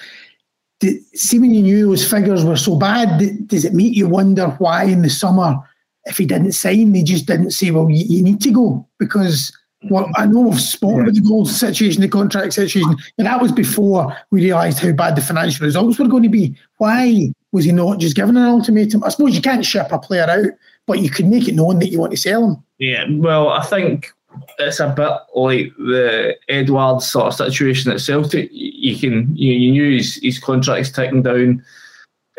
see 1.13 1.37
when 1.37 1.53
you 1.53 1.61
knew 1.61 1.85
those 1.85 2.09
figures 2.09 2.43
were 2.43 2.57
so 2.57 2.75
bad, 2.75 3.47
does 3.47 3.65
it 3.65 3.73
make 3.73 3.95
you 3.95 4.07
wonder 4.07 4.47
why 4.57 4.83
in 4.85 5.03
the 5.03 5.09
summer, 5.11 5.57
if 6.05 6.17
he 6.17 6.25
didn't 6.25 6.53
sign, 6.53 6.91
they 6.91 7.03
just 7.03 7.25
didn't 7.25 7.51
say, 7.51 7.71
well, 7.71 7.89
you, 7.89 8.05
you 8.05 8.23
need 8.23 8.41
to 8.41 8.51
go? 8.51 8.87
Because 8.97 9.55
well, 9.89 10.09
I 10.15 10.27
know 10.27 10.41
we've 10.41 10.61
spoken 10.61 11.01
about 11.01 11.15
the 11.15 11.21
goal 11.21 11.45
situation, 11.45 12.01
the 12.01 12.07
contract 12.07 12.53
situation, 12.53 12.95
and 13.17 13.27
that 13.27 13.41
was 13.41 13.51
before 13.51 14.15
we 14.29 14.43
realised 14.43 14.79
how 14.79 14.91
bad 14.91 15.15
the 15.15 15.21
financial 15.21 15.65
results 15.65 15.97
were 15.97 16.07
going 16.07 16.23
to 16.23 16.29
be. 16.29 16.55
Why 16.77 17.33
was 17.51 17.65
he 17.65 17.71
not 17.71 17.99
just 17.99 18.15
given 18.15 18.37
an 18.37 18.45
ultimatum? 18.45 19.03
I 19.03 19.09
suppose 19.09 19.35
you 19.35 19.41
can't 19.41 19.65
ship 19.65 19.91
a 19.91 19.97
player 19.97 20.29
out, 20.29 20.51
but 20.85 20.99
you 20.99 21.09
could 21.09 21.25
make 21.25 21.47
it 21.47 21.55
known 21.55 21.79
that 21.79 21.89
you 21.89 21.99
want 21.99 22.11
to 22.11 22.17
sell 22.17 22.45
him. 22.45 22.63
Yeah, 22.77 23.05
well, 23.09 23.49
I 23.49 23.63
think 23.63 24.11
it's 24.59 24.79
a 24.79 24.89
bit 24.89 25.11
like 25.35 25.75
the 25.77 26.37
Edouard 26.47 27.01
sort 27.01 27.27
of 27.27 27.33
situation 27.33 27.91
at 27.91 28.01
Celtic. 28.01 28.49
You 28.51 28.95
can 28.97 29.35
you, 29.35 29.53
you 29.53 29.71
knew 29.71 29.97
his, 29.97 30.19
his 30.21 30.37
contract's 30.37 30.91
ticking 30.91 31.23
down, 31.23 31.63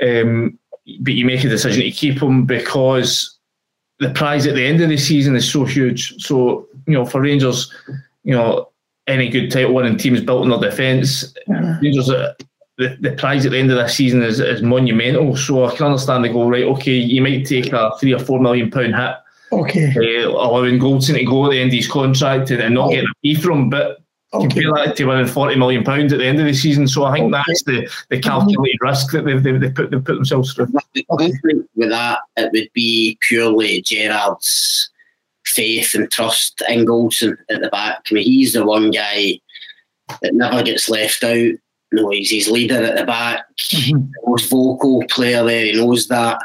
um, 0.00 0.58
but 1.00 1.14
you 1.14 1.24
make 1.24 1.42
a 1.42 1.48
decision 1.48 1.82
to 1.82 1.90
keep 1.90 2.22
him 2.22 2.46
because 2.46 3.36
the 4.02 4.12
prize 4.14 4.46
at 4.46 4.54
the 4.54 4.66
end 4.66 4.80
of 4.80 4.88
the 4.88 4.98
season 4.98 5.36
is 5.36 5.50
so 5.50 5.64
huge. 5.64 6.22
So 6.22 6.68
you 6.86 6.94
know, 6.94 7.04
for 7.04 7.20
Rangers, 7.20 7.72
you 8.24 8.34
know, 8.34 8.68
any 9.06 9.28
good 9.28 9.50
title 9.50 9.74
winning 9.74 9.96
team 9.96 10.14
is 10.14 10.20
built 10.20 10.42
on 10.42 10.60
their 10.60 10.70
defence. 10.70 11.34
Yeah. 11.46 11.78
Rangers, 11.80 12.10
uh, 12.10 12.34
the, 12.78 12.96
the 13.00 13.12
prize 13.12 13.46
at 13.46 13.52
the 13.52 13.58
end 13.58 13.70
of 13.70 13.78
this 13.78 13.94
season 13.94 14.22
is, 14.22 14.40
is 14.40 14.62
monumental. 14.62 15.36
So 15.36 15.64
I 15.64 15.74
can 15.76 15.86
understand 15.86 16.24
they 16.24 16.28
go 16.28 16.48
right. 16.48 16.64
Okay, 16.64 16.96
you 16.96 17.22
might 17.22 17.46
take 17.46 17.72
a 17.72 17.92
three 18.00 18.12
or 18.12 18.18
four 18.18 18.40
million 18.40 18.70
pound 18.70 18.94
hit 18.94 19.16
Okay. 19.52 19.92
Uh, 20.24 20.28
allowing 20.30 20.78
Goldson 20.78 21.14
to 21.14 21.24
go 21.24 21.44
at 21.44 21.50
the 21.50 21.60
end 21.60 21.68
of 21.68 21.74
his 21.74 21.88
contract 21.88 22.50
and, 22.50 22.62
and 22.62 22.74
not 22.74 22.90
get 22.90 23.04
a 23.04 23.14
fee 23.20 23.34
from 23.34 23.62
him, 23.62 23.70
but 23.70 24.01
okay. 24.34 24.48
compare 24.48 24.72
that 24.72 24.96
to 24.96 25.04
winning 25.04 25.26
forty 25.26 25.56
million 25.56 25.84
pounds 25.84 26.12
at 26.12 26.18
the 26.18 26.26
end 26.26 26.40
of 26.40 26.46
the 26.46 26.54
season. 26.54 26.88
So 26.88 27.04
I 27.04 27.12
think 27.14 27.32
okay. 27.34 27.42
that's 27.46 27.62
the, 27.64 27.90
the 28.10 28.20
calculated 28.20 28.78
mm-hmm. 28.80 28.86
risk 28.86 29.12
that 29.12 29.24
they've, 29.24 29.42
they've, 29.42 29.74
put 29.74 29.90
they've 29.90 30.04
put 30.04 30.14
themselves 30.14 30.52
through. 30.52 30.72
Okay. 31.10 31.32
With 31.74 31.90
that, 31.90 32.20
it 32.36 32.50
would 32.52 32.70
be 32.72 33.18
purely 33.20 33.82
Gerrard's 33.82 34.90
faith 35.44 35.94
and 35.94 36.10
trust 36.10 36.62
in 36.68 36.86
Goldson 36.86 37.36
at 37.50 37.60
the 37.60 37.68
back. 37.68 38.06
I 38.10 38.14
mean, 38.14 38.24
he's 38.24 38.52
the 38.52 38.64
one 38.64 38.90
guy 38.90 39.40
that 40.22 40.34
never 40.34 40.62
gets 40.62 40.88
left 40.88 41.24
out. 41.24 41.52
you 41.92 42.02
know, 42.02 42.10
he's 42.10 42.30
his 42.30 42.48
leader 42.48 42.82
at 42.82 42.96
the 42.96 43.04
back, 43.04 43.44
mm-hmm. 43.58 44.08
most 44.26 44.48
vocal 44.48 45.04
player 45.08 45.44
there. 45.44 45.66
He 45.66 45.72
knows 45.72 46.08
that. 46.08 46.38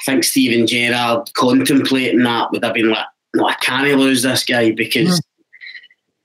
I 0.00 0.04
think 0.04 0.24
Steven 0.24 0.66
Gerrard 0.66 1.30
contemplating 1.34 2.22
that 2.22 2.50
would 2.50 2.64
have 2.64 2.74
been 2.74 2.90
like, 2.90 3.06
no, 3.34 3.46
I 3.46 3.54
can't 3.54 3.98
lose 3.98 4.22
this 4.22 4.44
guy 4.44 4.70
because 4.70 5.20
mm. 5.20 5.22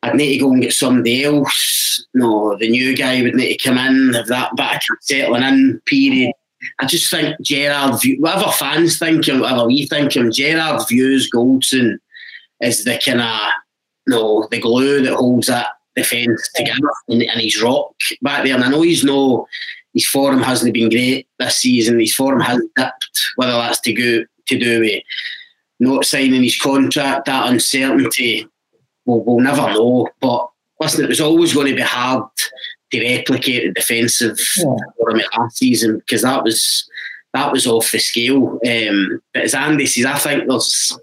I'd 0.04 0.16
need 0.16 0.34
to 0.34 0.40
go 0.40 0.52
and 0.52 0.62
get 0.62 0.74
somebody 0.74 1.24
else. 1.24 2.06
No, 2.14 2.58
the 2.58 2.70
new 2.70 2.96
guy 2.96 3.22
would 3.22 3.36
need 3.36 3.58
to 3.58 3.70
come 3.70 3.78
in, 3.78 4.14
have 4.14 4.28
that 4.28 4.52
of 4.52 4.98
settling 5.00 5.44
in 5.44 5.82
period. 5.86 6.34
I 6.80 6.86
just 6.86 7.10
think 7.10 7.40
Gerrard, 7.42 8.02
whatever 8.20 8.52
fans 8.52 9.00
think 9.00 9.28
him, 9.28 9.40
whatever 9.40 9.66
we 9.66 9.86
think 9.86 10.16
him, 10.16 10.32
Gerrard 10.32 10.82
views 10.90 11.30
Goldson 11.34 12.00
as 12.62 12.84
the 12.84 13.00
kind 13.04 13.22
of, 13.22 13.52
you 14.08 14.14
know, 14.14 14.48
the 14.52 14.60
glue 14.60 15.02
that 15.04 15.16
holds 15.16 15.48
that 15.48 15.68
defence 15.96 16.50
together 16.54 16.90
and, 17.08 17.24
and 17.24 17.40
he's 17.40 17.62
rock 17.62 17.94
back 18.22 18.44
there. 18.44 18.56
And 18.56 18.64
I 18.64 18.70
know 18.70 18.82
he's 18.82 19.06
no, 19.06 19.48
his 19.94 20.06
form 20.06 20.42
hasn't 20.42 20.74
been 20.74 20.90
great 20.90 21.28
this 21.40 21.58
season. 21.58 22.00
His 22.00 22.14
form 22.14 22.42
has 22.42 22.62
dipped, 22.76 23.22
whether 23.38 23.54
that's 23.54 23.80
to 23.82 23.94
go 23.94 24.26
to 24.48 24.60
do 24.60 24.82
with 24.82 25.02
not 25.80 26.06
signing 26.06 26.44
his 26.44 26.60
contract, 26.60 27.26
that 27.26 27.50
uncertainty, 27.50 28.48
we'll, 29.06 29.24
we'll 29.24 29.40
never 29.40 29.62
know. 29.74 30.10
But 30.20 30.50
listen, 30.80 31.06
it 31.06 31.10
was 31.10 31.22
always 31.22 31.54
going 31.54 31.68
to 31.68 31.76
be 31.76 31.82
hard 31.82 32.26
to 32.92 33.00
replicate 33.00 33.64
the 33.64 33.74
defensive 33.74 34.40
yeah. 34.58 35.26
last 35.38 35.58
season 35.58 35.98
because 36.00 36.22
that 36.22 36.44
was 36.44 36.90
that 37.34 37.52
was 37.52 37.66
off 37.68 37.92
the 37.92 38.00
scale. 38.00 38.60
Um, 38.66 39.22
but 39.34 39.44
as 39.44 39.56
Andy 39.56 39.86
says, 39.86 40.06
I 40.06 40.18
think 40.18 40.48
there's. 40.48 40.98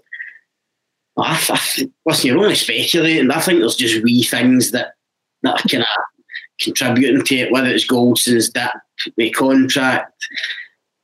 I, 1.17 1.37
I, 1.49 1.89
listen, 2.05 2.27
you're 2.27 2.39
only 2.39 2.55
speculating. 2.55 3.31
I 3.31 3.41
think 3.41 3.59
there's 3.59 3.75
just 3.75 4.01
wee 4.03 4.23
things 4.23 4.71
that 4.71 4.93
that 5.43 5.59
are 5.65 5.69
kind 5.69 5.83
of 5.83 5.89
contributing 6.61 7.23
to 7.23 7.35
it, 7.35 7.51
whether 7.51 7.67
it's 7.67 7.85
Goldson's 7.85 8.51
that 8.51 8.75
the 9.17 9.29
contract, 9.31 10.13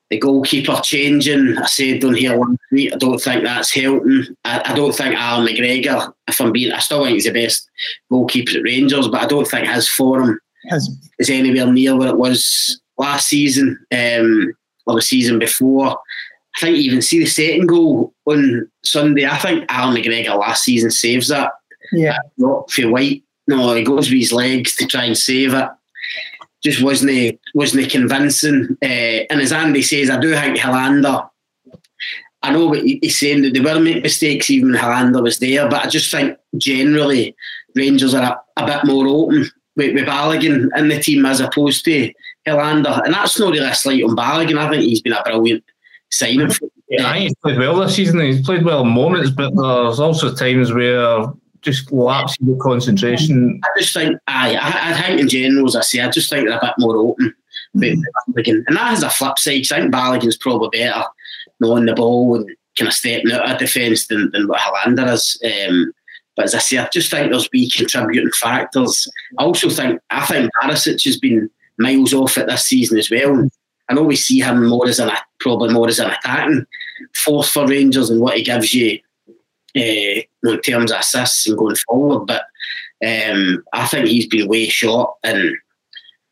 the 0.09 0.17
goalkeeper 0.19 0.79
changing. 0.83 1.57
I 1.57 1.65
said 1.65 2.03
on 2.03 2.15
here 2.15 2.35
last 2.37 2.59
week, 2.71 2.93
I 2.93 2.97
don't 2.97 3.19
think 3.19 3.43
that's 3.43 3.73
helping. 3.73 4.25
I, 4.45 4.61
I, 4.65 4.75
don't 4.75 4.95
think 4.95 5.15
Allan 5.15 5.47
McGregor, 5.47 6.13
if 6.27 6.39
I'm 6.39 6.51
being, 6.51 6.71
I 6.71 6.79
still 6.79 7.03
think 7.03 7.15
he's 7.15 7.25
the 7.25 7.31
best 7.31 7.69
goalkeeper 8.09 8.57
at 8.57 8.63
Rangers, 8.63 9.07
but 9.09 9.21
I 9.21 9.27
don't 9.27 9.47
think 9.47 9.67
his 9.67 9.89
form 9.89 10.39
has, 10.69 10.89
is 11.19 11.29
anywhere 11.29 11.71
near 11.71 11.95
what 11.95 12.07
it 12.09 12.17
was 12.17 12.79
last 12.97 13.27
season 13.27 13.77
um, 13.91 14.53
or 14.85 14.95
the 14.95 15.01
season 15.01 15.39
before. 15.39 15.97
I 16.57 16.59
think 16.61 16.77
even 16.77 17.01
see 17.01 17.19
the 17.19 17.25
second 17.25 17.67
goal 17.67 18.13
on 18.25 18.69
Sunday. 18.83 19.25
I 19.25 19.37
think 19.37 19.65
Allan 19.69 20.01
McGregor 20.01 20.39
last 20.39 20.63
season 20.63 20.89
saves 20.89 21.27
that. 21.27 21.51
Yeah. 21.91 22.17
Not 22.37 22.71
for 22.71 22.89
White. 22.89 23.23
No, 23.47 23.73
he 23.73 23.83
goes 23.83 24.09
with 24.09 24.19
his 24.19 24.33
legs 24.33 24.75
to 24.77 24.85
try 24.87 25.05
and 25.05 25.17
save 25.17 25.53
it 25.53 25.69
just 26.63 26.81
wasn't 26.81 27.39
wasn't 27.53 27.89
convincing. 27.89 28.77
Uh, 28.81 29.25
and 29.29 29.41
as 29.41 29.51
Andy 29.51 29.81
says, 29.81 30.09
I 30.09 30.19
do 30.19 30.33
think 30.33 30.57
Helander. 30.57 31.29
I 32.43 32.51
know 32.51 32.67
what 32.67 32.83
he's 32.83 33.19
saying 33.19 33.41
that 33.41 33.53
they 33.53 33.59
were 33.59 33.79
making 33.79 34.03
mistakes 34.03 34.49
even 34.49 34.71
when 34.71 34.79
Helander 34.79 35.23
was 35.23 35.39
there, 35.39 35.67
but 35.67 35.85
I 35.85 35.89
just 35.89 36.11
think 36.11 36.37
generally 36.57 37.35
Rangers 37.75 38.13
are 38.13 38.39
a, 38.57 38.61
a 38.63 38.65
bit 38.65 38.85
more 38.85 39.07
open 39.07 39.49
with, 39.75 39.93
with 39.93 40.05
Balogun 40.05 40.69
in 40.77 40.87
the 40.87 40.99
team 40.99 41.25
as 41.25 41.39
opposed 41.39 41.83
to 41.85 42.11
Helander. 42.47 43.03
And 43.03 43.13
that's 43.13 43.39
not 43.39 43.53
really 43.53 43.67
a 43.67 43.73
slight 43.73 44.03
on 44.03 44.15
Balogun. 44.15 44.57
I 44.57 44.69
think 44.69 44.83
he's 44.83 45.01
been 45.01 45.13
a 45.13 45.23
brilliant 45.23 45.63
signing. 46.11 46.51
Yeah, 46.89 47.15
he's 47.15 47.35
played 47.43 47.57
well 47.57 47.75
this 47.75 47.95
season. 47.95 48.19
He's 48.21 48.45
played 48.45 48.63
well 48.63 48.85
moments, 48.85 49.31
but 49.31 49.53
there's 49.55 49.99
also 49.99 50.33
times 50.33 50.71
where 50.71 51.25
just 51.67 51.91
lapsing 51.91 52.47
the 52.47 52.55
concentration. 52.55 53.59
I 53.63 53.67
just 53.77 53.93
think, 53.93 54.17
I, 54.27 54.55
I, 54.55 54.91
I 54.91 55.01
think 55.01 55.21
in 55.21 55.27
general, 55.27 55.67
as 55.67 55.75
I 55.75 55.81
say, 55.81 55.99
I 55.99 56.09
just 56.09 56.29
think 56.29 56.47
they're 56.47 56.57
a 56.57 56.65
bit 56.65 56.75
more 56.79 56.95
open. 56.95 57.33
Mm-hmm. 57.75 58.49
And 58.67 58.77
that 58.77 58.89
has 58.89 59.03
a 59.03 59.09
flip 59.09 59.37
side. 59.37 59.65
I 59.71 59.81
think 59.81 59.91
Balogun's 59.91 60.37
probably 60.37 60.79
better 60.79 61.03
knowing 61.59 61.85
the 61.85 61.93
ball 61.93 62.35
and 62.35 62.49
kind 62.77 62.87
of 62.87 62.93
stepping 62.93 63.31
out 63.31 63.51
of 63.51 63.57
defence 63.57 64.07
than, 64.07 64.31
than 64.31 64.47
what 64.47 64.61
Helander 64.61 65.11
is. 65.13 65.39
Um, 65.43 65.91
but 66.35 66.45
as 66.45 66.55
I 66.55 66.59
say, 66.59 66.77
I 66.77 66.87
just 66.93 67.11
think 67.11 67.31
there's 67.31 67.49
be 67.49 67.69
contributing 67.69 68.31
factors. 68.31 69.07
I 69.37 69.43
also 69.43 69.69
think 69.69 69.99
I 70.09 70.25
think 70.25 70.49
Barisic 70.61 71.03
has 71.03 71.19
been 71.19 71.49
miles 71.77 72.13
off 72.13 72.37
it 72.37 72.47
this 72.47 72.65
season 72.65 72.97
as 72.97 73.09
well. 73.09 73.49
I 73.89 73.93
know 73.93 74.03
we 74.03 74.15
see 74.15 74.39
him 74.39 74.67
more 74.67 74.87
as 74.87 74.99
an 74.99 75.11
probably 75.39 75.73
more 75.73 75.87
as 75.87 75.99
an 75.99 76.11
attacking 76.11 76.65
force 77.15 77.49
for 77.49 77.67
Rangers 77.67 78.09
and 78.09 78.21
what 78.21 78.37
he 78.37 78.43
gives 78.43 78.73
you 78.73 78.99
uh, 79.75 80.21
in 80.47 80.61
terms 80.61 80.91
of 80.91 80.99
assists 80.99 81.47
and 81.47 81.57
going 81.57 81.75
forward. 81.87 82.25
But 82.25 82.43
um, 83.05 83.63
I 83.73 83.85
think 83.85 84.07
he's 84.07 84.27
been 84.27 84.47
way 84.47 84.67
short, 84.67 85.13
and 85.23 85.55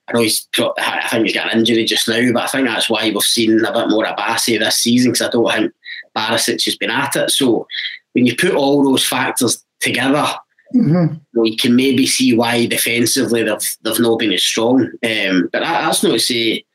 I 0.08 0.14
know 0.14 0.22
he's. 0.22 0.48
I 0.58 1.08
think 1.10 1.26
he's 1.26 1.36
got 1.36 1.52
an 1.52 1.60
injury 1.60 1.86
just 1.86 2.08
now, 2.08 2.32
but 2.34 2.44
I 2.44 2.48
think 2.48 2.68
that's 2.68 2.90
why 2.90 3.10
we've 3.10 3.22
seen 3.22 3.64
a 3.64 3.74
bit 3.74 3.90
more 3.90 4.08
of 4.08 4.18
Bassey 4.18 4.60
this 4.60 4.78
season 4.78 5.12
because 5.12 5.28
I 5.28 5.32
don't 5.32 5.52
think 5.52 5.74
Barisic 6.16 6.64
has 6.66 6.78
been 6.78 6.92
at 6.92 7.16
it. 7.16 7.32
So 7.32 7.68
when 8.14 8.26
you 8.26 8.36
put 8.36 8.56
all 8.56 8.84
those 8.84 9.06
factors 9.06 9.64
together. 9.80 10.26
Mm-hmm. 10.74 11.46
You 11.46 11.56
can 11.56 11.76
maybe 11.76 12.08
see 12.08 12.36
why 12.36 12.66
defensively 12.66 13.44
they've 13.44 13.78
they've 13.84 14.00
not 14.00 14.18
been 14.18 14.34
as 14.34 14.44
strong, 14.44 14.82
um, 14.82 15.50
but 15.52 15.60
that, 15.60 15.82
that's 15.86 16.04
not 16.04 16.14
to 16.14 16.20
say 16.20 16.66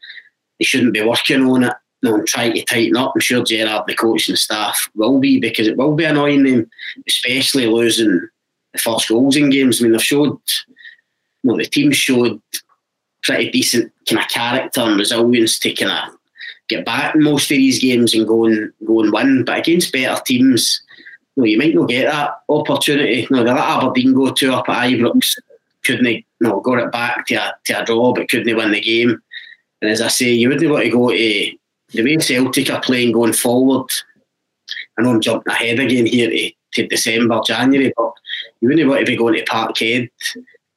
they 0.59 0.64
shouldn't 0.64 0.95
be 0.95 1.03
working 1.03 1.43
on 1.43 1.64
it 1.64 1.74
know, 2.03 2.22
trying 2.24 2.55
to 2.55 2.64
tighten 2.64 2.96
up. 2.96 3.12
I'm 3.14 3.20
sure 3.20 3.44
Gerrard, 3.44 3.84
the 3.86 3.94
coaching 3.94 4.36
staff, 4.36 4.88
will 4.94 5.18
be 5.18 5.38
because 5.38 5.66
it 5.66 5.76
will 5.76 5.94
be 5.94 6.05
annoying 6.05 6.44
them, 6.44 6.70
especially 7.07 7.66
losing 7.66 8.28
the 8.72 8.78
first 8.78 9.09
goals 9.09 9.36
in 9.36 9.51
games. 9.51 9.80
I 9.80 9.84
mean, 9.84 9.92
they've 9.92 10.03
showed, 10.03 10.38
well, 11.44 11.57
the 11.57 11.66
team 11.66 11.92
showed 11.92 12.40
pretty 13.22 13.51
decent 13.51 13.92
kind 14.09 14.22
of 14.22 14.28
character 14.28 14.80
and 14.80 14.98
resilience 14.98 15.59
to 15.59 15.74
kind 15.74 15.92
of 15.92 16.18
get 16.68 16.84
back 16.84 17.14
in 17.14 17.22
most 17.22 17.51
of 17.51 17.57
these 17.57 17.80
games 17.80 18.14
and 18.14 18.26
go 18.26 18.46
and 18.46 18.72
go 18.86 19.01
and 19.01 19.12
win. 19.12 19.44
But 19.44 19.59
against 19.59 19.92
better 19.92 20.20
teams, 20.22 20.80
you, 21.36 21.42
know, 21.42 21.46
you 21.46 21.59
might 21.59 21.74
not 21.74 21.88
get 21.88 22.11
that 22.11 22.36
opportunity. 22.48 23.26
You 23.28 23.36
know, 23.36 23.44
they 23.44 23.53
let 23.53 23.59
Aberdeen 23.59 24.14
go 24.14 24.32
two 24.32 24.53
up 24.53 24.68
at 24.68 24.90
Ibrox, 24.90 25.38
couldn't 25.84 26.07
you 26.07 26.22
know, 26.40 26.61
got 26.61 26.78
it 26.78 26.92
back 26.92 27.26
to 27.26 27.34
a, 27.34 27.55
to 27.64 27.82
a 27.82 27.84
draw, 27.84 28.14
but 28.14 28.28
couldn't 28.28 28.46
they 28.46 28.55
win 28.55 28.70
the 28.70 28.80
game. 28.80 29.20
And 29.82 29.90
as 29.90 30.01
I 30.01 30.09
say, 30.09 30.30
you 30.30 30.48
wouldn't 30.48 30.70
want 30.70 30.84
to 30.84 30.90
go 30.90 31.11
to 31.11 31.53
the 31.93 32.03
way 32.03 32.18
Celtic 32.18 32.70
are 32.70 32.80
playing 32.80 33.12
going 33.12 33.32
forward, 33.32 33.88
I 34.99 35.03
know 35.03 35.11
I'm 35.11 35.20
jumping 35.20 35.53
ahead 35.53 35.78
again 35.78 36.07
here 36.07 36.30
to, 36.30 36.51
to 36.74 36.86
December, 36.86 37.41
January, 37.45 37.93
but 37.97 38.12
you 38.61 38.68
wouldn't 38.68 38.88
want 38.88 39.01
to 39.01 39.07
be 39.07 39.16
going 39.16 39.34
to 39.34 39.45
Parkhead 39.45 40.09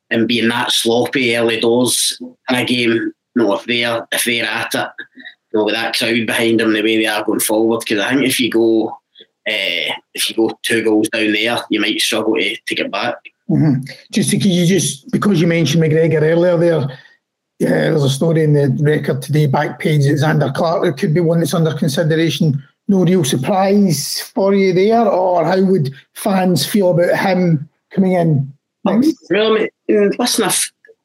and 0.10 0.28
being 0.28 0.50
that 0.50 0.72
sloppy 0.72 1.36
early 1.36 1.60
doors 1.60 2.18
in 2.22 2.56
a 2.56 2.66
game. 2.66 2.92
You 2.92 3.14
know, 3.36 3.56
if 3.56 3.66
they're 3.66 4.08
if 4.12 4.26
they're 4.26 4.46
at 4.46 4.76
it, 4.76 4.90
you 5.52 5.60
know, 5.60 5.66
with 5.66 5.74
that 5.74 5.96
crowd 5.96 6.26
behind 6.28 6.60
them, 6.60 6.74
the 6.74 6.82
way 6.82 6.98
they 6.98 7.06
are 7.06 7.24
going 7.24 7.40
forward. 7.40 7.80
Because 7.80 8.00
I 8.00 8.10
think 8.10 8.24
if 8.24 8.40
you 8.40 8.50
go 8.50 8.90
uh, 9.48 9.94
if 10.14 10.30
you 10.30 10.36
go 10.36 10.58
two 10.62 10.84
goals 10.84 11.10
down 11.10 11.34
there, 11.34 11.58
you 11.70 11.80
might 11.80 12.00
struggle 12.00 12.36
to, 12.36 12.56
to 12.56 12.76
get 12.76 12.92
back. 12.92 13.16
Mm-hmm. 13.50 13.84
Just 14.12 14.32
because 14.32 14.48
you 14.48 14.66
just 14.66 15.12
because 15.12 15.42
you 15.42 15.48
mentioned 15.48 15.84
McGregor 15.84 16.22
earlier 16.22 16.58
there, 16.58 17.00
yeah, 17.60 17.70
there's 17.70 18.04
a 18.04 18.10
story 18.10 18.44
in 18.44 18.54
the 18.54 18.76
record 18.82 19.22
today, 19.22 19.48
back 19.48 19.80
page, 19.80 20.04
that 20.04 20.20
Zander 20.20 20.54
Clark. 20.54 20.86
It 20.86 21.00
could 21.00 21.14
be 21.14 21.20
one 21.20 21.40
that's 21.40 21.54
under 21.54 21.74
consideration. 21.74 22.64
No 22.88 23.06
real 23.06 23.24
surprise 23.24 24.20
for 24.20 24.54
you 24.54 24.74
there, 24.74 25.08
or 25.08 25.46
how 25.46 25.62
would 25.62 25.94
fans 26.14 26.66
feel 26.66 26.92
about 26.92 27.18
him 27.18 27.70
coming 27.92 28.14
in? 28.14 28.54
Next? 28.84 29.16
Well, 29.30 29.56
I 29.56 29.70
mean, 29.88 30.12
listen, 30.20 30.50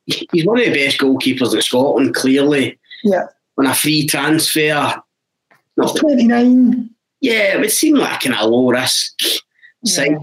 he's 0.07 0.45
one 0.45 0.59
of 0.59 0.65
the 0.65 0.73
best 0.75 0.99
goalkeepers 0.99 1.55
in 1.55 1.63
Scotland, 1.63 2.15
clearly. 2.15 2.79
Yeah. 3.05 3.27
On 3.59 3.67
a 3.67 3.75
free 3.75 4.07
transfer. 4.07 5.01
He's 5.81 5.93
29. 5.93 6.91
Yeah, 7.21 7.55
it 7.55 7.61
would 7.61 7.71
seem 7.71 7.95
like 7.95 8.25
an, 8.25 8.33
a 8.33 8.47
low 8.47 8.71
risk 8.71 9.13
yeah. 9.83 10.19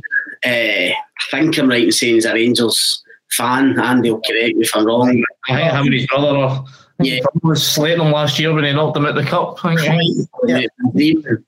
Uh, 0.45 0.93
I 0.93 0.95
think 1.31 1.57
I'm 1.57 1.69
right 1.69 1.85
in 1.85 1.91
saying 1.91 2.15
he's 2.15 2.25
a 2.25 2.33
Rangers 2.33 3.03
fan. 3.35 3.79
Andy 3.79 4.11
will 4.11 4.21
correct 4.21 4.55
me 4.55 4.63
if 4.63 4.75
I'm 4.75 4.85
wrong. 4.85 5.09
Um, 5.09 5.23
I 5.49 5.55
think 5.55 5.71
him 5.71 5.85
and 5.85 5.93
his 5.93 6.07
brother 6.07 6.37
are. 6.37 6.65
Yeah. 6.99 7.19
was 7.43 7.65
slating 7.65 8.05
him 8.05 8.11
last 8.11 8.39
year 8.39 8.53
when 8.53 8.63
he 8.63 8.71
knocked 8.71 8.95
him 8.95 9.05
at 9.05 9.15
the 9.15 9.23
cup. 9.23 9.63
I 9.65 9.75
think. 9.75 10.29
Yeah. 10.47 10.59
A, 10.59 10.91
dream, 10.93 11.45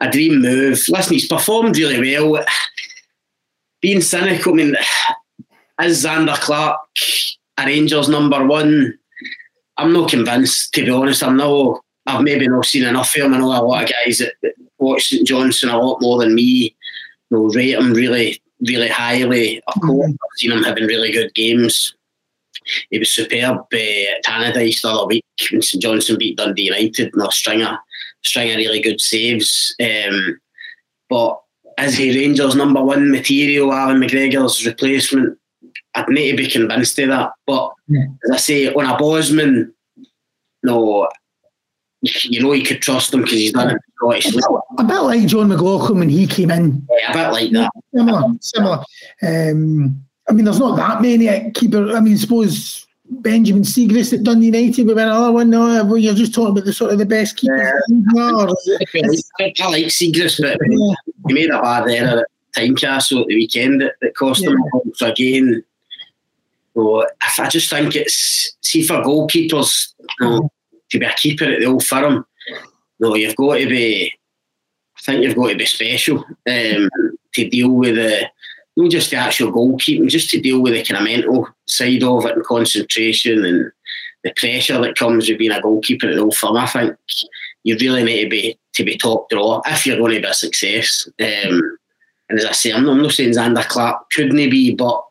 a 0.00 0.10
dream 0.10 0.40
move. 0.40 0.82
Listen, 0.88 1.12
he's 1.12 1.28
performed 1.28 1.78
really 1.78 2.16
well. 2.16 2.44
Being 3.80 4.00
cynical, 4.00 4.52
I 4.52 4.56
mean, 4.56 4.76
is 5.80 6.04
Zander 6.04 6.38
Clark 6.40 6.78
a 7.58 7.66
Rangers 7.66 8.08
number 8.08 8.44
one? 8.44 8.98
I'm 9.76 9.92
not 9.92 10.10
convinced, 10.10 10.74
to 10.74 10.84
be 10.84 10.90
honest. 10.90 11.22
I'm 11.22 11.36
no, 11.36 11.80
I've 12.06 12.22
maybe 12.22 12.48
not 12.48 12.66
seen 12.66 12.84
enough 12.84 13.16
of 13.16 13.22
him. 13.22 13.34
I 13.34 13.38
know 13.38 13.46
a 13.46 13.62
lot 13.62 13.84
of 13.84 13.90
guys 13.90 14.18
that, 14.18 14.34
that 14.42 14.54
watch 14.78 15.08
St 15.08 15.26
Johnstone 15.26 15.70
a 15.70 15.78
lot 15.78 16.02
more 16.02 16.18
than 16.18 16.34
me. 16.34 16.76
You 17.30 17.38
know, 17.38 17.44
rate 17.44 17.74
him 17.74 17.94
really 17.94 18.42
really 18.66 18.88
highly. 18.88 19.62
Of 19.66 19.80
course, 19.82 20.10
mm-hmm. 20.10 20.12
I've 20.12 20.38
seen 20.38 20.52
him 20.52 20.64
having 20.64 20.84
really 20.84 21.12
good 21.12 21.34
games. 21.34 21.94
He 22.90 22.98
was 22.98 23.10
superb 23.10 23.58
uh, 23.72 23.76
at 23.76 24.24
Tannadice 24.24 24.82
the 24.82 24.88
other 24.90 25.06
week 25.06 25.24
when 25.50 25.62
St 25.62 25.82
Johnstone 25.82 26.18
beat 26.18 26.36
Dundee 26.36 26.64
United 26.64 27.14
and 27.14 27.22
a 27.22 27.32
string 27.32 27.62
of, 27.62 27.76
string 28.22 28.50
of 28.50 28.56
really 28.56 28.80
good 28.80 29.00
saves. 29.00 29.74
Um, 29.80 30.38
but 31.08 31.40
is 31.78 31.96
he 31.96 32.16
Rangers' 32.16 32.54
number 32.54 32.82
one 32.82 33.10
material, 33.10 33.72
Allan 33.72 34.00
McGregor's 34.00 34.66
replacement? 34.66 35.38
I'd 35.94 36.08
need 36.08 36.32
to 36.32 36.36
be 36.36 36.48
convinced 36.48 36.98
of 36.98 37.08
that. 37.08 37.30
But 37.46 37.72
yeah. 37.88 38.04
as 38.24 38.30
I 38.30 38.36
say, 38.36 38.72
on 38.72 38.86
a 38.86 38.96
Bosman, 38.96 39.74
no, 40.62 41.08
you 42.02 42.42
know 42.42 42.52
you 42.52 42.64
could 42.64 42.80
trust 42.80 43.12
him 43.12 43.22
because 43.22 43.38
he's 43.38 43.52
done 43.52 43.76
it 43.76 43.82
Scottish 43.96 44.34
A 44.78 44.84
bit 44.84 45.00
like 45.00 45.26
Jon 45.26 45.48
McLaughlin 45.48 45.98
when 45.98 46.08
he 46.08 46.26
came 46.26 46.50
in. 46.50 46.86
Yeah, 46.90 47.10
a 47.10 47.14
bit 47.14 47.32
like 47.32 47.50
that. 47.52 47.70
Similar, 47.94 48.34
similar. 48.40 48.84
Um, 49.22 50.02
I 50.28 50.32
mean, 50.32 50.44
there's 50.44 50.60
not 50.60 50.76
that 50.76 51.02
many 51.02 51.50
keeper. 51.52 51.94
I 51.94 52.00
mean, 52.00 52.16
suppose 52.16 52.86
Benjamin 53.10 53.62
Siegrist 53.62 54.12
at 54.12 54.22
Dundee 54.22 54.46
United 54.46 54.86
would 54.86 54.96
be 54.96 55.02
another 55.02 55.32
one. 55.32 55.50
No, 55.50 55.84
well, 55.84 55.98
you're 55.98 56.14
just 56.14 56.32
talking 56.32 56.52
about 56.52 56.64
the 56.64 56.72
sort 56.72 56.92
of 56.92 56.98
the 56.98 57.06
best 57.06 57.36
keeper. 57.36 57.56
Yeah. 57.56 57.72
I 58.16 58.44
like 58.44 59.86
Siegrist, 59.86 60.40
but 60.40 60.58
yeah. 60.66 60.94
he 61.26 61.34
made 61.34 61.50
a 61.50 61.60
bad 61.60 61.88
error 61.88 62.20
at 62.20 62.26
Tynecastle 62.56 63.22
at 63.22 63.26
the 63.26 63.34
weekend 63.34 63.82
that, 63.82 63.94
that 64.00 64.16
cost 64.16 64.42
yeah. 64.42 64.50
him. 64.50 64.92
So 64.94 65.08
again, 65.08 65.64
so 66.74 67.04
I 67.38 67.48
just 67.48 67.68
think 67.68 67.96
it's 67.96 68.56
see 68.62 68.82
for 68.82 69.02
goalkeepers 69.02 69.92
you 70.20 70.26
know, 70.26 70.52
to 70.90 70.98
be 70.98 71.06
a 71.06 71.14
keeper 71.14 71.44
at 71.44 71.60
the 71.60 71.66
old 71.66 71.84
firm. 71.84 72.26
No, 72.98 73.14
you've 73.14 73.36
got 73.36 73.58
to 73.58 73.68
be. 73.68 74.12
I 74.96 75.00
think 75.02 75.22
you've 75.22 75.36
got 75.36 75.48
to 75.48 75.56
be 75.56 75.66
special 75.66 76.18
um, 76.18 76.90
to 77.34 77.48
deal 77.48 77.70
with 77.70 77.94
the 77.94 78.28
not 78.76 78.90
just 78.90 79.10
the 79.10 79.16
actual 79.16 79.52
goalkeeping, 79.52 80.08
just 80.08 80.30
to 80.30 80.40
deal 80.40 80.60
with 80.60 80.74
the 80.74 80.84
kind 80.84 80.98
of 80.98 81.04
mental 81.04 81.48
side 81.66 82.02
of 82.02 82.24
it 82.26 82.36
and 82.36 82.44
concentration 82.44 83.44
and 83.44 83.72
the 84.24 84.32
pressure 84.36 84.80
that 84.80 84.96
comes 84.96 85.28
with 85.28 85.38
being 85.38 85.50
a 85.50 85.60
goalkeeper 85.60 86.08
at 86.08 86.14
the 86.14 86.20
old 86.20 86.36
firm. 86.36 86.56
I 86.56 86.66
think 86.66 86.96
you 87.64 87.76
really 87.80 88.04
need 88.04 88.24
to 88.24 88.28
be 88.28 88.58
to 88.74 88.84
be 88.84 88.96
top 88.96 89.28
draw 89.30 89.60
if 89.66 89.86
you're 89.86 89.98
going 89.98 90.14
to 90.14 90.20
be 90.20 90.26
a 90.26 90.34
success. 90.34 91.08
Um, 91.20 91.78
and 92.28 92.38
as 92.38 92.44
I 92.44 92.52
say, 92.52 92.72
I'm 92.72 92.84
not, 92.84 92.92
I'm 92.92 93.02
not 93.02 93.12
saying 93.12 93.32
Zander 93.32 93.66
Clark 93.66 94.10
couldn't 94.10 94.36
be, 94.36 94.74
but 94.74 95.04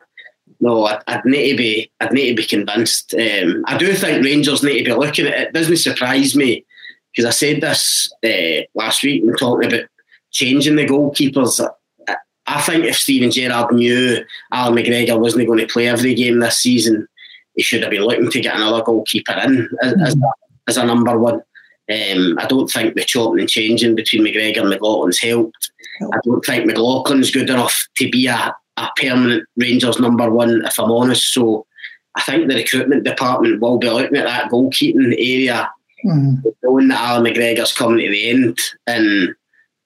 no, 0.60 0.84
I'd, 0.84 1.24
need 1.24 1.52
to 1.52 1.56
be 1.56 1.90
I'd 2.00 2.12
need 2.12 2.30
to 2.30 2.34
be 2.34 2.46
convinced. 2.46 3.14
Um, 3.14 3.64
I 3.66 3.78
do 3.78 3.92
think 3.94 4.24
Rangers 4.24 4.62
need 4.62 4.84
to 4.84 4.90
be 4.90 4.94
looking 4.94 5.26
at 5.26 5.32
it. 5.32 5.48
It 5.48 5.52
doesn't 5.54 5.76
surprise 5.78 6.36
me 6.36 6.64
because 7.10 7.24
I 7.26 7.30
said 7.30 7.60
this 7.60 8.12
uh, 8.24 8.66
last 8.74 9.02
week 9.02 9.24
when 9.24 9.36
talking 9.36 9.72
about 9.72 9.88
changing 10.30 10.76
the 10.76 10.86
goalkeepers. 10.86 11.66
I, 12.06 12.16
I 12.46 12.60
think 12.60 12.84
if 12.84 12.96
Steven 12.96 13.30
Gerrard 13.30 13.72
knew 13.72 14.24
Allan 14.52 14.74
McGregor 14.74 15.18
wasn't 15.18 15.46
going 15.46 15.60
to 15.60 15.72
play 15.72 15.88
every 15.88 16.14
game 16.14 16.40
this 16.40 16.58
season, 16.58 17.06
he 17.54 17.62
should 17.62 17.82
have 17.82 17.90
been 17.90 18.02
looking 18.02 18.30
to 18.30 18.40
get 18.40 18.56
another 18.56 18.82
goalkeeper 18.82 19.32
in 19.44 19.68
as, 19.82 19.94
as, 20.02 20.14
a, 20.14 20.32
as 20.68 20.76
a 20.76 20.84
number 20.84 21.18
one. 21.18 21.42
Um, 21.90 22.38
I 22.38 22.46
don't 22.46 22.70
think 22.70 22.94
the 22.94 23.04
chopping 23.04 23.40
and 23.40 23.48
changing 23.48 23.96
between 23.96 24.22
McGregor 24.22 24.60
and 24.60 24.72
McLaughlin's 24.72 25.18
helped. 25.18 25.72
I 26.02 26.18
don't 26.24 26.44
think 26.44 26.70
McLaughlin's 26.70 27.30
good 27.30 27.50
enough 27.50 27.88
to 27.96 28.08
be 28.10 28.26
a, 28.26 28.54
a 28.80 28.90
permanent 28.96 29.48
Rangers 29.56 29.98
number 29.98 30.30
one, 30.30 30.62
if 30.64 30.78
I'm 30.78 30.90
honest. 30.90 31.32
So 31.32 31.66
I 32.14 32.22
think 32.22 32.48
the 32.48 32.56
recruitment 32.56 33.04
department 33.04 33.60
will 33.60 33.78
be 33.78 33.88
looking 33.88 34.16
at 34.16 34.26
that 34.26 34.50
goalkeeping 34.50 35.12
area, 35.12 35.70
mm. 36.04 36.42
knowing 36.62 36.88
that 36.88 37.00
Allan 37.00 37.32
McGregor's 37.32 37.72
coming 37.72 37.98
to 37.98 38.10
the 38.10 38.30
end, 38.30 38.58
and 38.86 39.04
you 39.04 39.34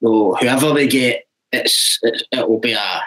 know, 0.00 0.34
whoever 0.40 0.72
they 0.72 0.86
get, 0.86 1.24
it's 1.52 1.98
it, 2.02 2.22
it 2.32 2.48
will 2.48 2.60
be 2.60 2.72
a 2.72 3.00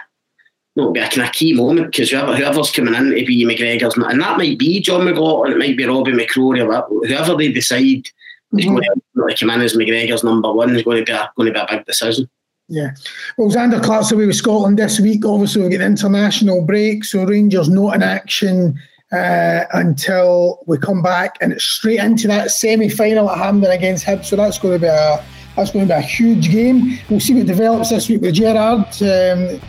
it'll 0.76 0.92
be 0.92 1.00
a 1.00 1.10
kind 1.10 1.28
of 1.28 1.34
key 1.34 1.54
moment 1.54 1.92
because 1.92 2.12
whoever, 2.12 2.36
whoever's 2.36 2.72
coming 2.72 2.94
in 2.94 3.10
to 3.10 3.26
be 3.26 3.46
McGregor's, 3.46 3.98
and 3.98 4.22
that 4.22 4.38
might 4.38 4.60
be 4.60 4.80
Jon 4.80 5.06
McLaughlin, 5.06 5.54
it 5.54 5.58
might 5.58 5.78
be 5.78 5.86
Robbie 5.86 6.12
McCrorie, 6.12 6.64
or 6.64 7.08
whoever 7.08 7.36
they 7.36 7.52
decide 7.52 7.80
mm-hmm. 7.80 8.60
is 8.60 8.66
going 8.66 8.84
to 8.84 9.36
come 9.38 9.50
in 9.50 9.62
as 9.62 9.76
McGregor's 9.76 10.24
number 10.24 10.54
one 10.54 10.76
is 10.76 10.84
going 10.84 11.04
to 11.04 11.04
be 11.04 11.12
a, 11.12 11.32
going 11.36 11.52
to 11.52 11.54
be 11.54 11.60
a 11.60 11.68
big 11.78 11.86
decision. 11.86 12.30
Yeah. 12.70 12.92
Well, 13.38 13.50
Zander 13.50 13.82
Clark's 13.82 14.12
away 14.12 14.26
with 14.26 14.36
Scotland 14.36 14.78
this 14.78 15.00
week. 15.00 15.26
Obviously, 15.26 15.62
we 15.62 15.70
get 15.70 15.78
the 15.80 15.86
international 15.86 16.66
break, 16.66 17.06
so 17.06 17.24
Rangers 17.24 17.70
not 17.70 17.96
in 17.96 18.04
action 18.04 18.78
uh, 19.12 19.64
until 19.74 20.64
we 20.68 20.78
come 20.78 21.02
back, 21.02 21.38
and 21.40 21.54
it's 21.54 21.64
straight 21.64 22.00
into 22.00 22.28
that 22.28 22.52
semi-final 22.52 23.30
at 23.30 23.38
Hampden 23.38 23.72
against 23.72 24.06
Hibs. 24.06 24.26
So 24.26 24.36
that's 24.36 24.60
going 24.60 24.74
to 24.76 24.80
be 24.80 24.88
a 24.88 25.24
that's 25.56 25.72
going 25.72 25.88
to 25.88 25.94
be 25.94 25.98
a 25.98 26.02
huge 26.02 26.52
game. 26.52 27.00
We'll 27.10 27.20
see 27.20 27.34
what 27.34 27.48
develops 27.48 27.90
this 27.90 28.10
week 28.10 28.22
with 28.22 28.36
Gerrard. 28.36 28.86
Um, 29.02 29.60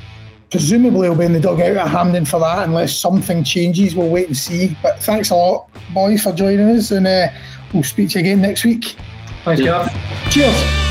presumably, 0.50 1.06
he'll 1.06 1.16
be 1.16 1.24
in 1.24 1.32
the 1.32 1.40
dugout 1.40 1.76
at 1.76 1.88
Hampden 1.88 2.24
for 2.24 2.40
that, 2.40 2.64
unless 2.66 2.96
something 2.96 3.44
changes. 3.44 3.94
We'll 3.94 4.10
wait 4.10 4.26
and 4.26 4.36
see. 4.36 4.76
But 4.82 4.98
thanks 5.00 5.30
a 5.30 5.36
lot, 5.36 5.70
boys, 5.94 6.22
for 6.24 6.32
joining 6.32 6.68
us, 6.76 6.90
and 6.90 7.06
uh, 7.06 7.28
we'll 7.72 7.84
speak 7.84 8.10
to 8.10 8.18
you 8.18 8.24
again 8.24 8.42
next 8.42 8.64
week. 8.64 8.96
Thanks, 9.44 9.62
Gav. 9.62 9.88
Cheers. 10.30 10.87